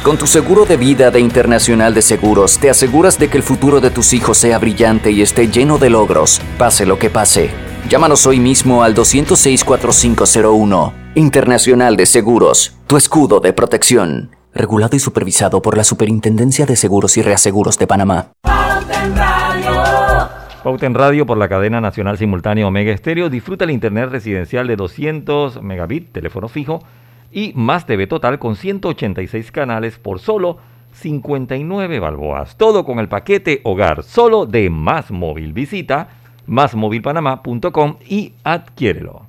Con 0.02 0.18
tu 0.18 0.26
seguro 0.26 0.64
de 0.64 0.76
vida 0.76 1.10
de 1.10 1.20
Internacional 1.20 1.94
de 1.94 2.02
Seguros, 2.02 2.58
te 2.58 2.70
aseguras 2.70 3.18
de 3.18 3.28
que 3.28 3.36
el 3.36 3.42
futuro 3.42 3.80
de 3.80 3.90
tus 3.90 4.12
hijos 4.12 4.38
sea 4.38 4.58
brillante 4.58 5.10
y 5.10 5.22
esté 5.22 5.48
lleno 5.48 5.78
de 5.78 5.90
logros, 5.90 6.40
pase 6.58 6.86
lo 6.86 6.98
que 6.98 7.10
pase. 7.10 7.50
Llámanos 7.88 8.26
hoy 8.26 8.40
mismo 8.40 8.82
al 8.82 8.94
206-4501. 8.94 10.92
Internacional 11.14 11.96
de 11.96 12.06
Seguros, 12.06 12.74
tu 12.86 12.96
escudo 12.96 13.40
de 13.40 13.52
protección 13.52 14.30
regulado 14.56 14.96
y 14.96 14.98
supervisado 14.98 15.62
por 15.62 15.76
la 15.76 15.84
Superintendencia 15.84 16.66
de 16.66 16.76
Seguros 16.76 17.16
y 17.16 17.22
Reaseguros 17.22 17.78
de 17.78 17.86
Panamá. 17.86 18.32
Pauta 18.86 20.86
Radio. 20.86 20.98
Radio 20.98 21.26
por 21.26 21.38
la 21.38 21.48
cadena 21.48 21.80
nacional 21.80 22.18
simultánea 22.18 22.66
Omega 22.66 22.92
Estéreo. 22.92 23.28
Disfruta 23.28 23.64
el 23.64 23.70
internet 23.70 24.10
residencial 24.10 24.66
de 24.66 24.76
200 24.76 25.62
megabit, 25.62 26.12
teléfono 26.12 26.48
fijo 26.48 26.82
y 27.32 27.52
más 27.54 27.86
TV 27.86 28.06
total 28.06 28.38
con 28.38 28.56
186 28.56 29.50
canales 29.50 29.98
por 29.98 30.20
solo 30.20 30.58
59 30.92 31.98
balboas. 31.98 32.56
Todo 32.56 32.84
con 32.84 32.98
el 32.98 33.08
paquete 33.08 33.60
hogar 33.64 34.02
solo 34.02 34.46
de 34.46 34.70
Más 34.70 35.10
Móvil. 35.10 35.52
Visita 35.52 36.08
másmóvilpanamá.com 36.46 37.96
y 38.08 38.34
adquiérelo. 38.44 39.26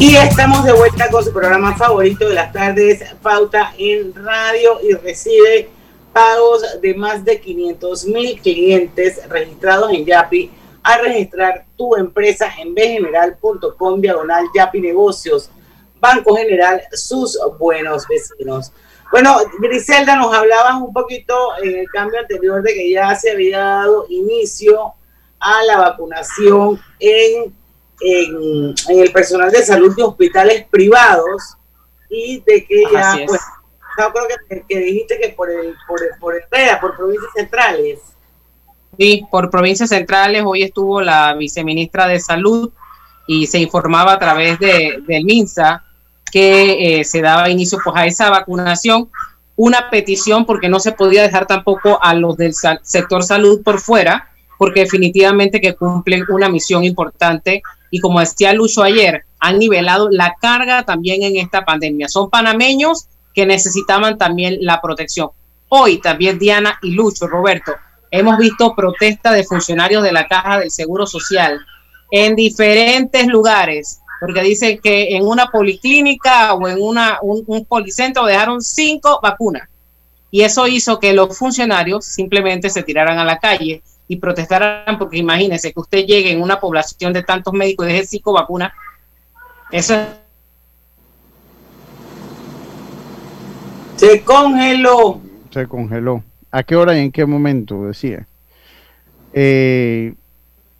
Y 0.00 0.16
estamos 0.16 0.64
de 0.64 0.72
vuelta 0.72 1.10
con 1.10 1.22
su 1.22 1.30
programa 1.30 1.76
favorito 1.76 2.26
de 2.26 2.34
las 2.34 2.54
tardes, 2.54 3.04
Pauta 3.22 3.74
en 3.76 4.14
Radio, 4.14 4.80
y 4.82 4.94
recibe 4.94 5.68
pagos 6.14 6.80
de 6.80 6.94
más 6.94 7.22
de 7.22 7.38
500 7.38 8.06
mil 8.06 8.40
clientes 8.40 9.20
registrados 9.28 9.92
en 9.92 10.06
Yapi 10.06 10.50
a 10.82 10.96
registrar 10.96 11.66
tu 11.76 11.96
empresa 11.96 12.50
en 12.58 12.74
bgeneral.com 12.74 14.00
diagonal 14.00 14.46
Yapi 14.54 14.80
Negocios. 14.80 15.50
Banco 16.00 16.34
General, 16.34 16.80
sus 16.92 17.38
buenos 17.58 18.08
vecinos. 18.08 18.72
Bueno, 19.12 19.36
Griselda, 19.58 20.16
nos 20.16 20.34
hablabas 20.34 20.80
un 20.80 20.94
poquito 20.94 21.34
en 21.62 21.80
el 21.80 21.86
cambio 21.90 22.20
anterior 22.20 22.62
de 22.62 22.72
que 22.72 22.90
ya 22.90 23.14
se 23.16 23.32
había 23.32 23.58
dado 23.58 24.06
inicio 24.08 24.94
a 25.38 25.62
la 25.64 25.76
vacunación 25.76 26.80
en 28.00 28.74
en, 28.88 29.00
el 29.00 29.12
personal 29.12 29.50
de 29.50 29.62
salud 29.62 29.94
de 29.96 30.02
hospitales 30.02 30.66
privados 30.70 31.56
y 32.08 32.42
de 32.46 32.64
que 32.64 32.82
ya, 32.92 33.18
pues, 33.26 33.40
yo 33.98 34.12
creo 34.12 34.26
que, 34.48 34.64
que, 34.68 34.78
dijiste 34.78 35.18
que 35.20 35.28
por 35.30 35.50
el, 35.50 35.74
por 35.86 36.02
el, 36.02 36.08
por 36.18 36.34
el 36.34 36.42
por 36.80 36.96
provincias 36.96 37.32
centrales. 37.34 38.00
Sí, 38.98 39.26
por 39.30 39.50
provincias 39.50 39.90
centrales, 39.90 40.42
hoy 40.44 40.62
estuvo 40.62 41.00
la 41.00 41.34
viceministra 41.34 42.06
de 42.06 42.20
Salud 42.20 42.72
y 43.26 43.46
se 43.46 43.58
informaba 43.58 44.12
a 44.14 44.18
través 44.18 44.58
de, 44.58 45.02
del 45.06 45.24
MINSA 45.24 45.84
que 46.32 47.00
eh, 47.00 47.04
se 47.04 47.20
daba 47.20 47.50
inicio 47.50 47.78
pues, 47.82 47.96
a 47.96 48.06
esa 48.06 48.30
vacunación, 48.30 49.10
una 49.56 49.90
petición 49.90 50.46
porque 50.46 50.68
no 50.68 50.80
se 50.80 50.92
podía 50.92 51.22
dejar 51.22 51.46
tampoco 51.46 52.02
a 52.02 52.14
los 52.14 52.36
del 52.36 52.54
sector 52.82 53.22
salud 53.22 53.62
por 53.62 53.80
fuera, 53.80 54.30
porque 54.58 54.80
definitivamente 54.80 55.60
que 55.60 55.74
cumplen 55.74 56.24
una 56.28 56.48
misión 56.48 56.84
importante 56.84 57.62
y 57.90 57.98
como 58.00 58.20
decía 58.20 58.52
Lucho 58.52 58.82
ayer, 58.82 59.24
han 59.38 59.58
nivelado 59.58 60.08
la 60.10 60.36
carga 60.40 60.84
también 60.84 61.22
en 61.22 61.36
esta 61.36 61.64
pandemia. 61.64 62.08
Son 62.08 62.30
panameños 62.30 63.06
que 63.34 63.46
necesitaban 63.46 64.18
también 64.18 64.58
la 64.60 64.80
protección. 64.80 65.30
Hoy 65.68 65.98
también 65.98 66.38
Diana 66.38 66.78
y 66.82 66.92
Lucho, 66.92 67.26
Roberto, 67.26 67.72
hemos 68.10 68.38
visto 68.38 68.74
protestas 68.74 69.34
de 69.34 69.44
funcionarios 69.44 70.02
de 70.02 70.12
la 70.12 70.26
Caja 70.26 70.60
del 70.60 70.70
Seguro 70.70 71.06
Social 71.06 71.60
en 72.10 72.34
diferentes 72.34 73.26
lugares, 73.26 74.00
porque 74.20 74.42
dicen 74.42 74.80
que 74.82 75.16
en 75.16 75.26
una 75.26 75.46
policlínica 75.46 76.54
o 76.54 76.68
en 76.68 76.82
una, 76.82 77.18
un, 77.22 77.64
policentro 77.64 78.26
dejaron 78.26 78.60
cinco 78.60 79.20
vacunas. 79.22 79.68
Y 80.32 80.42
eso 80.42 80.66
hizo 80.66 80.98
que 80.98 81.12
los 81.12 81.36
funcionarios 81.36 82.04
simplemente 82.04 82.70
se 82.70 82.82
tiraran 82.82 83.18
a 83.18 83.24
la 83.24 83.38
calle 83.38 83.82
y 84.10 84.16
protestaran, 84.16 84.98
porque 84.98 85.18
imagínense 85.18 85.72
que 85.72 85.78
usted 85.78 86.04
llegue 86.04 86.32
en 86.32 86.42
una 86.42 86.58
población 86.58 87.12
de 87.12 87.22
tantos 87.22 87.54
médicos 87.54 87.86
y 87.86 87.92
deje 87.92 88.06
cinco 88.06 88.32
vacunas. 88.32 88.72
Eso 89.70 89.94
Se 93.94 94.24
congeló. 94.24 95.20
Se 95.52 95.68
congeló. 95.68 96.24
¿A 96.50 96.64
qué 96.64 96.74
hora 96.74 96.96
y 96.96 97.02
en 97.02 97.12
qué 97.12 97.24
momento? 97.24 97.86
Decía. 97.86 98.26
Eh, 99.32 100.12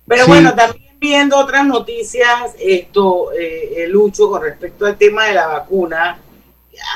Pero 0.09 0.26
bueno, 0.26 0.53
también 0.57 0.99
viendo 0.99 1.39
otras 1.39 1.64
noticias, 1.64 2.57
esto, 2.59 3.31
eh, 3.31 3.87
Lucho, 3.87 4.28
con 4.28 4.43
respecto 4.43 4.87
al 4.87 4.99
tema 4.99 5.26
de 5.26 5.35
la 5.35 5.47
vacuna, 5.47 6.18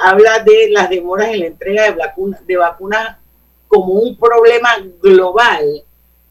habla 0.03 0.41
de 0.41 0.71
las 0.71 0.91
demoras 0.91 1.29
en 1.29 1.39
la 1.39 1.47
entrega 1.47 1.85
de, 1.85 1.91
vacuna, 1.93 2.41
de 2.45 2.57
vacunas 2.57 3.19
como 3.69 3.93
un 3.93 4.17
problema 4.17 4.71
global. 5.01 5.85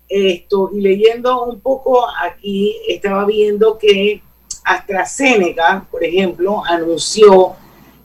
Esto, 0.08 0.70
y 0.74 0.82
leyendo 0.82 1.44
un 1.44 1.60
poco 1.60 2.06
aquí, 2.22 2.76
estaba 2.88 3.26
viendo 3.26 3.78
que 3.78 4.22
AstraZeneca, 4.64 5.88
por 5.90 6.04
ejemplo, 6.04 6.64
anunció 6.66 7.56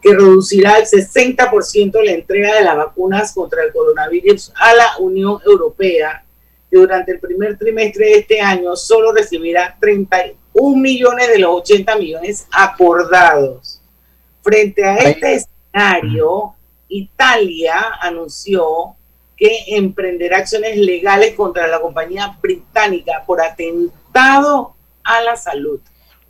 que 0.01 0.15
reducirá 0.15 0.79
el 0.79 0.87
60% 0.87 2.03
la 2.03 2.13
entrega 2.13 2.55
de 2.55 2.65
las 2.65 2.77
vacunas 2.77 3.33
contra 3.33 3.65
el 3.65 3.73
coronavirus 3.73 4.53
a 4.57 4.75
la 4.75 4.99
Unión 4.99 5.39
Europea 5.45 6.25
que 6.71 6.77
durante 6.77 7.13
el 7.13 7.21
primer 7.21 7.57
trimestre 7.59 8.07
de 8.07 8.19
este 8.19 8.41
año 8.41 8.77
solo 8.77 9.13
recibirá 9.13 9.77
31 9.81 10.77
millones 10.77 11.29
de 11.29 11.39
los 11.39 11.63
80 11.63 11.97
millones 11.97 12.47
acordados. 12.51 13.81
Frente 14.43 14.85
a 14.85 14.97
este 14.97 15.35
escenario, 15.35 16.55
Italia 16.89 17.95
anunció 18.01 18.97
que 19.39 19.65
emprenderá 19.69 20.39
acciones 20.39 20.77
legales 20.77 21.35
contra 21.35 21.69
la 21.69 21.81
compañía 21.81 22.37
británica 22.43 23.23
por 23.27 23.41
atentado 23.41 24.75
a 25.05 25.23
la 25.23 25.37
salud. 25.37 25.81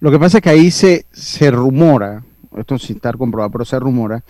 Lo 0.01 0.11
que 0.11 0.19
pasa 0.19 0.39
es 0.39 0.43
que 0.43 0.51
ahí 0.51 0.71
se, 0.71 1.07
se 1.11 1.51
rumora, 1.51 2.23
esto 2.57 2.79
sin 2.79 2.97
estar 2.97 3.17
comprobado, 3.17 3.51
pero 3.51 3.65
se 3.65 3.79
rumora, 3.81 4.23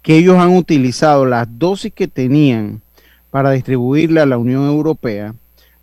que 0.00 0.16
ellos 0.16 0.38
han 0.38 0.56
utilizado 0.56 1.26
las 1.26 1.46
dosis 1.58 1.92
que 1.92 2.08
tenían 2.08 2.82
para 3.30 3.50
distribuirle 3.50 4.20
a 4.20 4.26
la 4.26 4.38
Unión 4.38 4.66
Europea 4.66 5.34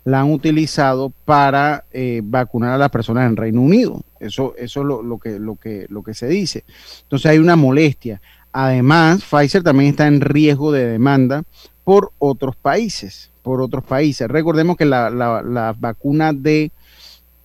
la 0.04 0.20
han 0.20 0.32
utilizado 0.32 1.12
para 1.24 1.84
eh, 1.92 2.20
vacunar 2.24 2.72
a 2.72 2.78
las 2.78 2.90
personas 2.90 3.28
en 3.28 3.36
Reino 3.36 3.60
Unido. 3.60 4.02
Eso, 4.18 4.54
eso 4.56 4.80
es 4.80 4.86
lo, 4.86 5.18
que, 5.18 5.38
lo, 5.38 5.56
que, 5.56 5.86
lo 5.88 6.02
que 6.02 6.14
se 6.14 6.26
dice. 6.26 6.64
Entonces 7.02 7.30
hay 7.30 7.38
una 7.38 7.56
molestia. 7.56 8.20
Además, 8.52 9.22
Pfizer 9.22 9.62
también 9.62 9.90
está 9.90 10.06
en 10.06 10.20
riesgo 10.20 10.72
de 10.72 10.86
demanda 10.86 11.44
por 11.90 12.12
otros 12.20 12.54
países, 12.54 13.30
por 13.42 13.60
otros 13.60 13.82
países. 13.82 14.28
Recordemos 14.28 14.76
que 14.76 14.84
la, 14.84 15.74
vacuna 15.76 16.32
de 16.32 16.70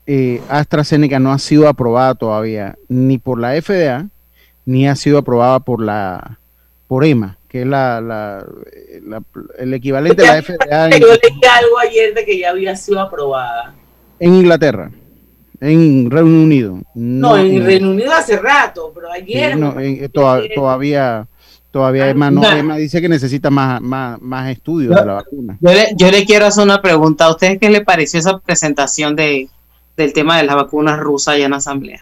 eh, 0.05 0.39
AstraZeneca 0.49 1.17
no 1.17 1.31
ha 1.31 1.39
sido 1.39 1.67
aprobada 1.67 2.13
todavía 2.13 2.77
ni 2.87 3.17
por 3.17 3.39
la 3.39 3.59
FDA, 3.59 4.05
ni 4.63 4.87
ha 4.87 4.95
sido 4.95 5.17
aprobada 5.17 5.61
por 5.61 5.81
la 5.81 6.37
por 6.87 7.05
EMA 7.05 7.39
que 7.49 7.61
es 7.61 7.67
la, 7.67 7.99
la, 8.01 8.45
el 9.57 9.73
equivalente 9.73 10.27
a 10.27 10.35
la 10.35 10.43
FDA. 10.43 10.89
Yo 10.99 11.07
leí 11.07 11.41
algo 11.51 11.79
ayer 11.79 12.13
de 12.13 12.23
que 12.23 12.37
ya 12.37 12.51
había 12.51 12.75
sido 12.75 12.99
aprobada. 12.99 13.73
En 14.19 14.35
Inglaterra, 14.35 14.91
en 15.59 16.11
Reino 16.11 16.43
Unido. 16.43 16.81
No, 16.93 17.35
en 17.35 17.65
Reino 17.65 17.89
Unido 17.89 18.13
hace 18.13 18.37
rato, 18.37 18.91
pero 18.93 19.11
ayer. 19.11 19.57
no, 19.57 19.73
todavía, 20.53 21.25
todavía 21.75 22.07
EMA, 22.07 22.31
no, 22.31 22.41
dice 22.77 23.01
que 23.01 23.09
necesita 23.09 23.49
más, 23.49 23.81
más, 23.81 24.21
más 24.21 24.49
estudios 24.49 24.95
de 24.95 25.05
la 25.05 25.15
vacuna. 25.15 25.57
Yo 25.59 25.73
le, 25.73 25.89
yo 25.97 26.09
le 26.09 26.23
quiero 26.23 26.45
hacer 26.45 26.63
una 26.63 26.81
pregunta. 26.81 27.25
¿A 27.25 27.31
ustedes 27.31 27.59
qué 27.59 27.69
le 27.69 27.81
pareció 27.81 28.17
esa 28.17 28.39
presentación 28.39 29.13
de, 29.17 29.49
del 29.97 30.13
tema 30.13 30.37
de 30.37 30.43
las 30.43 30.55
vacunas 30.55 30.97
rusas 30.97 31.35
allá 31.35 31.43
en 31.43 31.51
la 31.51 31.57
Asamblea? 31.57 31.99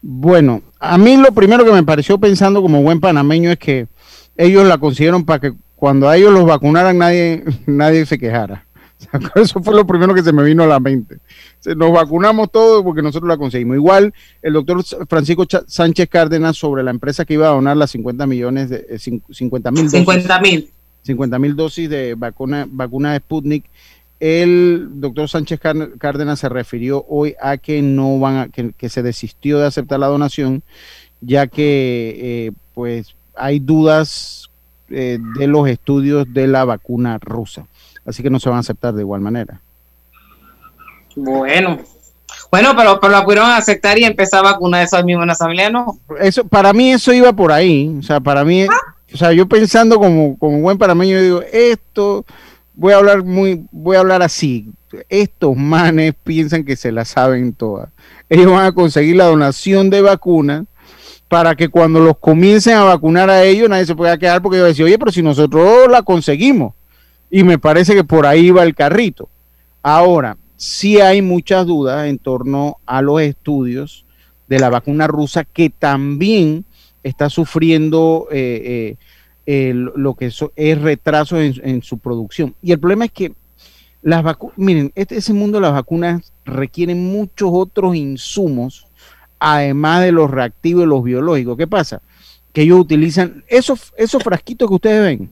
Bueno, 0.00 0.62
a 0.78 0.96
mí 0.96 1.16
lo 1.16 1.32
primero 1.32 1.64
que 1.64 1.72
me 1.72 1.82
pareció 1.82 2.18
pensando 2.18 2.62
como 2.62 2.82
buen 2.82 3.00
panameño 3.00 3.50
es 3.50 3.58
que 3.58 3.88
ellos 4.36 4.64
la 4.64 4.78
consiguieron 4.78 5.24
para 5.24 5.40
que 5.40 5.54
cuando 5.74 6.08
a 6.08 6.16
ellos 6.16 6.32
los 6.32 6.46
vacunaran 6.46 6.96
nadie, 6.96 7.42
nadie 7.66 8.06
se 8.06 8.20
quejara. 8.20 8.64
Eso 9.34 9.60
fue 9.60 9.74
lo 9.74 9.84
primero 9.84 10.14
que 10.14 10.22
se 10.22 10.32
me 10.32 10.44
vino 10.44 10.62
a 10.62 10.68
la 10.68 10.78
mente. 10.78 11.18
Nos 11.64 11.92
vacunamos 11.92 12.50
todos 12.52 12.82
porque 12.82 13.02
nosotros 13.02 13.28
la 13.28 13.36
conseguimos. 13.36 13.76
Igual 13.76 14.14
el 14.42 14.52
doctor 14.52 14.84
Francisco 15.08 15.44
Sánchez 15.66 16.08
Cárdenas 16.08 16.56
sobre 16.56 16.82
la 16.82 16.90
empresa 16.90 17.24
que 17.24 17.34
iba 17.34 17.48
a 17.48 17.54
donar 17.54 17.76
las 17.76 17.90
50 17.90 18.26
millones 18.26 18.70
de 18.70 18.98
50 18.98 19.70
mil 19.72 19.90
50 19.90 20.40
mil 20.40 20.70
50 21.02 21.38
mil 21.38 21.56
dosis 21.56 21.88
de 21.88 22.14
vacuna, 22.14 22.66
vacuna 22.68 23.12
de 23.12 23.18
Sputnik. 23.18 23.64
El 24.18 24.88
doctor 24.94 25.28
Sánchez 25.28 25.60
Cárdenas 25.98 26.40
se 26.40 26.48
refirió 26.48 27.04
hoy 27.08 27.34
a 27.40 27.58
que 27.58 27.82
no 27.82 28.18
van 28.18 28.36
a, 28.36 28.48
que, 28.48 28.88
se 28.88 29.02
desistió 29.02 29.58
de 29.58 29.66
aceptar 29.66 30.00
la 30.00 30.06
donación, 30.06 30.62
ya 31.20 31.46
que 31.46 32.16
eh, 32.18 32.52
pues 32.74 33.14
hay 33.34 33.58
dudas 33.58 34.50
eh, 34.88 35.18
de 35.38 35.46
los 35.46 35.68
estudios 35.68 36.32
de 36.32 36.46
la 36.46 36.64
vacuna 36.64 37.18
rusa. 37.18 37.66
Así 38.06 38.22
que 38.22 38.30
no 38.30 38.40
se 38.40 38.48
van 38.48 38.56
a 38.56 38.60
aceptar 38.60 38.94
de 38.94 39.02
igual 39.02 39.20
manera. 39.20 39.60
Bueno, 41.16 41.80
bueno, 42.50 42.74
pero, 42.76 43.00
pero 43.00 43.12
la 43.12 43.24
pudieron 43.24 43.50
aceptar 43.50 43.98
y 43.98 44.04
empezar 44.04 44.40
a 44.40 44.52
vacunar 44.52 44.84
eso 44.84 45.02
mismo 45.02 45.22
en 45.22 45.28
la 45.28 45.32
asamblea, 45.32 45.70
¿no? 45.70 45.98
Eso, 46.20 46.46
para 46.46 46.72
mí 46.72 46.92
eso 46.92 47.12
iba 47.12 47.32
por 47.32 47.52
ahí. 47.52 47.94
O 47.98 48.02
sea, 48.02 48.20
para 48.20 48.44
mí, 48.44 48.62
ah. 48.62 48.94
o 49.12 49.16
sea, 49.16 49.32
yo 49.32 49.48
pensando 49.48 49.98
como, 49.98 50.38
como 50.38 50.60
buen 50.60 50.78
mí, 50.96 51.08
yo 51.08 51.22
digo, 51.22 51.42
esto, 51.52 52.24
voy 52.74 52.92
a 52.92 52.96
hablar 52.96 53.24
muy, 53.24 53.66
voy 53.72 53.96
a 53.96 54.00
hablar 54.00 54.22
así. 54.22 54.70
Estos 55.08 55.56
manes 55.56 56.14
piensan 56.22 56.64
que 56.64 56.76
se 56.76 56.92
la 56.92 57.04
saben 57.04 57.52
todas. 57.52 57.88
Ellos 58.28 58.50
van 58.50 58.66
a 58.66 58.72
conseguir 58.72 59.16
la 59.16 59.26
donación 59.26 59.90
de 59.90 60.00
vacunas 60.00 60.64
para 61.28 61.56
que 61.56 61.68
cuando 61.68 61.98
los 61.98 62.18
comiencen 62.18 62.76
a 62.76 62.84
vacunar 62.84 63.28
a 63.28 63.42
ellos 63.42 63.68
nadie 63.68 63.84
se 63.84 63.96
pueda 63.96 64.16
quedar 64.16 64.42
porque 64.42 64.58
yo 64.58 64.64
decía, 64.64 64.84
oye, 64.84 64.98
pero 64.98 65.10
si 65.10 65.22
nosotros 65.22 65.90
la 65.90 66.02
conseguimos. 66.02 66.74
Y 67.30 67.42
me 67.42 67.58
parece 67.58 67.94
que 67.94 68.04
por 68.04 68.24
ahí 68.24 68.50
va 68.50 68.62
el 68.62 68.74
carrito. 68.74 69.28
Ahora, 69.82 70.36
sí 70.56 71.00
hay 71.00 71.22
muchas 71.22 71.66
dudas 71.66 72.08
en 72.08 72.18
torno 72.18 72.78
a 72.86 73.02
los 73.02 73.20
estudios 73.20 74.04
de 74.48 74.58
la 74.58 74.70
vacuna 74.70 75.06
rusa 75.06 75.44
que 75.44 75.70
también 75.70 76.64
está 77.02 77.30
sufriendo 77.30 78.28
eh, 78.30 78.96
eh, 79.46 79.72
lo 79.74 80.14
que 80.14 80.26
es 80.56 80.80
retraso 80.80 81.40
en, 81.40 81.82
su 81.82 81.98
producción. 81.98 82.54
Y 82.62 82.72
el 82.72 82.80
problema 82.80 83.04
es 83.04 83.12
que 83.12 83.32
las 84.02 84.22
vacunas, 84.22 84.58
miren, 84.58 84.92
este, 84.94 85.16
ese 85.16 85.32
mundo 85.32 85.58
de 85.58 85.62
las 85.62 85.72
vacunas 85.72 86.32
requieren 86.44 87.12
muchos 87.12 87.50
otros 87.52 87.94
insumos 87.94 88.86
además 89.38 90.02
de 90.02 90.12
los 90.12 90.30
reactivos 90.30 90.84
y 90.84 90.86
los 90.86 91.04
biológicos. 91.04 91.56
¿Qué 91.56 91.66
pasa? 91.66 92.02
Que 92.52 92.62
ellos 92.62 92.80
utilizan 92.80 93.44
esos, 93.48 93.92
esos 93.96 94.22
frasquitos 94.22 94.68
que 94.68 94.74
ustedes 94.74 95.02
ven, 95.02 95.30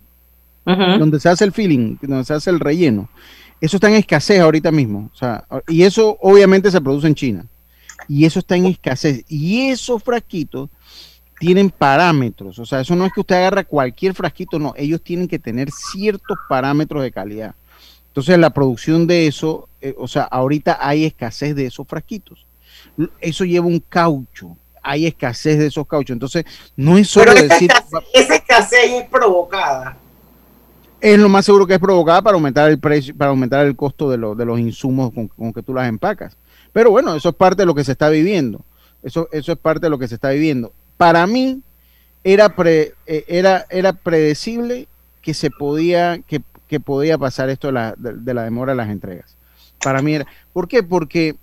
donde 0.99 1.21
se 1.21 1.29
hace 1.29 1.45
el 1.45 1.53
filling, 1.53 1.99
donde 2.03 2.25
se 2.25 2.35
hace 2.35 2.51
el 2.51 2.61
relleno. 2.61 3.09
Eso 3.61 3.77
está 3.77 3.89
en 3.89 3.95
escasez 3.95 4.41
ahorita 4.41 4.71
mismo. 4.71 5.11
O 5.13 5.17
sea, 5.17 5.45
y 5.69 5.83
eso 5.83 6.19
obviamente 6.21 6.71
se 6.71 6.81
produce 6.81 7.07
en 7.07 7.15
China. 7.15 7.47
Y 8.09 8.25
eso 8.25 8.41
está 8.41 8.57
en 8.57 8.67
escasez. 8.67 9.25
Y 9.29 9.69
esos 9.69 10.03
frasquitos 10.03 10.69
tienen 11.39 11.71
parámetros. 11.71 12.59
O 12.59 12.67
sea, 12.67 12.81
eso 12.81 12.95
no 12.95 13.07
es 13.07 13.13
que 13.13 13.21
usted 13.21 13.37
agarra 13.37 13.65
cualquier 13.65 14.15
frasquito, 14.15 14.59
no. 14.59 14.75
Ellos 14.77 15.03
tienen 15.03 15.29
que 15.29 15.39
tener 15.39 15.71
ciertos 15.71 16.39
parámetros 16.49 17.03
de 17.03 17.13
calidad. 17.13 17.55
Entonces, 18.09 18.39
la 18.39 18.51
producción 18.51 19.07
de 19.07 19.27
eso, 19.27 19.69
eh, 19.81 19.95
o 19.99 20.07
sea, 20.07 20.25
ahorita 20.25 20.79
hay 20.81 21.05
escasez 21.05 21.55
de 21.57 21.67
esos 21.67 21.87
frasquitos. 21.87 22.47
eso 23.21 23.45
lleva 23.45 23.67
un 23.67 23.81
caucho. 23.81 24.57
Hay 24.83 25.07
escasez 25.07 25.59
de 25.59 25.67
esos 25.67 25.87
cauchos. 25.87 26.15
Entonces, 26.15 26.45
no 26.77 26.99
es 26.99 27.09
solo 27.09 27.33
decir. 27.33 27.71
esa 28.13 28.35
escasez 28.35 28.91
es 28.91 29.09
provocada 29.09 29.97
es 31.05 31.19
lo 31.19 31.29
más 31.29 31.45
seguro 31.45 31.67
que 31.67 31.75
es 31.75 31.79
provocada 31.79 32.23
para 32.23 32.35
aumentar 32.35 32.71
el 32.71 32.79
precio, 32.79 33.15
para 33.15 33.29
aumentar 33.29 33.67
el 33.67 33.77
costo 33.77 34.11
de, 34.11 34.17
de 34.17 34.45
los 34.47 34.59
insumos 34.59 35.13
con, 35.13 35.53
que 35.53 35.63
tú 35.63 35.75
las 35.75 35.87
empacas. 35.87 36.35
Pero 36.73 36.91
bueno, 36.91 37.15
eso 37.15 37.29
es 37.29 37.35
parte 37.35 37.61
de 37.61 37.67
lo 37.67 37.75
que 37.75 37.85
se 37.85 37.93
está 37.93 38.09
viviendo. 38.09 38.65
Eso, 39.03 39.29
eso 39.31 39.53
es 39.53 39.59
parte 39.59 39.85
de 39.85 39.91
lo 39.91 39.99
que 39.99 40.09
se 40.09 40.15
está 40.15 40.31
viviendo. 40.31 40.73
Para 40.97 41.27
mí 41.27 41.61
era, 42.25 42.57
pre, 42.57 42.95
eh, 43.07 43.23
era, 43.29 43.67
era 43.69 43.93
predecible 43.93 44.89
que 45.21 45.35
se 45.35 45.51
podía, 45.51 46.21
que, 46.27 46.41
podía 46.81 47.19
pasar 47.19 47.51
esto 47.51 47.67
de 47.67 47.75
la, 47.75 47.95
de, 47.99 48.33
la 48.33 48.45
demora 48.45 48.73
de 48.73 48.77
las 48.77 48.89
entregas. 48.89 49.37
Para 49.83 50.01
mí 50.01 50.15
era. 50.15 50.27
¿Por 50.55 50.69
qué? 50.69 50.83
Porque 50.83 51.37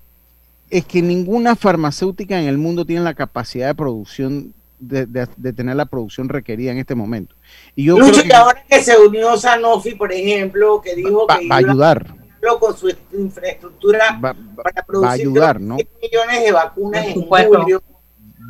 es 0.71 0.85
que 0.85 1.03
ninguna 1.03 1.55
farmacéutica 1.55 2.41
en 2.41 2.47
el 2.47 2.57
mundo 2.57 2.83
tiene 2.83 3.03
la 3.03 3.13
capacidad 3.13 3.67
de 3.67 3.75
producción 3.75 4.55
de, 4.81 5.53
tener 5.53 5.75
la 5.75 5.85
producción 5.85 6.27
requerida 6.27 6.71
en 6.71 6.79
este 6.79 6.95
momento. 6.95 7.35
Y 7.75 7.85
yo 7.85 7.97
creo 7.97 8.11
que, 8.11 8.33
ahora 8.33 8.63
que 8.67 8.81
se 8.81 8.97
unió 8.97 9.37
Sanofi, 9.37 9.95
por 9.95 10.11
ejemplo, 10.11 10.81
que 10.81 10.95
dijo 10.95 11.27
que 11.27 11.47
va 11.47 11.55
a 11.55 11.59
ayudar 11.59 12.21
con 12.59 12.75
su 12.75 12.91
infraestructura 13.13 14.19
para 14.19 14.83
producir 14.85 15.11
ayudar, 15.11 15.61
¿no? 15.61 15.75
millones 15.75 16.43
de 16.43 16.51
vacunas 16.51 17.05
en 17.05 17.21
julio. 17.21 17.83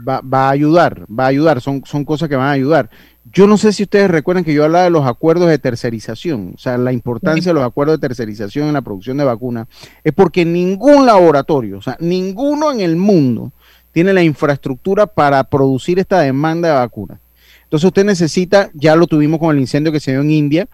Va, 0.07 0.21
va, 0.21 0.47
a 0.47 0.49
ayudar, 0.51 1.05
va 1.07 1.25
a 1.25 1.27
ayudar, 1.27 1.61
son, 1.61 1.83
son 1.85 2.05
cosas 2.05 2.27
que 2.27 2.35
van 2.35 2.47
a 2.47 2.51
ayudar. 2.51 2.89
Yo 3.31 3.45
no 3.45 3.57
sé 3.57 3.71
si 3.71 3.83
ustedes 3.83 4.09
recuerdan 4.09 4.43
que 4.43 4.53
yo 4.53 4.63
hablaba 4.63 4.85
de 4.85 4.89
los 4.89 5.05
acuerdos 5.05 5.47
de 5.47 5.59
tercerización, 5.59 6.53
o 6.55 6.57
sea, 6.57 6.77
la 6.77 6.91
importancia 6.91 7.51
de 7.51 7.53
los 7.53 7.63
acuerdos 7.63 7.99
de 7.99 8.07
tercerización 8.07 8.67
en 8.67 8.73
la 8.73 8.81
producción 8.81 9.17
de 9.17 9.25
vacunas, 9.25 9.67
es 10.03 10.11
porque 10.11 10.43
ningún 10.43 11.05
laboratorio, 11.05 11.77
o 11.77 11.81
sea, 11.81 11.97
ninguno 11.99 12.71
en 12.71 12.79
el 12.79 12.95
mundo 12.95 13.51
tiene 13.91 14.13
la 14.13 14.23
infraestructura 14.23 15.07
para 15.07 15.43
producir 15.43 15.99
esta 15.99 16.21
demanda 16.21 16.69
de 16.69 16.75
vacunas. 16.75 17.19
Entonces 17.63 17.87
usted 17.87 18.03
necesita, 18.03 18.69
ya 18.73 18.95
lo 18.95 19.07
tuvimos 19.07 19.39
con 19.39 19.55
el 19.55 19.61
incendio 19.61 19.91
que 19.91 19.99
se 19.99 20.11
dio 20.11 20.21
en 20.21 20.31
India, 20.31 20.67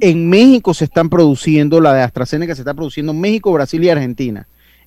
en 0.00 0.28
México 0.28 0.74
se 0.74 0.84
están 0.84 1.08
produciendo, 1.08 1.80
la 1.80 1.94
de 1.94 2.02
AstraZeneca 2.02 2.54
se 2.54 2.62
está 2.62 2.74
produciendo 2.74 3.12
en 3.12 3.20
México, 3.20 3.52
Brasil 3.52 3.82
y 3.82 3.90
Argentina. 3.90 4.46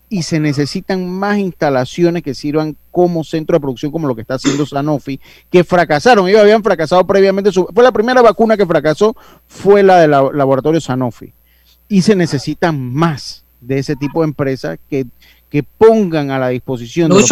Y 0.09 0.23
se 0.23 0.39
necesitan 0.39 1.09
más 1.09 1.38
instalaciones 1.38 2.23
que 2.23 2.34
sirvan 2.34 2.78
como 2.91 3.23
centro 3.23 3.55
de 3.55 3.59
producción, 3.59 3.91
como 3.91 4.07
lo 4.07 4.15
que 4.15 4.21
está 4.21 4.36
haciendo 4.36 4.65
Sanofi, 4.65 5.19
que 5.49 5.63
fracasaron. 5.65 6.30
Ellos 6.30 6.41
habían 6.41 6.63
fracasado 6.63 7.05
previamente. 7.05 7.51
fue 7.51 7.84
la 7.84 7.91
primera 7.91 8.21
vacuna 8.21 8.55
que 8.55 8.65
fracasó, 8.65 9.17
fue 9.47 9.84
la 9.84 9.99
del 9.99 10.11
laboratorio 10.11 10.80
Sanofi. 10.80 11.34
Y 11.89 12.03
se 12.03 12.15
necesitan 12.15 12.80
más 12.93 13.43
de 13.59 13.80
ese 13.80 13.95
tipo 13.95 14.21
de 14.21 14.28
empresas 14.28 14.78
que 14.89 15.07
que 15.49 15.63
pongan 15.63 16.32
a 16.32 16.39
la 16.39 16.49
disposición 16.49 17.09
vacunas. 17.09 17.30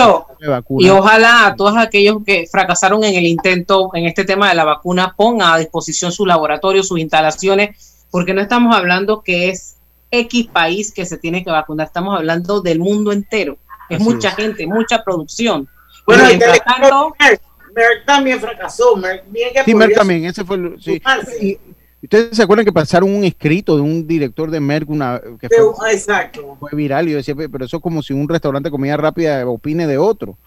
Y 0.79 0.89
ojalá 0.89 1.47
a 1.47 1.55
todos 1.55 1.77
aquellos 1.77 2.17
que 2.25 2.47
fracasaron 2.51 3.03
en 3.03 3.15
el 3.15 3.25
intento 3.25 3.89
en 3.93 4.05
este 4.05 4.25
tema 4.25 4.49
de 4.49 4.55
la 4.55 4.63
vacuna 4.63 5.13
pongan 5.15 5.53
a 5.53 5.57
disposición 5.57 6.11
sus 6.11 6.27
laboratorios, 6.27 6.87
sus 6.87 6.99
instalaciones, 6.99 8.05
porque 8.11 8.33
no 8.33 8.41
estamos 8.41 8.75
hablando 8.75 9.21
que 9.21 9.49
es 9.49 9.77
X 10.11 10.47
país 10.51 10.91
que 10.91 11.05
se 11.05 11.17
tiene 11.17 11.43
que 11.43 11.51
vacunar, 11.51 11.87
estamos 11.87 12.15
hablando 12.15 12.61
del 12.61 12.79
mundo 12.79 13.11
entero. 13.11 13.57
Es 13.89 13.99
mucha 13.99 14.31
gente, 14.31 14.65
mucha 14.65 15.03
producción. 15.03 15.67
Bueno, 16.05 16.29
y 16.31 16.37
Merck, 16.37 18.05
también 18.05 18.39
fracasó. 18.39 18.95
Merck, 18.95 19.25
bien 19.27 19.53
que 19.53 19.63
sí, 19.63 19.75
Merck 19.75 19.95
también, 19.95 20.25
ese 20.25 20.45
fue 20.45 20.57
el, 20.57 20.81
sí. 20.81 21.01
¿Ustedes 22.01 22.37
se 22.37 22.43
acuerdan 22.43 22.65
que 22.65 22.71
pasaron 22.71 23.13
un 23.13 23.23
escrito 23.23 23.75
de 23.75 23.81
un 23.81 24.05
director 24.05 24.51
de 24.51 24.59
Merck 24.59 24.89
una, 24.89 25.19
que 25.39 25.49
fue, 25.49 25.91
exacto. 25.91 26.55
fue 26.59 26.69
viral? 26.73 27.07
Y 27.07 27.11
yo 27.11 27.17
decía, 27.17 27.35
pero 27.35 27.65
eso 27.65 27.77
es 27.77 27.83
como 27.83 28.03
si 28.03 28.13
un 28.13 28.29
restaurante 28.29 28.67
de 28.67 28.71
comida 28.71 28.95
rápida 28.95 29.47
opine 29.47 29.87
de 29.87 29.97
otro. 29.97 30.37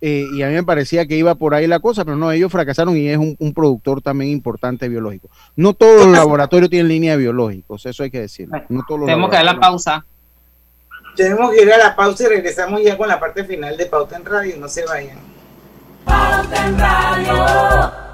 Eh, 0.00 0.26
y 0.34 0.42
a 0.42 0.48
mí 0.48 0.54
me 0.54 0.64
parecía 0.64 1.06
que 1.06 1.16
iba 1.16 1.34
por 1.34 1.54
ahí 1.54 1.66
la 1.66 1.78
cosa, 1.78 2.04
pero 2.04 2.16
no, 2.16 2.30
ellos 2.30 2.52
fracasaron 2.52 2.96
y 2.96 3.08
es 3.08 3.16
un, 3.16 3.54
productor 3.54 4.02
también 4.02 4.30
importante 4.32 4.88
biológico. 4.88 5.30
No 5.56 5.72
todos 5.72 6.04
los 6.04 6.08
laboratorios 6.08 6.68
tienen 6.68 6.88
línea 6.88 7.12
de 7.12 7.18
biológicos, 7.18 7.86
eso 7.86 8.02
hay 8.02 8.10
que 8.10 8.20
decirlo. 8.20 8.60
No 8.68 8.82
todos 8.86 9.06
Tenemos 9.06 9.30
que 9.30 9.36
dar 9.36 9.46
la 9.46 9.58
pausa. 9.58 10.04
Tenemos 11.16 11.52
que 11.52 11.62
ir 11.62 11.72
a 11.72 11.78
la 11.78 11.96
pausa 11.96 12.24
y 12.24 12.26
regresamos 12.26 12.82
ya 12.82 12.98
con 12.98 13.08
la 13.08 13.20
parte 13.20 13.44
final 13.44 13.76
de 13.76 13.86
Pauta 13.86 14.16
en 14.16 14.24
Radio, 14.24 14.56
no 14.58 14.68
se 14.68 14.84
vayan. 14.84 15.18
Pauta 16.04 16.66
en 16.66 16.78
Radio. 16.78 18.13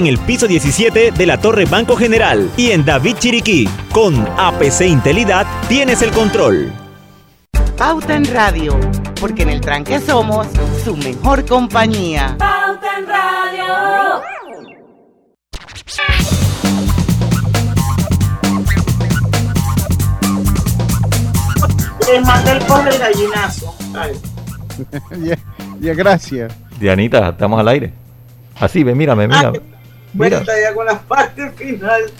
en 0.01 0.07
el 0.07 0.17
piso 0.17 0.47
17 0.47 1.11
de 1.11 1.25
la 1.27 1.39
Torre 1.39 1.65
Banco 1.65 1.95
General 1.95 2.49
y 2.57 2.71
en 2.71 2.83
David 2.83 3.17
Chiriquí. 3.19 3.69
Con 3.93 4.27
APC 4.37 4.81
Intelidad 4.87 5.45
tienes 5.69 6.01
el 6.01 6.09
control. 6.09 6.73
Pauta 7.77 8.15
en 8.15 8.25
Radio, 8.25 8.79
porque 9.19 9.43
en 9.43 9.49
el 9.49 9.61
tranque 9.61 9.99
somos 9.99 10.47
su 10.83 10.97
mejor 10.97 11.45
compañía. 11.45 12.35
Pauta 12.39 12.97
en 12.97 13.07
Radio. 13.07 14.21
Les 22.11 22.25
mandé 22.25 22.51
el 22.53 22.59
pobre 22.65 22.97
gallinazo. 22.97 23.75
ya, 25.23 25.37
ya, 25.79 25.93
gracias. 25.93 26.53
Dianita, 26.79 27.29
estamos 27.29 27.59
al 27.59 27.67
aire. 27.67 27.93
Así, 28.59 28.83
ve, 28.83 28.95
mírame, 28.95 29.27
mírame. 29.27 29.70
Bueno, 30.13 30.37
está 30.37 30.59
ya 30.59 30.73
con 30.73 30.85
la 30.85 30.99
parte 31.01 31.49
final 31.51 32.11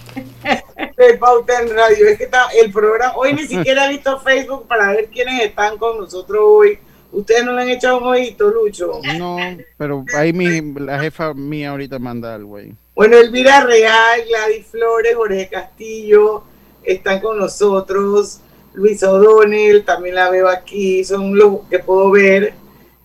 de 0.98 1.14
Pauta 1.18 1.62
en 1.62 1.76
Radio. 1.76 2.08
Es 2.08 2.18
que 2.18 2.24
está 2.26 2.48
el 2.62 2.72
programa. 2.72 3.16
Hoy 3.18 3.34
ni 3.34 3.46
siquiera 3.46 3.86
he 3.86 3.90
visto 3.90 4.20
Facebook 4.20 4.68
para 4.68 4.92
ver 4.92 5.08
quiénes 5.08 5.44
están 5.44 5.78
con 5.78 5.98
nosotros 5.98 6.42
hoy. 6.44 6.80
Ustedes 7.12 7.44
no 7.44 7.52
le 7.54 7.64
han 7.64 7.70
echado 7.70 7.98
un 7.98 8.06
ojito, 8.06 8.50
Lucho. 8.50 9.02
No, 9.18 9.38
pero 9.78 10.06
ahí 10.16 10.32
mi, 10.32 10.74
la 10.80 11.00
jefa 11.00 11.34
mía 11.34 11.72
ahorita 11.72 12.00
manda 12.00 12.34
algo 12.34 12.56
ahí. 12.56 12.74
Bueno, 12.96 13.18
Elvira 13.18 13.62
Real, 13.62 14.22
Gladys 14.28 14.68
Flores, 14.68 15.16
Jorge 15.16 15.50
Castillo 15.50 16.44
están 16.84 17.20
con 17.20 17.38
nosotros. 17.38 18.40
Luis 18.74 19.04
O'Donnell, 19.04 19.84
también 19.84 20.16
la 20.16 20.30
veo 20.30 20.48
aquí. 20.48 21.04
Son 21.04 21.38
los 21.38 21.68
que 21.70 21.80
puedo 21.80 22.10
ver 22.12 22.54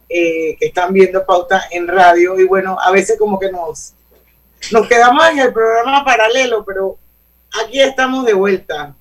eh, 0.09 0.57
que 0.61 0.67
están 0.67 0.93
viendo 0.93 1.27
pauta 1.27 1.65
en 1.73 1.89
radio. 1.89 2.39
Y 2.39 2.45
bueno, 2.45 2.79
a 2.81 2.93
veces 2.93 3.19
como 3.19 3.41
que 3.41 3.51
nos 3.51 3.96
nos 4.73 4.87
quedamos 4.89 5.25
en 5.31 5.39
el 5.41 5.53
programa 5.53 6.05
paralelo, 6.05 6.65
pero 6.65 6.99
aquí 7.65 7.81
estamos 7.81 8.25
de 8.27 8.35
vuelta. 8.35 8.95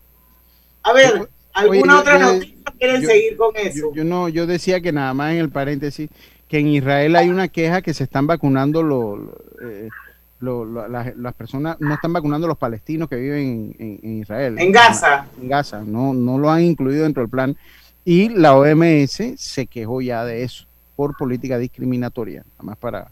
A 0.83 0.93
ver, 0.93 1.27
¿alguna 1.53 1.99
otra 1.99 2.19
noticia 2.19 2.55
quieren 2.77 3.05
seguir 3.05 3.37
con 3.37 3.55
eso? 3.55 3.91
Yo, 3.93 4.03
no, 4.03 4.29
yo 4.29 4.45
decía 4.45 4.81
que 4.81 4.91
nada 4.91 5.13
más 5.13 5.31
en 5.33 5.39
el 5.39 5.49
paréntesis, 5.49 6.09
que 6.47 6.59
en 6.59 6.67
Israel 6.67 7.15
hay 7.15 7.29
una 7.29 7.47
queja 7.47 7.81
que 7.81 7.93
se 7.93 8.03
están 8.03 8.27
vacunando 8.27 8.83
los, 8.83 9.19
eh, 9.63 9.89
lo- 10.39 10.63
lo- 10.65 10.87
las, 10.87 11.15
las 11.17 11.33
personas 11.33 11.77
no 11.79 11.95
están 11.95 12.13
vacunando 12.13 12.45
a 12.45 12.49
los 12.49 12.57
palestinos 12.57 13.09
que 13.09 13.15
viven 13.15 13.75
en, 13.79 13.99
en 14.03 14.19
Israel. 14.21 14.59
En 14.59 14.71
Gaza. 14.71 15.25
En 15.41 15.47
Gaza, 15.49 15.81
no, 15.83 16.13
no 16.13 16.37
lo 16.37 16.51
han 16.51 16.61
incluido 16.61 17.03
dentro 17.03 17.23
del 17.23 17.29
plan. 17.31 17.57
Y 18.03 18.29
la 18.29 18.55
OMS 18.55 19.33
se 19.37 19.65
quejó 19.65 20.01
ya 20.01 20.23
de 20.23 20.43
eso 20.43 20.65
por 20.95 21.17
política 21.17 21.57
discriminatoria, 21.57 22.41
nada 22.51 22.63
más 22.63 22.77
para, 22.77 23.07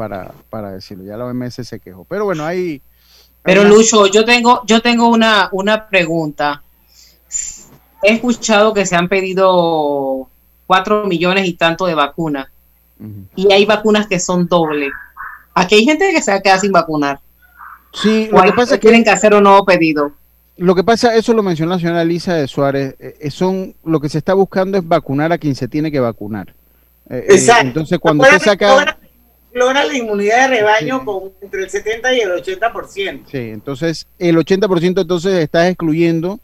para, 0.00 0.32
para 0.48 0.70
decirlo. 0.72 1.04
Ya 1.04 1.18
la 1.18 1.26
OMS 1.26 1.56
se 1.56 1.78
quejó. 1.78 2.04
Pero 2.04 2.24
bueno, 2.24 2.46
hay... 2.46 2.80
Pero 3.42 3.60
una- 3.60 3.68
Lucho, 3.68 4.06
yo 4.06 4.24
tengo, 4.24 4.62
yo 4.66 4.80
tengo 4.80 5.08
una, 5.08 5.50
una 5.52 5.88
pregunta. 5.88 6.62
He 8.02 8.14
escuchado 8.14 8.72
que 8.72 8.86
se 8.86 8.96
han 8.96 9.10
pedido 9.10 10.26
cuatro 10.66 11.04
millones 11.04 11.46
y 11.46 11.52
tanto 11.52 11.84
de 11.84 11.94
vacunas. 11.94 12.48
Y 13.36 13.52
hay 13.52 13.66
vacunas 13.66 14.06
que 14.06 14.18
son 14.18 14.48
doble. 14.48 14.88
Aquí 15.54 15.74
hay 15.74 15.84
gente 15.84 16.10
que 16.12 16.22
se 16.22 16.32
va 16.32 16.58
sin 16.58 16.72
vacunar. 16.72 17.20
Sí, 17.92 18.30
O 18.32 18.36
lo 18.38 18.42
que 18.44 18.52
pasa 18.54 18.76
es 18.76 18.80
tienen 18.80 19.02
que... 19.02 19.10
que 19.10 19.10
hacer 19.10 19.34
un 19.34 19.42
nuevo 19.42 19.66
pedido. 19.66 20.12
Lo 20.56 20.74
que 20.74 20.82
pasa, 20.82 21.14
eso 21.14 21.34
lo 21.34 21.42
mencionó 21.42 21.72
la 21.72 21.78
señora 21.78 22.00
Elisa 22.00 22.34
de 22.34 22.48
Suárez, 22.48 22.94
eh, 22.98 23.16
eh, 23.20 23.30
son, 23.30 23.74
lo 23.84 24.00
que 24.00 24.08
se 24.08 24.16
está 24.16 24.32
buscando 24.32 24.78
es 24.78 24.88
vacunar 24.88 25.30
a 25.30 25.38
quien 25.38 25.54
se 25.54 25.68
tiene 25.68 25.90
que 25.90 26.00
vacunar. 26.00 26.54
Eh, 27.10 27.16
eh, 27.16 27.34
Exacto. 27.34 27.66
entonces, 27.66 27.98
cuando 27.98 28.24
usted 28.24 28.38
que 28.38 28.44
saca... 28.44 28.98
Logra, 29.52 29.84
la 29.84 29.96
inmunidad 29.96 30.48
de 30.48 30.56
rebaño 30.56 31.04
con 31.04 31.32
entre 31.40 31.64
el 31.64 31.70
70 31.70 32.14
y 32.14 32.20
el 32.20 32.30
80%. 32.30 33.22
Sí, 33.26 33.38
entonces 33.38 34.06
el 34.18 34.36
80% 34.36 35.00
entonces 35.00 35.34
está 35.34 35.68
excluyendo 35.68 36.38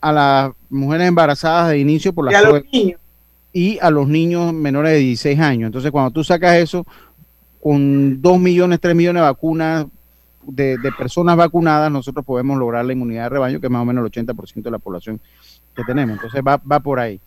a 0.00 0.12
las 0.12 0.52
mujeres 0.68 1.06
embarazadas 1.08 1.70
de 1.70 1.78
inicio 1.78 2.12
por 2.12 2.24
las 2.24 2.32
Y 2.32 2.36
a 2.36 2.42
los 2.48 2.62
niños. 2.72 3.00
y 3.52 3.78
a 3.80 3.90
los 3.90 4.08
niños 4.08 4.52
menores 4.52 4.92
de 4.92 4.98
16 4.98 5.38
años. 5.40 5.66
Entonces, 5.66 5.90
cuando 5.90 6.10
tú 6.10 6.24
sacas 6.24 6.56
eso, 6.56 6.86
con 7.62 8.20
2 8.22 8.38
millones, 8.40 8.80
3 8.80 8.94
millones 8.94 9.20
de 9.22 9.28
vacunas, 9.28 9.86
de, 10.42 10.78
de 10.78 10.92
personas 10.92 11.36
vacunadas, 11.36 11.92
nosotros 11.92 12.24
podemos 12.24 12.58
lograr 12.58 12.84
la 12.84 12.92
inmunidad 12.94 13.24
de 13.24 13.28
rebaño, 13.28 13.60
que 13.60 13.66
es 13.66 13.70
más 13.70 13.82
o 13.82 13.84
menos 13.84 14.04
el 14.04 14.10
80% 14.26 14.62
de 14.62 14.70
la 14.70 14.78
población 14.78 15.20
que 15.76 15.84
tenemos. 15.84 16.16
Entonces, 16.16 16.42
va, 16.46 16.56
va 16.56 16.80
por 16.80 16.98
ahí. 16.98 17.20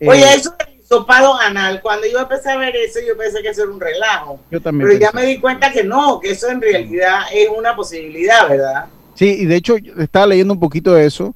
Oye, 0.00 0.22
Eh, 0.22 0.34
eso 0.36 0.54
hisopado 0.92 1.38
anal, 1.40 1.80
cuando 1.82 2.06
yo 2.06 2.18
empecé 2.20 2.50
a 2.50 2.56
ver 2.58 2.74
eso, 2.76 3.00
yo 3.06 3.16
pensé 3.16 3.40
que 3.42 3.48
eso 3.48 3.62
era 3.62 3.72
un 3.72 3.80
relajo. 3.80 4.40
Yo 4.50 4.60
también 4.60 4.88
Pero 4.88 5.00
ya 5.00 5.10
me 5.12 5.24
di 5.26 5.38
cuenta 5.38 5.72
que 5.72 5.84
no, 5.84 6.20
que 6.20 6.30
eso 6.32 6.48
en 6.50 6.60
realidad 6.60 7.22
es 7.32 7.48
una 7.56 7.74
posibilidad, 7.74 8.48
¿verdad? 8.48 8.86
Sí, 9.14 9.36
y 9.40 9.46
de 9.46 9.56
hecho 9.56 9.76
estaba 9.98 10.26
leyendo 10.26 10.54
un 10.54 10.60
poquito 10.60 10.92
de 10.94 11.06
eso 11.06 11.34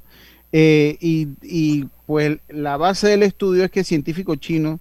eh, 0.53 0.97
y, 1.01 1.29
y, 1.43 1.87
pues 2.07 2.39
la 2.49 2.77
base 2.77 3.09
del 3.09 3.23
estudio 3.23 3.65
es 3.65 3.71
que 3.71 3.83
científicos 3.83 4.39
chinos 4.39 4.79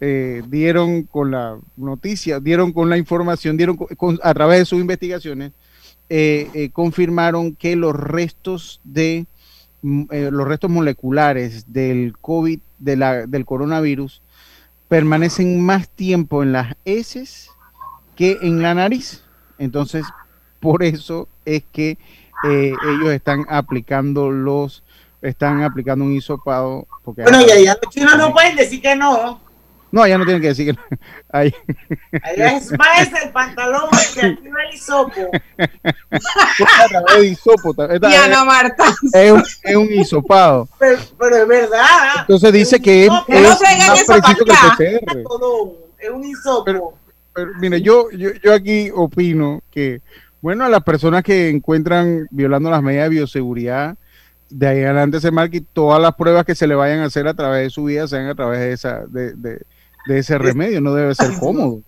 eh, 0.00 0.42
dieron 0.48 1.02
con 1.04 1.30
la 1.32 1.58
noticia, 1.76 2.38
dieron 2.40 2.72
con 2.72 2.88
la 2.88 2.96
información, 2.96 3.56
dieron 3.56 3.76
con- 3.76 3.88
con- 3.96 4.20
a 4.22 4.32
través 4.34 4.60
de 4.60 4.64
sus 4.66 4.80
investigaciones, 4.80 5.52
eh, 6.08 6.70
confirmaron 6.72 7.54
que 7.56 7.74
los 7.76 7.94
restos 7.94 8.80
de 8.84 9.26
eh, 9.82 10.28
los 10.30 10.46
restos 10.46 10.70
moleculares 10.70 11.72
del 11.72 12.14
COVID, 12.20 12.60
de 12.78 12.96
la, 12.96 13.26
del 13.26 13.44
coronavirus, 13.44 14.22
permanecen 14.88 15.60
más 15.60 15.88
tiempo 15.88 16.42
en 16.42 16.52
las 16.52 16.74
heces 16.84 17.50
que 18.16 18.38
en 18.42 18.62
la 18.62 18.74
nariz. 18.74 19.22
Entonces, 19.58 20.04
por 20.58 20.82
eso 20.82 21.28
es 21.44 21.62
que 21.72 21.98
eh, 22.44 22.74
ellos 22.88 23.10
están 23.10 23.44
aplicando 23.48 24.30
los, 24.30 24.82
están 25.22 25.62
aplicando 25.62 26.04
un 26.04 26.14
hisopado. 26.14 26.86
Porque 27.04 27.22
Bueno, 27.22 27.40
y 27.40 27.50
allá 27.50 27.78
los 27.82 27.92
chinos 27.92 28.16
no 28.16 28.32
pueden 28.32 28.56
decir 28.56 28.80
que 28.80 28.96
no. 28.96 29.40
No, 29.92 30.06
ya 30.06 30.16
no 30.18 30.24
tienen 30.24 30.40
que 30.40 30.48
decir 30.48 30.66
que 30.66 30.72
no. 30.72 30.98
Ahí- 31.32 31.54
Allá 32.22 32.56
es 32.56 32.70
más 32.78 33.08
el 33.24 33.30
pantalón 33.30 33.88
que 34.14 34.26
activa 34.26 34.58
el 34.68 34.74
hisopo. 34.74 35.30
de 37.18 37.26
hisopo, 37.26 37.74
Marta. 38.44 38.84
es, 39.12 39.32
un, 39.32 39.42
es 39.64 39.76
un 39.76 39.92
hisopado. 39.92 40.68
Pero, 40.78 40.98
pero 41.18 41.36
es 41.36 41.48
verdad. 41.48 41.86
Entonces 42.20 42.52
dice 42.52 42.80
que 42.80 43.06
es, 43.06 43.10
Que 43.26 43.40
no 43.40 43.52
es 43.52 43.58
traigan 43.58 43.88
más 43.88 44.04
preciso 44.04 44.44
que 44.76 44.86
el. 44.86 45.00
PCR. 45.00 45.18
Es 45.98 46.10
un 46.10 46.24
hisopo. 46.24 46.64
Pero 47.34 47.50
mire, 47.60 47.80
yo, 47.82 48.10
yo, 48.10 48.30
yo 48.42 48.54
aquí 48.54 48.90
opino 48.94 49.62
que, 49.70 50.00
bueno, 50.40 50.64
a 50.64 50.68
las 50.68 50.82
personas 50.82 51.22
que 51.22 51.48
encuentran 51.48 52.26
violando 52.30 52.70
las 52.70 52.82
medidas 52.82 53.04
de 53.04 53.16
bioseguridad, 53.16 53.96
de 54.48 54.66
ahí 54.66 54.82
adelante 54.82 55.20
se 55.20 55.30
marque 55.30 55.58
y 55.58 55.60
todas 55.60 56.00
las 56.02 56.14
pruebas 56.16 56.44
que 56.44 56.54
se 56.56 56.66
le 56.66 56.74
vayan 56.74 57.00
a 57.00 57.04
hacer 57.04 57.28
a 57.28 57.34
través 57.34 57.62
de 57.62 57.70
su 57.70 57.84
vida 57.84 58.08
sean 58.08 58.26
a 58.26 58.34
través 58.34 58.58
de, 58.58 58.72
esa, 58.72 59.04
de, 59.06 59.32
de- 59.34 59.62
de 60.06 60.18
ese 60.18 60.38
remedio, 60.38 60.80
no 60.80 60.94
debe 60.94 61.14
ser 61.14 61.30
cómodo. 61.38 61.80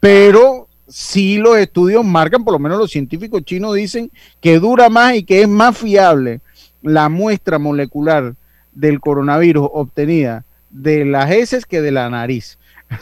Pero 0.00 0.68
sí 0.88 1.38
los 1.38 1.56
estudios 1.58 2.04
marcan, 2.04 2.44
por 2.44 2.52
lo 2.52 2.58
menos 2.58 2.78
los 2.78 2.90
científicos 2.90 3.44
chinos 3.44 3.74
dicen 3.74 4.10
que 4.40 4.58
dura 4.58 4.88
más 4.88 5.14
y 5.14 5.24
que 5.24 5.42
es 5.42 5.48
más 5.48 5.76
fiable 5.76 6.40
la 6.82 7.08
muestra 7.08 7.58
molecular 7.58 8.34
del 8.72 9.00
coronavirus 9.00 9.68
obtenida 9.72 10.44
de 10.70 11.04
las 11.04 11.30
heces 11.30 11.66
que 11.66 11.80
de 11.80 11.92
la 11.92 12.08
nariz. 12.10 12.58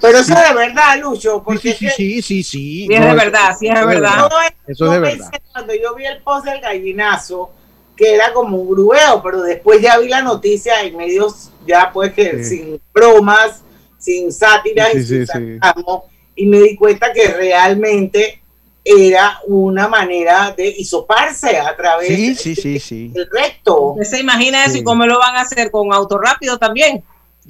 Pero 0.00 0.18
eso 0.18 0.34
es 0.34 0.48
de 0.48 0.54
verdad, 0.54 1.00
Lucho. 1.00 1.42
Porque 1.42 1.72
Sí, 1.72 1.88
sí, 1.88 1.90
sí, 1.96 2.22
sí, 2.22 2.42
sí. 2.42 2.86
Sí, 2.86 2.88
es 2.90 3.00
No, 3.00 3.06
de 3.06 3.14
verdad, 3.14 3.56
sí, 3.58 3.66
es 3.68 3.74
de 3.74 3.80
eso 3.80 3.86
verdad. 3.86 4.28
Eso 4.66 4.86
es 4.86 4.90
de 4.92 4.98
verdad. 5.00 5.30
cuando 5.52 5.74
yo 5.74 5.94
vi 5.94 6.04
el 6.04 6.22
post 6.22 6.46
del 6.46 6.60
gallinazo 6.60 7.50
que 7.96 8.14
era 8.14 8.32
como 8.32 8.56
un 8.58 8.68
grubeo, 8.68 9.22
pero 9.22 9.42
después 9.42 9.80
ya 9.80 9.98
vi 9.98 10.08
la 10.08 10.20
noticia 10.22 10.82
en 10.82 10.96
medios 10.96 11.50
ya 11.66 11.90
pues 11.92 12.12
que 12.12 12.42
Sí. 12.44 12.56
sin 12.58 12.80
bromas, 12.92 13.62
sin 13.98 14.32
sátiras 14.32 14.90
Sí, 14.92 14.98
y 14.98 15.02
sin 15.04 15.26
sí, 15.26 15.32
sí. 15.32 15.58
sarcasmo, 15.60 16.04
y 16.34 16.46
me 16.46 16.58
di 16.60 16.76
cuenta 16.76 17.12
que 17.12 17.28
realmente 17.28 18.40
era 18.84 19.38
una 19.46 19.88
manera 19.88 20.52
de 20.56 20.68
hisoparse 20.68 21.56
a 21.56 21.74
través 21.74 22.08
Sí, 22.08 22.34
sí, 22.34 22.54
sí, 22.54 22.78
sí. 22.78 23.08
del 23.08 23.28
recto. 23.32 23.92
¿Usted 23.92 24.04
se 24.04 24.20
imagina 24.20 24.64
eso 24.64 24.74
Sí. 24.74 24.78
y 24.80 24.84
cómo 24.84 25.06
lo 25.06 25.18
van 25.18 25.36
a 25.36 25.40
hacer 25.42 25.70
con 25.70 25.92
auto 25.92 26.18
rápido 26.18 26.58
también? 26.58 27.02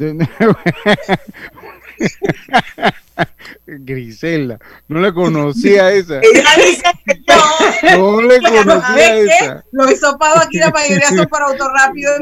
Griselda, 3.67 4.59
no 4.89 5.01
le 5.01 5.13
conocía 5.13 5.93
esa. 5.93 6.21
Ella 6.21 6.51
dice 6.57 6.83
que 7.05 7.21
No 7.97 8.21
le 8.21 8.41
conocía 8.41 9.17
esa. 9.17 9.65
Los 9.73 9.93
hisopados 9.93 10.45
aquí 10.45 10.59
la 10.59 10.71
mayoría 10.71 11.09
son 11.09 11.27
para 11.27 11.47
auto 11.47 11.69
rápido. 11.73 12.13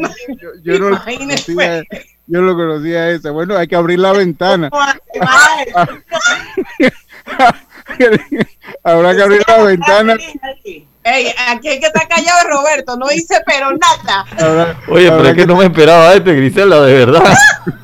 Yo 0.62 0.78
no, 0.78 0.88
Imagínese. 0.88 1.54
conocía, 1.54 1.82
yo 2.26 2.40
no 2.40 2.54
conocía 2.54 3.10
esa. 3.10 3.30
Bueno, 3.30 3.56
hay 3.56 3.66
que 3.66 3.76
abrir 3.76 3.98
la 3.98 4.12
ventana. 4.12 4.70
Habrá 8.84 9.16
que 9.16 9.22
abrir 9.22 9.42
la 9.46 9.62
ventana. 9.62 10.16
Ey, 11.04 11.34
aquí 11.48 11.68
hay 11.68 11.80
que 11.80 11.86
estar 11.86 12.06
callado 12.06 12.48
Roberto, 12.48 12.96
no 12.96 13.10
hice 13.10 13.34
pero 13.44 13.70
nada. 13.72 14.76
Oye, 14.88 15.10
pero 15.10 15.28
es 15.28 15.34
que 15.34 15.46
no 15.46 15.56
me 15.56 15.64
esperaba 15.64 16.14
este, 16.14 16.32
Griselda, 16.32 16.80
de 16.82 16.94
verdad. 16.94 17.34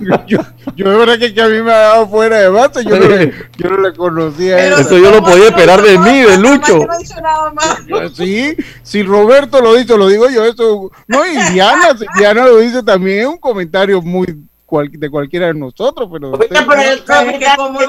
yo, 0.29 0.39
yo 0.77 0.91
de 0.91 0.97
verdad 0.97 1.19
que, 1.19 1.35
que 1.35 1.43
a 1.43 1.49
mí 1.49 1.61
me 1.61 1.73
ha 1.73 1.79
dado 1.79 2.09
fuera 2.09 2.39
de 2.39 2.49
base. 2.49 2.85
Yo 2.85 2.97
no, 2.97 3.09
le- 3.09 3.33
yo 3.57 3.71
no 3.71 3.79
le 3.79 3.93
conocía. 3.95 4.65
Eso 4.69 4.99
yo 4.99 5.11
lo 5.11 5.21
podía 5.23 5.49
esperar 5.49 5.83
de 5.83 5.99
mí, 5.99 6.21
de 6.23 6.39
Lucho. 6.39 6.87
No 6.87 6.95
he 6.95 6.99
dicho 6.99 7.21
nada 7.21 7.53
más. 7.53 7.79
Sí, 8.15 8.57
si 8.83 9.03
Roberto 9.03 9.61
lo 9.61 9.75
dice, 9.75 9.97
lo 9.97 10.07
digo 10.07 10.29
yo. 10.31 10.45
Eso, 10.45 10.91
no, 11.09 11.27
y 11.27 11.37
Diana, 11.53 11.93
lo 12.45 12.59
dice 12.59 12.85
también, 12.85 13.21
es 13.21 13.27
un 13.27 13.39
comentario 13.39 14.01
muy 14.01 14.27
cual- 14.65 14.91
de 14.93 15.11
cualquiera 15.11 15.49
de 15.49 15.55
nosotros, 15.55 16.09
pero. 16.13 16.31
Oye, 16.33 16.49
el 16.93 17.05
cómo 17.57 17.81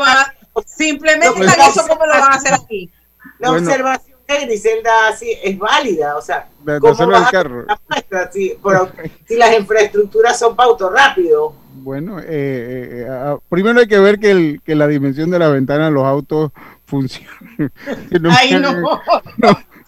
Simplemente 0.66 1.46
eso 1.46 1.86
como 1.88 2.06
lo 2.06 2.14
van 2.14 2.32
a 2.34 2.36
hacer 2.36 2.54
aquí. 2.54 2.90
La 3.38 3.50
Bueno. 3.52 3.68
observación 3.68 4.09
Griselda 4.38 5.08
hace 5.10 5.40
es 5.44 5.58
válida, 5.58 6.16
o 6.18 6.22
sea, 6.22 6.48
De- 6.64 6.80
¿cómo 6.80 7.08
vas 7.08 7.28
a 7.28 7.32
carro. 7.32 7.66
muestra 7.90 8.32
si, 8.32 8.56
pero 8.64 8.90
si 9.28 9.36
las 9.36 9.58
infraestructuras 9.58 10.38
son 10.38 10.56
para 10.56 10.70
auto 10.70 10.90
rápido? 10.90 11.54
Bueno, 11.82 12.20
eh, 12.20 12.26
eh, 12.28 13.08
ah, 13.10 13.38
primero 13.50 13.80
hay 13.80 13.88
que 13.88 14.00
ver 14.00 14.20
que, 14.20 14.32
el, 14.32 14.62
que 14.66 14.76
la 14.76 14.88
dimensión 14.88 15.30
de 15.32 15.40
la 15.40 15.48
ventana 15.50 15.86
de 15.86 15.92
los 15.92 16.04
autos 16.06 16.52
funcione. 16.86 17.28
Que 18.10 18.20
no 18.20 18.30
Ay, 18.32 18.54
me- 18.54 18.60
no. 18.60 18.72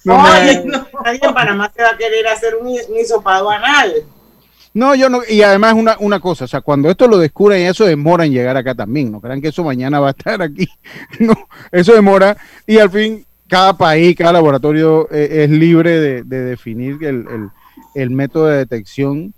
no, 0.06 0.22
me- 0.24 0.52
en 0.52 1.34
Panamá 1.34 1.72
se 1.76 1.84
va 1.84 1.90
a 1.90 1.98
querer 1.98 2.28
hacer 2.28 2.56
un, 2.56 2.68
un 2.68 2.98
hisopado 3.00 3.50
anal. 3.50 3.94
No, 4.74 4.96
yo 4.96 5.10
no, 5.10 5.20
y 5.28 5.42
además 5.42 5.74
una, 5.74 5.98
una 6.00 6.22
cosa, 6.22 6.46
o 6.46 6.48
sea, 6.48 6.62
cuando 6.62 6.90
esto 6.90 7.06
lo 7.06 7.18
descubren, 7.18 7.68
eso 7.68 7.84
demora 7.86 8.24
en 8.26 8.32
llegar 8.32 8.56
acá 8.56 8.74
también, 8.74 9.12
no 9.12 9.20
crean 9.20 9.42
que 9.42 9.50
eso 9.50 9.66
mañana 9.66 10.00
va 10.00 10.08
a 10.08 10.12
estar 10.12 10.42
aquí, 10.42 10.66
no, 11.20 11.34
eso 11.74 11.94
demora, 11.94 12.38
y 12.66 12.78
al 12.80 12.90
fin 12.90 13.26
cada 13.52 13.74
país, 13.78 14.16
cada 14.16 14.32
laboratorio 14.32 15.10
eh, 15.12 15.44
es 15.44 15.50
libre 15.50 16.00
de, 16.00 16.24
de 16.24 16.40
definir 16.46 16.94
el, 17.04 17.28
el- 17.28 17.50
el 17.94 18.10
método 18.10 18.46
de 18.48 18.58
detección 18.60 19.34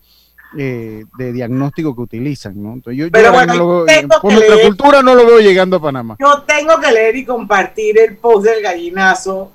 eh, 0.56 1.06
de 1.18 1.34
diagnóstico 1.34 1.96
que 1.96 2.02
utilizan, 2.04 2.54
¿no? 2.62 2.74
Entonces 2.74 3.00
yo, 3.00 3.06
yo 3.08 3.12
Pero 3.12 3.32
verdad 3.32 3.48
bueno, 3.48 3.54
no 3.56 3.84
veo- 3.86 4.08
por 4.22 4.32
nuestra 4.32 4.56
leer- 4.56 4.68
cultura 4.68 5.02
no 5.02 5.16
lo 5.16 5.26
veo 5.26 5.40
llegando 5.40 5.78
a 5.78 5.82
Panamá. 5.82 6.16
Yo 6.20 6.44
tengo 6.44 6.80
que 6.80 6.92
leer 6.92 7.16
y 7.16 7.26
compartir 7.26 7.98
el 8.00 8.16
post 8.18 8.46
del 8.46 8.62
gallinazo 8.62 9.52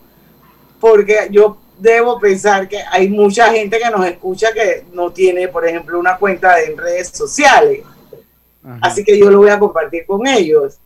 porque 0.80 1.28
yo 1.30 1.58
debo 1.78 2.18
pensar 2.18 2.68
que 2.68 2.78
hay 2.90 3.08
mucha 3.08 3.52
gente 3.52 3.78
que 3.78 3.90
nos 3.90 4.04
escucha 4.04 4.52
que 4.52 4.84
no 4.92 5.12
tiene, 5.12 5.46
por 5.46 5.64
ejemplo, 5.64 6.00
una 6.00 6.16
cuenta 6.16 6.60
en 6.60 6.76
redes 6.76 7.10
sociales. 7.10 7.82
Así 8.80 9.04
que 9.04 9.16
yo 9.16 9.30
lo 9.30 9.38
voy 9.38 9.50
a 9.50 9.58
compartir 9.60 10.04
con 10.04 10.26
ellos. 10.26 10.78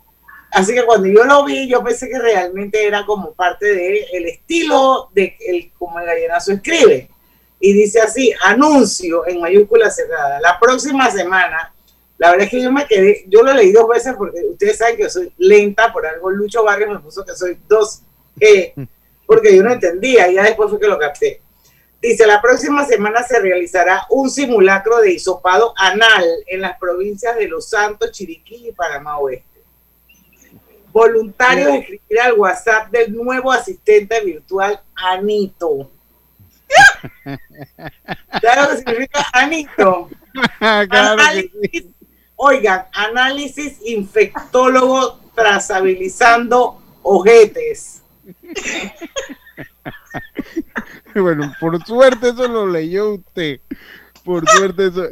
Así 0.53 0.75
que 0.75 0.85
cuando 0.85 1.09
yo 1.09 1.25
lo 1.25 1.45
vi, 1.45 1.67
yo 1.67 1.83
pensé 1.83 2.11
que 2.11 2.19
realmente 2.19 2.87
era 2.87 3.07
como 3.07 3.33
parte 3.33 3.67
del 3.67 4.05
el 4.13 4.27
estilo 4.27 5.09
de 5.15 5.35
el, 5.47 5.73
como 5.79 5.99
el 5.99 6.05
gallinazo 6.05 6.53
escribe. 6.53 7.09
Y 7.59 7.73
dice 7.73 8.01
así, 8.01 8.33
anuncio 8.43 9.27
en 9.27 9.41
mayúscula 9.41 9.91
cerrada. 9.91 10.41
La 10.41 10.61
próxima 10.61 11.11
semana, 11.11 11.73
la 12.19 12.33
verdad 12.33 12.45
es 12.45 12.51
que 12.51 12.61
yo 12.61 12.71
me 12.71 12.87
quedé, 12.87 13.25
yo 13.29 13.43
lo 13.43 13.55
leí 13.55 13.73
dos 13.73 13.89
veces 13.89 14.15
porque 14.19 14.41
ustedes 14.45 14.77
saben 14.77 14.97
que 14.97 15.05
yo 15.05 15.09
soy 15.09 15.33
lenta, 15.39 15.91
por 15.91 16.05
algo 16.05 16.31
Lucho 16.31 16.63
Barrios 16.63 16.91
me 16.91 16.99
puso 16.99 17.25
que 17.25 17.35
soy 17.35 17.59
dos 17.67 18.03
E, 18.39 18.75
porque 19.27 19.57
yo 19.57 19.63
no 19.63 19.73
entendía, 19.73 20.29
y 20.29 20.35
ya 20.35 20.43
después 20.43 20.69
fue 20.69 20.79
que 20.79 20.89
lo 20.89 20.99
capté. 20.99 21.41
Dice, 22.03 22.27
la 22.27 22.43
próxima 22.43 22.85
semana 22.85 23.23
se 23.23 23.41
realizará 23.41 24.07
un 24.11 24.29
simulacro 24.29 24.99
de 24.99 25.13
hisopado 25.13 25.73
anal 25.79 26.27
en 26.47 26.61
las 26.61 26.77
provincias 26.79 27.37
de 27.37 27.49
Los 27.49 27.71
Santos, 27.71 28.11
Chiriquí 28.11 28.69
y 28.69 28.73
Panamá 28.73 29.19
Oeste. 29.19 29.52
Voluntarios 30.93 31.69
escribir 31.69 32.21
al 32.23 32.35
WhatsApp 32.35 32.91
del 32.91 33.15
nuevo 33.15 33.51
asistente 33.51 34.23
virtual 34.25 34.81
Anito. 34.95 35.91
¿Sabes 38.43 38.57
lo 38.57 38.69
que 38.69 38.77
significa 38.77 39.27
Anito? 39.33 40.11
análisis, 40.61 41.85
Oigan, 42.37 42.87
análisis 42.93 43.79
infectólogo 43.85 45.21
trazabilizando 45.35 46.81
ojetes. 47.03 48.03
bueno, 51.15 51.55
por 51.61 51.85
suerte 51.85 52.31
eso 52.31 52.49
lo 52.49 52.67
leyó 52.67 53.15
usted. 53.15 53.61
Por 54.25 54.49
suerte 54.49 54.87
eso. 54.87 55.05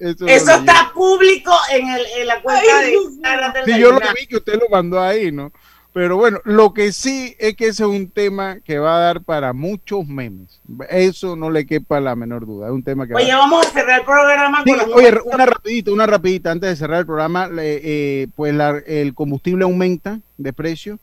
Eso, 0.00 0.26
eso 0.26 0.50
está 0.52 0.90
público 0.94 1.52
en, 1.70 1.88
el, 1.88 2.06
en, 2.18 2.26
la 2.26 2.40
cuenta 2.40 2.80
de 2.80 2.94
Instagram 2.94 3.52
Sí, 3.66 3.78
yo 3.78 3.92
lo 3.92 3.98
vi 3.98 4.26
que 4.26 4.36
usted 4.36 4.54
lo 4.54 4.68
mandó 4.70 5.00
ahí, 5.00 5.30
¿no? 5.30 5.52
Pero 5.96 6.16
bueno, 6.18 6.40
lo 6.44 6.74
que 6.74 6.92
sí 6.92 7.34
es 7.38 7.56
que 7.56 7.68
ese 7.68 7.84
es 7.84 7.88
un 7.88 8.10
tema 8.10 8.60
que 8.60 8.78
va 8.78 8.96
a 8.96 9.00
dar 9.00 9.22
para 9.22 9.54
muchos 9.54 10.06
memes. 10.06 10.60
Eso 10.90 11.36
no 11.36 11.48
le 11.48 11.64
quepa 11.64 12.00
la 12.00 12.14
menor 12.14 12.44
duda. 12.44 12.66
Es 12.66 12.72
un 12.72 12.82
tema 12.82 13.06
que 13.06 13.14
Oye, 13.14 13.32
vamos 13.32 13.66
a 13.66 13.70
cerrar 13.70 14.00
el 14.00 14.04
programa 14.04 14.62
sí, 14.62 14.72
con 14.72 14.92
Oye, 14.92 15.18
una 15.24 15.46
rapidita, 15.46 15.90
una 15.92 16.04
rapidita 16.04 16.50
antes 16.50 16.68
de 16.68 16.76
cerrar 16.76 17.00
el 17.00 17.06
programa. 17.06 17.48
Eh, 17.58 18.26
pues 18.36 18.52
la, 18.52 18.76
el 18.86 19.14
combustible 19.14 19.64
aumenta 19.64 20.20
de 20.36 20.52
precio. 20.52 20.98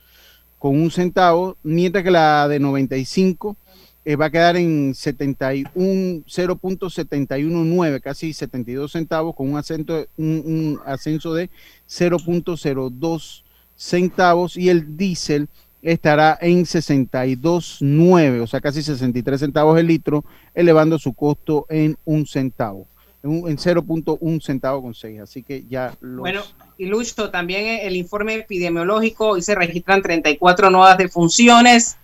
con 0.66 0.82
un 0.82 0.90
centavo, 0.90 1.58
mientras 1.62 2.04
que 2.04 2.10
la 2.10 2.48
de 2.48 2.60
95 2.60 3.56
eh, 4.04 4.16
va 4.16 4.26
a 4.26 4.32
quedar 4.32 4.58
en 4.58 4.96
71 4.96 6.24
0.719, 6.26 8.02
casi 8.02 8.34
72 8.34 8.92
centavos, 8.92 9.36
con 9.36 9.52
un, 9.52 9.58
acento, 9.58 10.08
un 10.18 10.80
ascenso 10.84 11.36
de 11.36 11.52
0.02 11.88 13.44
centavos 13.76 14.58
y 14.58 14.70
el 14.70 14.98
diésel 14.98 15.50
estará 15.84 16.36
en 16.42 16.66
62.9, 16.66 18.42
o 18.42 18.48
sea, 18.48 18.60
casi 18.60 18.82
63 18.82 19.40
centavos 19.40 19.78
el 19.78 19.86
litro, 19.86 20.26
elevando 20.56 20.98
su 20.98 21.14
costo 21.14 21.68
en 21.70 21.96
un 22.06 22.26
centavo 22.26 22.88
en 23.26 23.58
0.1 23.58 24.42
centavo 24.42 24.82
con 24.82 24.94
6. 24.94 25.20
Así 25.22 25.44
que 25.44 25.66
ya 25.68 25.94
los... 26.00 26.20
Bueno, 26.20 26.44
y 26.78 26.86
Lucho, 26.86 27.32
también 27.32 27.80
el 27.82 27.96
informe 27.96 28.36
epidemiológico, 28.36 29.30
hoy 29.30 29.42
se 29.42 29.56
registran 29.56 30.02
34 30.02 30.70
nuevas 30.70 30.98
defunciones, 30.98 31.96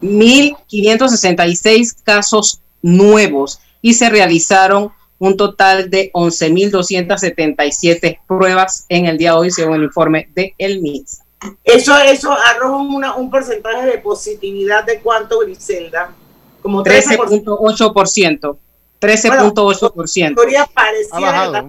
1.566 0.00 1.96
casos 2.02 2.60
nuevos 2.82 3.60
y 3.82 3.94
se 3.94 4.08
realizaron 4.08 4.92
un 5.18 5.36
total 5.36 5.90
de 5.90 6.12
11.277 6.12 8.20
pruebas 8.26 8.86
en 8.88 9.06
el 9.06 9.18
día 9.18 9.32
de 9.32 9.36
hoy, 9.36 9.50
según 9.50 9.74
el 9.74 9.82
informe 9.84 10.30
de 10.34 10.54
el 10.56 10.80
MIS. 10.80 11.20
Eso, 11.62 11.94
eso 11.98 12.32
arroja 12.32 12.76
una, 12.76 13.16
un 13.16 13.30
porcentaje 13.30 13.86
de 13.86 13.98
positividad 13.98 14.84
de 14.84 15.00
cuánto, 15.00 15.40
Griselda? 15.40 16.14
Como 16.62 16.82
13.8%. 16.82 18.56
13.8%. 19.00 20.34
Bueno, 20.34 20.66
pareciera 20.74 21.62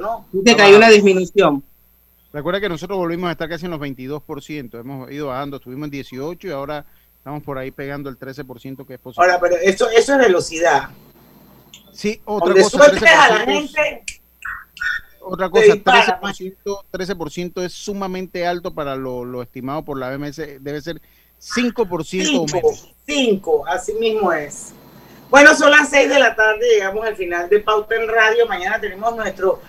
¿no? 0.00 0.26
Dice 0.32 0.56
que 0.56 0.62
hay 0.62 0.74
una 0.74 0.88
disminución. 0.88 1.62
Recuerda 2.32 2.60
que 2.60 2.68
nosotros 2.68 2.98
volvimos 2.98 3.28
a 3.28 3.32
estar 3.32 3.48
casi 3.48 3.64
en 3.64 3.70
los 3.70 3.80
22%, 3.80 4.80
hemos 4.80 5.10
ido 5.10 5.28
bajando, 5.28 5.58
estuvimos 5.58 5.86
en 5.86 5.90
18 5.92 6.48
y 6.48 6.50
ahora 6.50 6.84
estamos 7.16 7.42
por 7.42 7.58
ahí 7.58 7.70
pegando 7.70 8.10
el 8.10 8.18
13% 8.18 8.84
que 8.86 8.94
es 8.94 9.00
positivo. 9.00 9.22
Ahora, 9.22 9.38
pero 9.40 9.56
eso, 9.56 9.88
eso 9.88 10.12
es 10.14 10.18
velocidad. 10.18 10.90
Sí, 11.92 12.20
otra 12.24 12.54
cosa. 12.54 12.78
13%, 12.78 13.06
a 13.06 13.28
la 13.30 13.40
gente, 13.40 14.04
otra 15.20 15.48
cosa, 15.48 15.74
13%, 15.74 16.56
13% 16.92 17.62
es 17.62 17.72
sumamente 17.72 18.46
alto 18.46 18.74
para 18.74 18.96
lo, 18.96 19.24
lo 19.24 19.40
estimado 19.40 19.84
por 19.84 19.98
la 19.98 20.10
BMS, 20.10 20.36
debe 20.36 20.80
ser 20.80 21.00
5%, 21.40 22.04
5 22.04 22.40
o 22.40 22.46
menos. 22.46 22.94
5, 23.06 23.66
así 23.68 23.94
mismo 23.94 24.32
es. 24.32 24.74
Bueno, 25.34 25.52
son 25.56 25.72
las 25.72 25.88
6 25.88 26.10
de 26.10 26.20
la 26.20 26.36
tarde, 26.36 26.64
llegamos 26.74 27.04
al 27.04 27.16
final 27.16 27.48
de 27.48 27.58
Pauta 27.58 27.96
en 27.96 28.06
Radio. 28.06 28.46
Mañana 28.46 28.80
tenemos 28.80 29.16
nuestro 29.16 29.60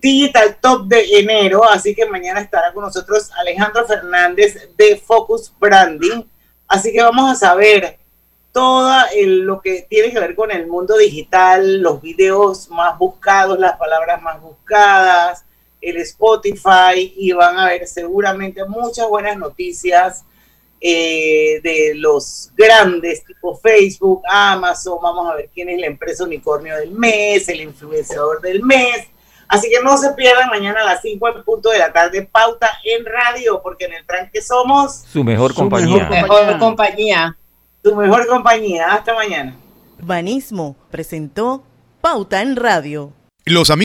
Digital 0.00 0.56
Top 0.60 0.88
de 0.88 1.20
enero, 1.20 1.62
así 1.62 1.94
que 1.94 2.06
mañana 2.06 2.40
estará 2.40 2.72
con 2.72 2.82
nosotros 2.82 3.30
Alejandro 3.38 3.86
Fernández 3.86 4.70
de 4.76 4.96
Focus 4.96 5.52
Branding. 5.60 6.24
Así 6.66 6.92
que 6.92 7.00
vamos 7.00 7.30
a 7.30 7.36
saber 7.36 8.00
todo 8.50 8.92
lo 9.24 9.60
que 9.60 9.86
tiene 9.88 10.10
que 10.10 10.18
ver 10.18 10.34
con 10.34 10.50
el 10.50 10.66
mundo 10.66 10.96
digital, 10.96 11.80
los 11.80 12.02
videos 12.02 12.68
más 12.68 12.98
buscados, 12.98 13.60
las 13.60 13.76
palabras 13.76 14.20
más 14.22 14.40
buscadas, 14.40 15.44
el 15.80 15.98
Spotify 15.98 17.14
y 17.16 17.30
van 17.30 17.60
a 17.60 17.66
ver 17.66 17.86
seguramente 17.86 18.64
muchas 18.64 19.06
buenas 19.06 19.36
noticias 19.36 20.24
eh, 20.84 21.60
de 21.62 21.92
los 21.94 22.50
grandes 22.56 23.24
tipo 23.24 23.56
Facebook, 23.56 24.22
Amazon, 24.28 24.98
vamos 25.00 25.30
a 25.30 25.36
ver 25.36 25.48
quién 25.54 25.68
es 25.68 25.78
la 25.78 25.86
empresa 25.86 26.24
unicornio 26.24 26.76
del 26.76 26.90
mes, 26.90 27.48
el 27.48 27.60
influenciador 27.60 28.40
del 28.40 28.62
mes. 28.64 29.06
Así 29.46 29.68
que 29.70 29.80
no 29.80 29.96
se 29.96 30.10
pierdan 30.14 30.48
mañana 30.48 30.80
a 30.80 30.84
las 30.84 31.02
5 31.02 31.28
en 31.28 31.44
punto 31.44 31.70
de 31.70 31.78
la 31.78 31.92
tarde, 31.92 32.28
pauta 32.30 32.68
en 32.84 33.04
radio, 33.04 33.60
porque 33.62 33.84
en 33.84 33.92
el 33.92 34.06
tranque 34.06 34.42
somos 34.42 35.04
su 35.12 35.22
mejor 35.22 35.54
compañía. 35.54 36.04
Su 36.06 36.10
mejor 36.10 36.58
compañía. 36.58 37.36
Su 37.84 37.94
mejor 37.94 38.26
compañía. 38.26 38.94
Hasta 38.94 39.14
mañana. 39.14 39.56
Banismo 40.00 40.74
presentó 40.90 41.62
Pauta 42.00 42.42
en 42.42 42.56
Radio. 42.56 43.12
Los 43.44 43.70
amigos 43.70 43.80